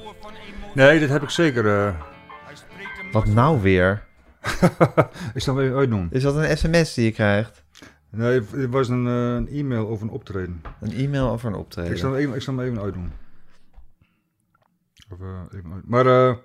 [0.74, 1.68] Nee, dat heb ik zeker.
[1.88, 1.96] eh.
[3.12, 4.04] Wat nou weer?
[5.34, 6.08] ik zal even uitdoen.
[6.12, 7.64] Is dat een sms die je krijgt?
[8.10, 10.62] Nee, het was een, eh, een e-mail over een optreden.
[10.82, 11.92] Een e-mail of een optreden?
[11.92, 13.12] Ik zal, hem even, ik zal hem even uitdoen.
[15.10, 15.88] Of, eh, even uit.
[15.88, 16.36] Maar eh,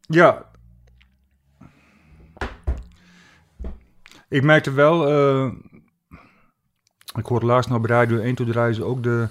[0.00, 0.50] ja.
[4.32, 5.52] Ik merkte wel, eh,
[7.18, 9.28] ik hoorde laatst nog op Radio 1, toen draaien ze ook de,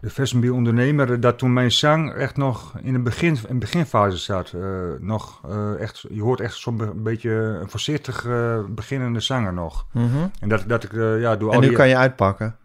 [0.00, 0.10] de
[0.52, 4.52] ondernemer, dat toen mijn zang echt nog in een, begin, in beginfase zat.
[4.52, 4.62] Eh,
[4.98, 9.86] nog, eh, echt, je hoort echt zo'n be- beetje een voorzichtig eh, beginnende zanger nog.
[9.92, 10.26] Mhm.
[10.40, 11.76] En dat, dat ik, eh, ja, door al En nu die...
[11.76, 12.56] kan je uitpakken.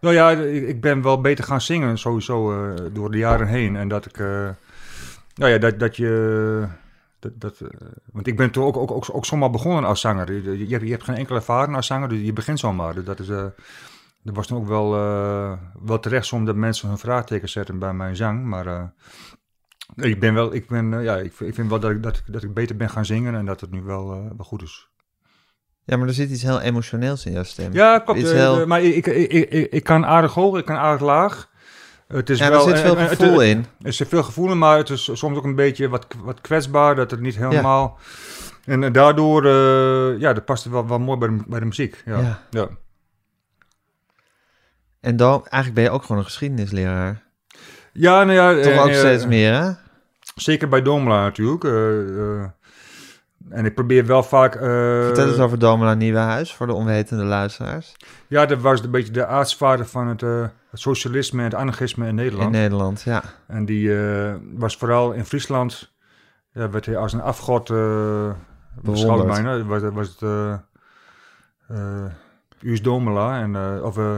[0.00, 3.76] Nou ja, ik, ik ben wel beter gaan zingen, sowieso, eh, door de jaren heen.
[3.76, 4.48] En dat ik, eh,
[5.34, 6.66] nou ja, dat, dat je,
[7.32, 10.32] dat, dat, eh, want ik ben toen ook, ook, ook, ook zomaar begonnen als zanger.
[10.32, 12.94] Je, je, hebt, je hebt geen enkele ervaring als zanger, dus je begint zomaar.
[12.94, 13.46] Dus dat is, eh,
[14.22, 17.92] dat was toen ook wel, eh, wel terecht soms dat mensen hun vraagteken zetten bij
[17.92, 18.44] mijn zang.
[18.44, 18.92] Maar
[19.94, 22.54] ik ben wel, ik ben, ja, ik, ik vind wel dat ik, dat, dat ik
[22.54, 24.88] beter ben gaan zingen en dat het nu wel, wel goed is.
[25.84, 27.72] Ja, maar er zit iets heel emotioneels in jouw stem.
[27.72, 28.20] Ja, klopt.
[28.20, 31.50] Heel- maar ik, ik, ik, ik, ik kan aardig hoog, ik kan aardig laag.
[32.08, 33.66] Het is Ja, wel, er zit eh, veel eh, gevoel het- in.
[33.82, 36.94] Er zit veel gevoel in, maar het is soms ook een beetje wat, wat kwetsbaar,
[36.94, 37.98] dat het niet helemaal...
[38.64, 39.46] En eh, daardoor,
[40.18, 42.02] ja, dat past wel, wel mooi bij de, bij de muziek.
[42.04, 42.18] Ja.
[42.20, 42.40] Ja.
[42.50, 42.68] Ja.
[45.00, 47.22] En dan, eigenlijk ben je ook gewoon een geschiedenisleraar.
[47.92, 48.62] Ja, nou ja...
[48.62, 49.70] Toch ook steeds meer, hè?
[50.34, 51.64] Zeker bij Domela natuurlijk.
[53.50, 54.54] en ik probeer wel vaak...
[54.54, 54.60] eh,
[55.04, 57.94] Vertel eens over Domela Nieuwenhuis voor de onwetende luisteraars.
[58.26, 60.22] Ja, dat was een beetje de aartsvader van het,
[60.76, 62.54] het socialisme en het anarchisme in Nederland.
[62.54, 63.22] In Nederland, ja.
[63.46, 65.94] En die eh, was vooral in Friesland,
[66.52, 68.30] ja, werd hij als een afgod eh
[68.82, 69.64] beschouwd bijna.
[69.64, 72.04] Was, was het uh,
[72.60, 74.16] Uus Domela, en, eh, of uh,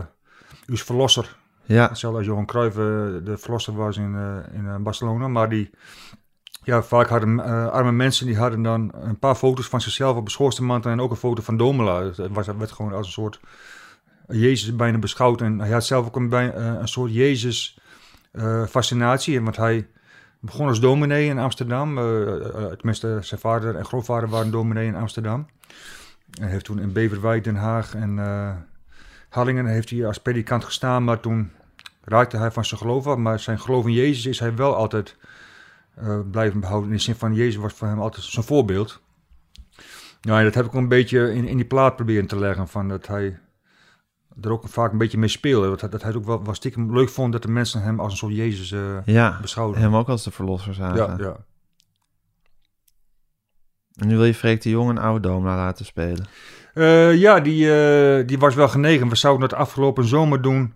[0.67, 1.37] Uus Verlosser.
[1.65, 1.89] Ja.
[1.89, 2.83] Hetzelfde als Johan Cruijff uh,
[3.25, 5.29] de verlosser was in, uh, in uh, Barcelona.
[5.29, 5.71] Maar die,
[6.63, 10.25] ja, vaak hadden uh, arme mensen, die hadden dan een paar foto's van zichzelf op
[10.25, 12.01] een schoorsteenmantel en ook een foto van Domela.
[12.01, 13.41] Dus was, werd gewoon als een soort
[14.29, 15.41] Jezus bijna beschouwd.
[15.41, 17.79] En hij had zelf ook een, bij, een soort Jezus
[18.33, 19.43] uh, fascinatie.
[19.43, 19.87] Want hij
[20.41, 21.99] begon als dominee in Amsterdam.
[21.99, 22.35] Uh,
[22.67, 25.47] tenminste, zijn vader en grootvader waren dominee in Amsterdam.
[26.41, 28.19] En heeft toen in Beverwijk, Den Haag en
[29.29, 31.05] Hallingen heeft hij als predikant gestaan.
[31.05, 31.51] Maar toen
[32.03, 33.17] raakte hij van zijn geloof af.
[33.17, 35.17] Maar zijn geloof in Jezus is hij wel altijd
[36.31, 36.91] blijven behouden.
[36.91, 39.01] In de zin van Jezus was voor hem altijd zijn voorbeeld.
[40.21, 42.69] Nou, en dat heb ik ook een beetje in, in die plaat proberen te leggen.
[42.69, 43.39] Van dat hij
[44.41, 45.69] er ook vaak een beetje mee speelde.
[45.69, 48.13] Dat, dat hij het ook wel, wel stiekem leuk vond dat de mensen hem als
[48.13, 49.81] een soort Jezus uh, ja, beschouwden.
[49.81, 50.97] hem ook als de verlosser zagen.
[50.97, 51.37] Ja, ja.
[53.95, 56.27] En nu wil je Freek de Jong een oude Domela laten spelen.
[56.75, 59.09] Uh, ja, die, uh, die was wel genegen.
[59.09, 60.75] We zouden dat afgelopen zomer doen.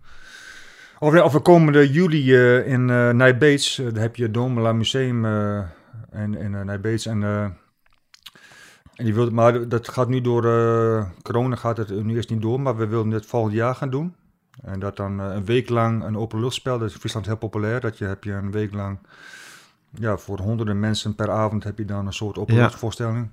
[0.98, 2.34] Of, of de komende juli
[2.64, 3.76] in uh, Nijbeets.
[3.76, 5.24] daar heb je het Domela Museum
[6.12, 7.06] in, in Nijbeets.
[7.06, 7.22] En,
[8.94, 10.43] en die wilde, maar dat gaat nu door
[11.23, 12.60] corona gaat het nu eerst niet door.
[12.60, 14.14] Maar we wilden het volgend jaar gaan doen.
[14.62, 16.78] En dat dan een week lang een openluchtspel.
[16.78, 17.81] Dat is in Friesland heel populair.
[17.81, 18.98] Dat je heb je een week lang...
[19.94, 23.31] Ja, voor honderden mensen per avond heb je dan een soort openluchtvoorstelling.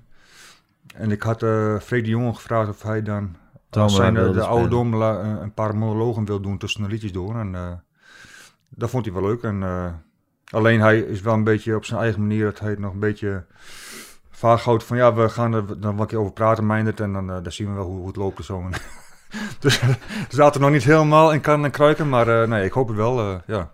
[0.86, 0.98] Ja.
[0.98, 3.36] En ik had uh, Freek de Jonge gevraagd of hij dan
[3.70, 7.12] als zijn de, de oude Domela uh, een paar monologen wil doen tussen de liedjes
[7.12, 7.38] door.
[7.38, 7.72] En uh,
[8.68, 9.42] dat vond hij wel leuk.
[9.42, 9.92] En, uh,
[10.50, 12.98] alleen hij is wel een beetje op zijn eigen manier dat hij het nog een
[12.98, 13.44] beetje
[14.40, 17.00] vaag houdt van ja, we gaan er dan een keer over praten, Meindert.
[17.00, 18.68] En dan, dan zien we wel hoe, hoe het loopt en zo.
[19.60, 19.98] dus er
[20.28, 23.72] zaten nog niet helemaal in kan en kruiken, maar nee, ik hoop het wel, ja.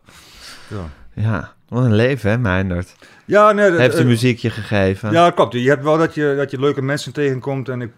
[0.68, 0.88] ja.
[1.12, 2.96] Ja, wat een leven, hè, Meindert?
[3.24, 5.10] Ja, nee, Heeft de uh, muziekje gegeven.
[5.10, 5.52] Ja, klopt.
[5.52, 7.68] Je hebt wel dat je, dat je leuke mensen tegenkomt.
[7.68, 7.92] En ik,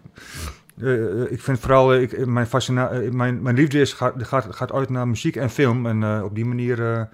[0.77, 4.89] uh, ik vind vooral, ik, mijn, fascina mijn, mijn liefde is, gaat, gaat, gaat uit
[4.89, 5.85] naar muziek en film.
[5.85, 7.09] En op die manier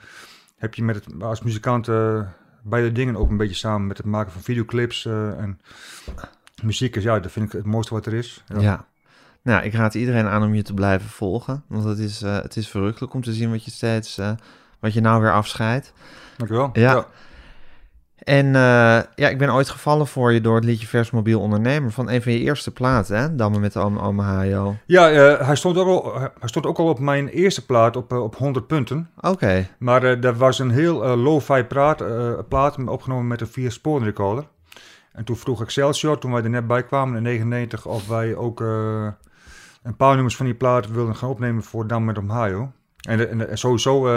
[0.57, 1.88] heb je met het, als muzikant
[2.66, 3.88] beide dingen ook een beetje samen.
[3.88, 5.60] Met het maken van videoclips en
[6.64, 6.96] muziek.
[6.96, 8.44] Is, ja, dat vind ik het mooiste wat er is.
[8.48, 8.60] Ja.
[8.60, 8.86] ja.
[9.46, 11.64] Nou, ik raad iedereen aan om je te blijven volgen.
[11.68, 14.32] Want het is, uh, het is verrukkelijk om te zien wat je steeds, uh,
[14.80, 15.94] wat je nou weer afscheidt.
[16.38, 16.70] Dankjewel.
[16.74, 16.94] Ja.
[16.94, 17.08] ja.
[18.26, 18.52] En uh,
[19.16, 22.22] ja, ik ben ooit gevallen voor je door het liedje Vers Mobiel Ondernemer van een
[22.22, 23.36] van je eerste platen, hè?
[23.36, 24.76] Dammen met Hajo.
[24.86, 28.14] Ja, uh, hij, stond ook al, hij stond ook al op mijn eerste plaat op,
[28.14, 29.10] uh, op 100 punten.
[29.18, 29.28] Oké.
[29.28, 29.70] Okay.
[29.80, 32.04] Maar uh, dat was een heel low-fi plaat,
[32.48, 34.44] plaat opgenomen met een vier sporen recorder.
[35.12, 38.60] En toen vroeg Excelsior, toen wij er net bij kwamen in 99, of wij ook
[38.60, 42.72] een paar nummers van die plaat wilden gaan opnemen voor Dam met Ohio.
[43.02, 44.08] En, en, en sowieso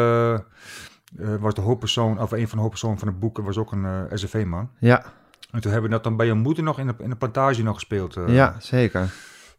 [1.17, 3.73] uh, uh, was de hoofdpersoon, of een van de hoofdpersonen van het boek, was ook
[3.73, 4.71] een uh, SFV-man.
[4.79, 5.05] Ja.
[5.51, 7.63] En toen hebben we dat dan bij je moeder nog in de, in de plantage
[7.63, 8.17] nog gespeeld.
[8.17, 8.35] eh.
[8.35, 9.13] ja, zeker.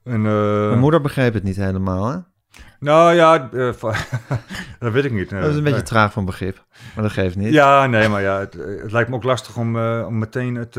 [0.03, 2.17] En, Mijn moeder begreep het niet helemaal, hè?
[2.79, 3.37] Nou ja,
[4.79, 5.29] dat weet ik niet.
[5.29, 5.81] Dat is een beetje nee.
[5.81, 6.63] traag van begrip,
[6.95, 7.53] maar dat geeft niet.
[7.53, 10.75] Ja, nee, maar ja, het, het lijkt me ook lastig om, om meteen het,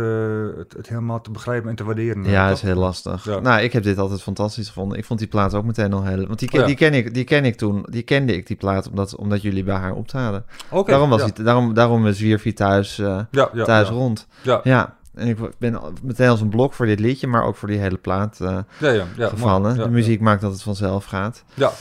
[0.56, 2.24] het, het, helemaal te begrijpen en te waarderen.
[2.24, 3.24] Ja, dat is heel lastig.
[3.24, 3.40] Ja.
[3.40, 4.98] Nou, ik heb dit altijd fantastisch gevonden.
[4.98, 6.26] Ik vond die plaat ook meteen al heel...
[6.26, 6.74] Want die, ken, oh, ja.
[6.74, 9.64] die, ken, ik, die ken ik toen, die kende ik die plaat, omdat, omdat jullie
[9.64, 10.44] bij haar optraden.
[10.70, 11.26] Okay, daarom, was ja.
[11.26, 12.12] die, daarom, daarom
[12.54, 13.02] thuis,
[13.64, 14.26] thuis rond.
[14.42, 14.60] Ja.
[14.62, 14.98] ja.
[15.20, 17.96] En ik ben meteen als een blok voor dit liedje, maar ook voor die hele
[17.96, 19.28] plaat eh, Ja, ja, ja.
[19.28, 19.76] gevallen.
[19.76, 19.82] mooi.
[19.88, 21.44] De muziek maakt dat het vanzelf gaat.
[21.54, 21.72] Ja.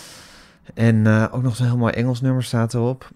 [0.74, 3.10] En eh, ook nog zo'n heel mooi Engels nummer staat erop.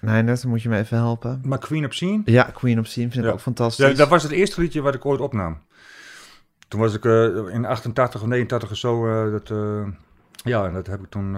[0.00, 1.40] Meindert, dan moet je me even helpen.
[1.44, 2.22] Maar Queen Obscene?
[2.24, 3.86] Ja, Queen of Scene vind ik ook fantastisch.
[3.88, 5.58] Ja, dat was het eerste liedje wat ik ooit opnam.
[6.68, 9.06] Toen was ik eh, in 88 of 89 of zo.
[9.24, 9.86] eh, dat, eh,
[10.44, 11.36] ja, en dat heb ik toen.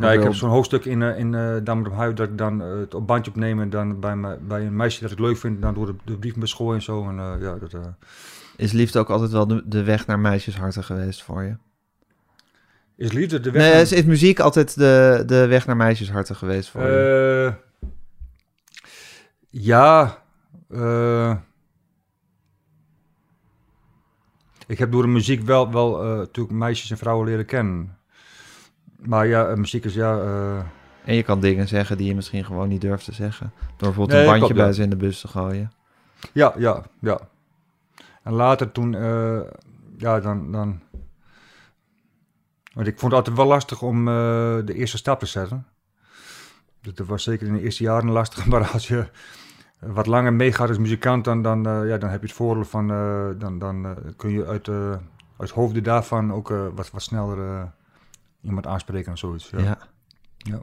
[0.00, 2.62] Ja, ik heb zo'n hoofdstuk in, eh in uh, Dammer op Huid dat ik dan
[2.62, 5.36] eh, het op bandje opneem en dan bij, me, bij een meisje dat ik leuk
[5.36, 7.08] vind, dan door de, de brievenbus gooien en zo.
[7.08, 7.74] En, ja, dat,
[8.56, 11.56] Is liefde ook altijd wel de, de weg naar meisjesharten geweest voor je?
[12.96, 16.36] is liefde de weg Nee, naar- is, is muziek altijd de, de weg naar meisjesharten
[16.36, 17.54] geweest voor je?
[19.50, 20.22] Ja.
[24.66, 27.98] ik heb door de muziek wel, wel natuurlijk meisjes en vrouwen leren kennen.
[29.06, 30.18] Maar ja, eh, muziek is ja.
[30.18, 30.58] eh,
[31.04, 33.52] En je kan dingen zeggen die je misschien gewoon niet durft te zeggen.
[33.56, 35.72] Door bijvoorbeeld Nee, een bandje klopt, bij ze in de bus te gooien.
[36.32, 37.20] ja, ja, ja.
[38.22, 39.40] En later toen, eh,
[39.96, 40.80] ja, dan, dan.
[42.74, 45.66] Want ik vond het altijd wel lastig om de eerste stap te zetten.
[46.80, 48.46] Dat was zeker in de eerste jaren lastig.
[48.50, 49.08] Maar als je
[49.78, 52.88] wat langer meegaat als muzikant, dan, dan, ja, dan heb je het voordeel van.
[53.38, 54.68] dan dan kun je uit,
[55.36, 57.72] uit hoofden daarvan ook wat, wat sneller
[58.42, 59.50] iemand aanspreken en zoiets.
[59.50, 59.58] Ja.
[59.58, 59.78] Ja.
[60.36, 60.60] Ja.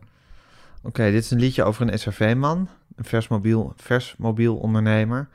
[0.84, 2.70] Oké, dit is een liedje over een SRV-man.
[2.96, 5.30] Een vers mobiel, vers mobiel ondernemer.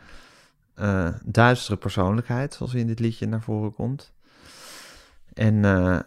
[0.74, 4.12] Eh, duistere persoonlijkheid, zoals in dit liedje naar voren komt.
[5.34, 5.98] En eh,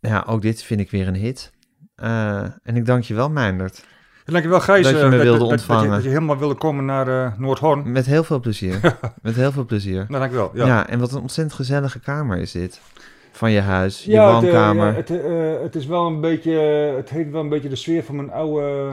[0.00, 1.52] ja, ook dit vind ik weer een hit.
[1.94, 3.84] Eh, en ik dank je wel, Meindert.
[4.24, 5.84] En dankjewel Gijs Dat je me wilde dat, dat, ontvangen.
[5.84, 7.92] je, dat je helemaal wilde komen naar Noordhorn.
[7.92, 8.80] Met heel veel plezier.
[9.22, 10.04] Met heel veel plezier.
[10.08, 10.50] Nou, dankjewel.
[10.54, 10.66] Ja.
[10.66, 10.88] Ja.
[10.88, 12.80] en wat een ontzettend gezellige kamer is dit.
[13.42, 14.86] Van je huis, je Ja, het, eh, woonkamer.
[14.86, 16.50] ja, het, eh, het is wel een beetje,
[16.96, 18.90] het heeft wel een beetje de sfeer van mijn oude,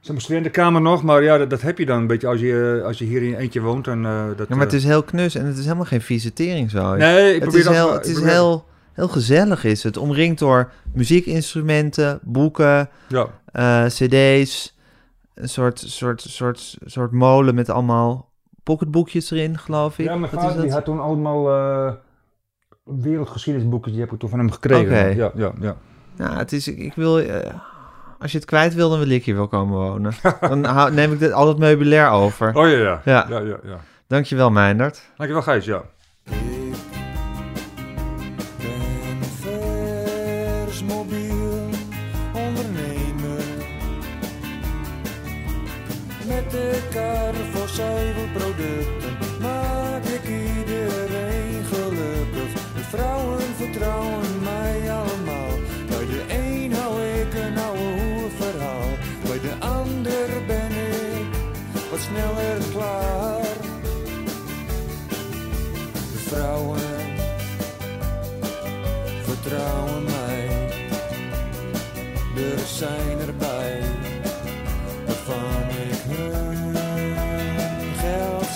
[0.00, 2.82] zeg maar, studentenkamer nog, maar ja, dat, dat heb je dan een beetje als je,
[2.84, 3.86] als je hier in eentje woont.
[3.86, 6.70] En, eh, dat, ja, maar het is heel knus en het is helemaal geen visitering
[6.70, 6.94] zo.
[6.96, 9.96] nee, ik het probeer is, dat- heel, het is probeer- heel, heel gezellig is het.
[9.96, 13.26] Omringd door muziekinstrumenten, boeken, Ja,
[13.88, 14.76] cd's.
[15.34, 18.28] Een soort, soort, soort, soort molen met allemaal
[18.62, 20.04] pocketboekjes erin, geloof ik.
[20.06, 21.44] ja mijn is vader die had toen allemaal
[23.00, 24.84] wereldgeschiedenisboeken, die heb ik toen van hem gekregen.
[24.98, 25.06] Oké.
[25.06, 25.76] Ja, ja, ja.
[26.18, 27.18] Ja, het is, ik, wil...
[27.20, 27.54] eh,
[28.18, 30.12] als je het kwijt wil, dan wil ik hier wel komen wonen.
[30.40, 32.54] dan hou- neem ik dit, al het meubilair over.
[32.56, 33.00] Oh ja, ja.
[33.04, 33.26] Ja.
[33.28, 33.80] ja, ja, ja.
[34.06, 35.02] Dankjewel, Meindert.
[35.16, 35.82] Dankjewel Gijs, ja.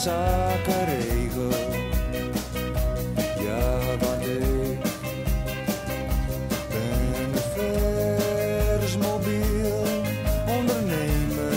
[0.05, 1.49] Geldzaken regel.
[3.45, 4.81] Ja, want ik
[6.69, 9.87] ben een vers mobiel
[10.59, 11.57] ondernemer.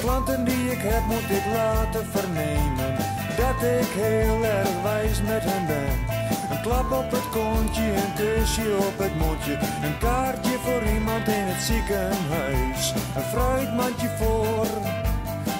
[0.00, 2.94] Klanten die ik heb moet ik laten vernemen
[3.36, 6.18] Dat ik heel erg wijs met hen ben
[6.50, 11.46] Een klap op het kontje, een kusje op het mondje Een kaartje voor iemand in
[11.46, 14.66] het ziekenhuis Een fruitmandje voor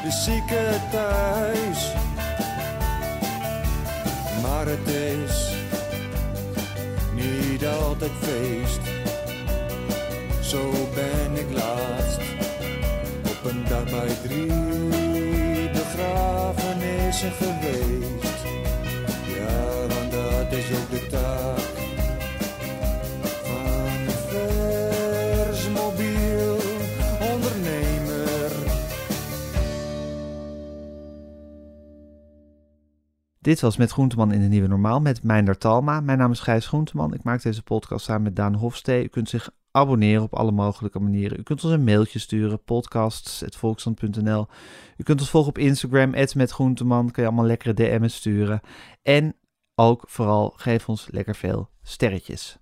[0.03, 1.93] de zieke thuis
[4.43, 5.55] Maar het is
[7.15, 8.81] niet altijd feest
[10.41, 12.21] Zo ben ik laatst
[13.25, 14.71] op een dag bij drie
[15.73, 17.90] begrafenissen geweest.
[33.51, 36.01] Dit was Met Groenteman in de Nieuwe Normaal met Meindert Talma.
[36.01, 37.15] Mijn naam is Gijs Groenteman.
[37.15, 39.05] Ik maak deze podcast samen met Daan Hofstee.
[39.05, 41.41] U kunt zich abonneren op alle mogelijke manieren.
[41.41, 44.47] U kunt ons een mailtje sturen, podcasts.volksstand.nl.
[44.97, 47.11] U kunt ons volgen op Instagram, @metgroenteman.
[47.11, 48.61] Kan je allemaal lekkere DM's sturen.
[49.03, 49.37] En
[49.75, 52.59] ook vooral geef ons lekker veel sterretjes.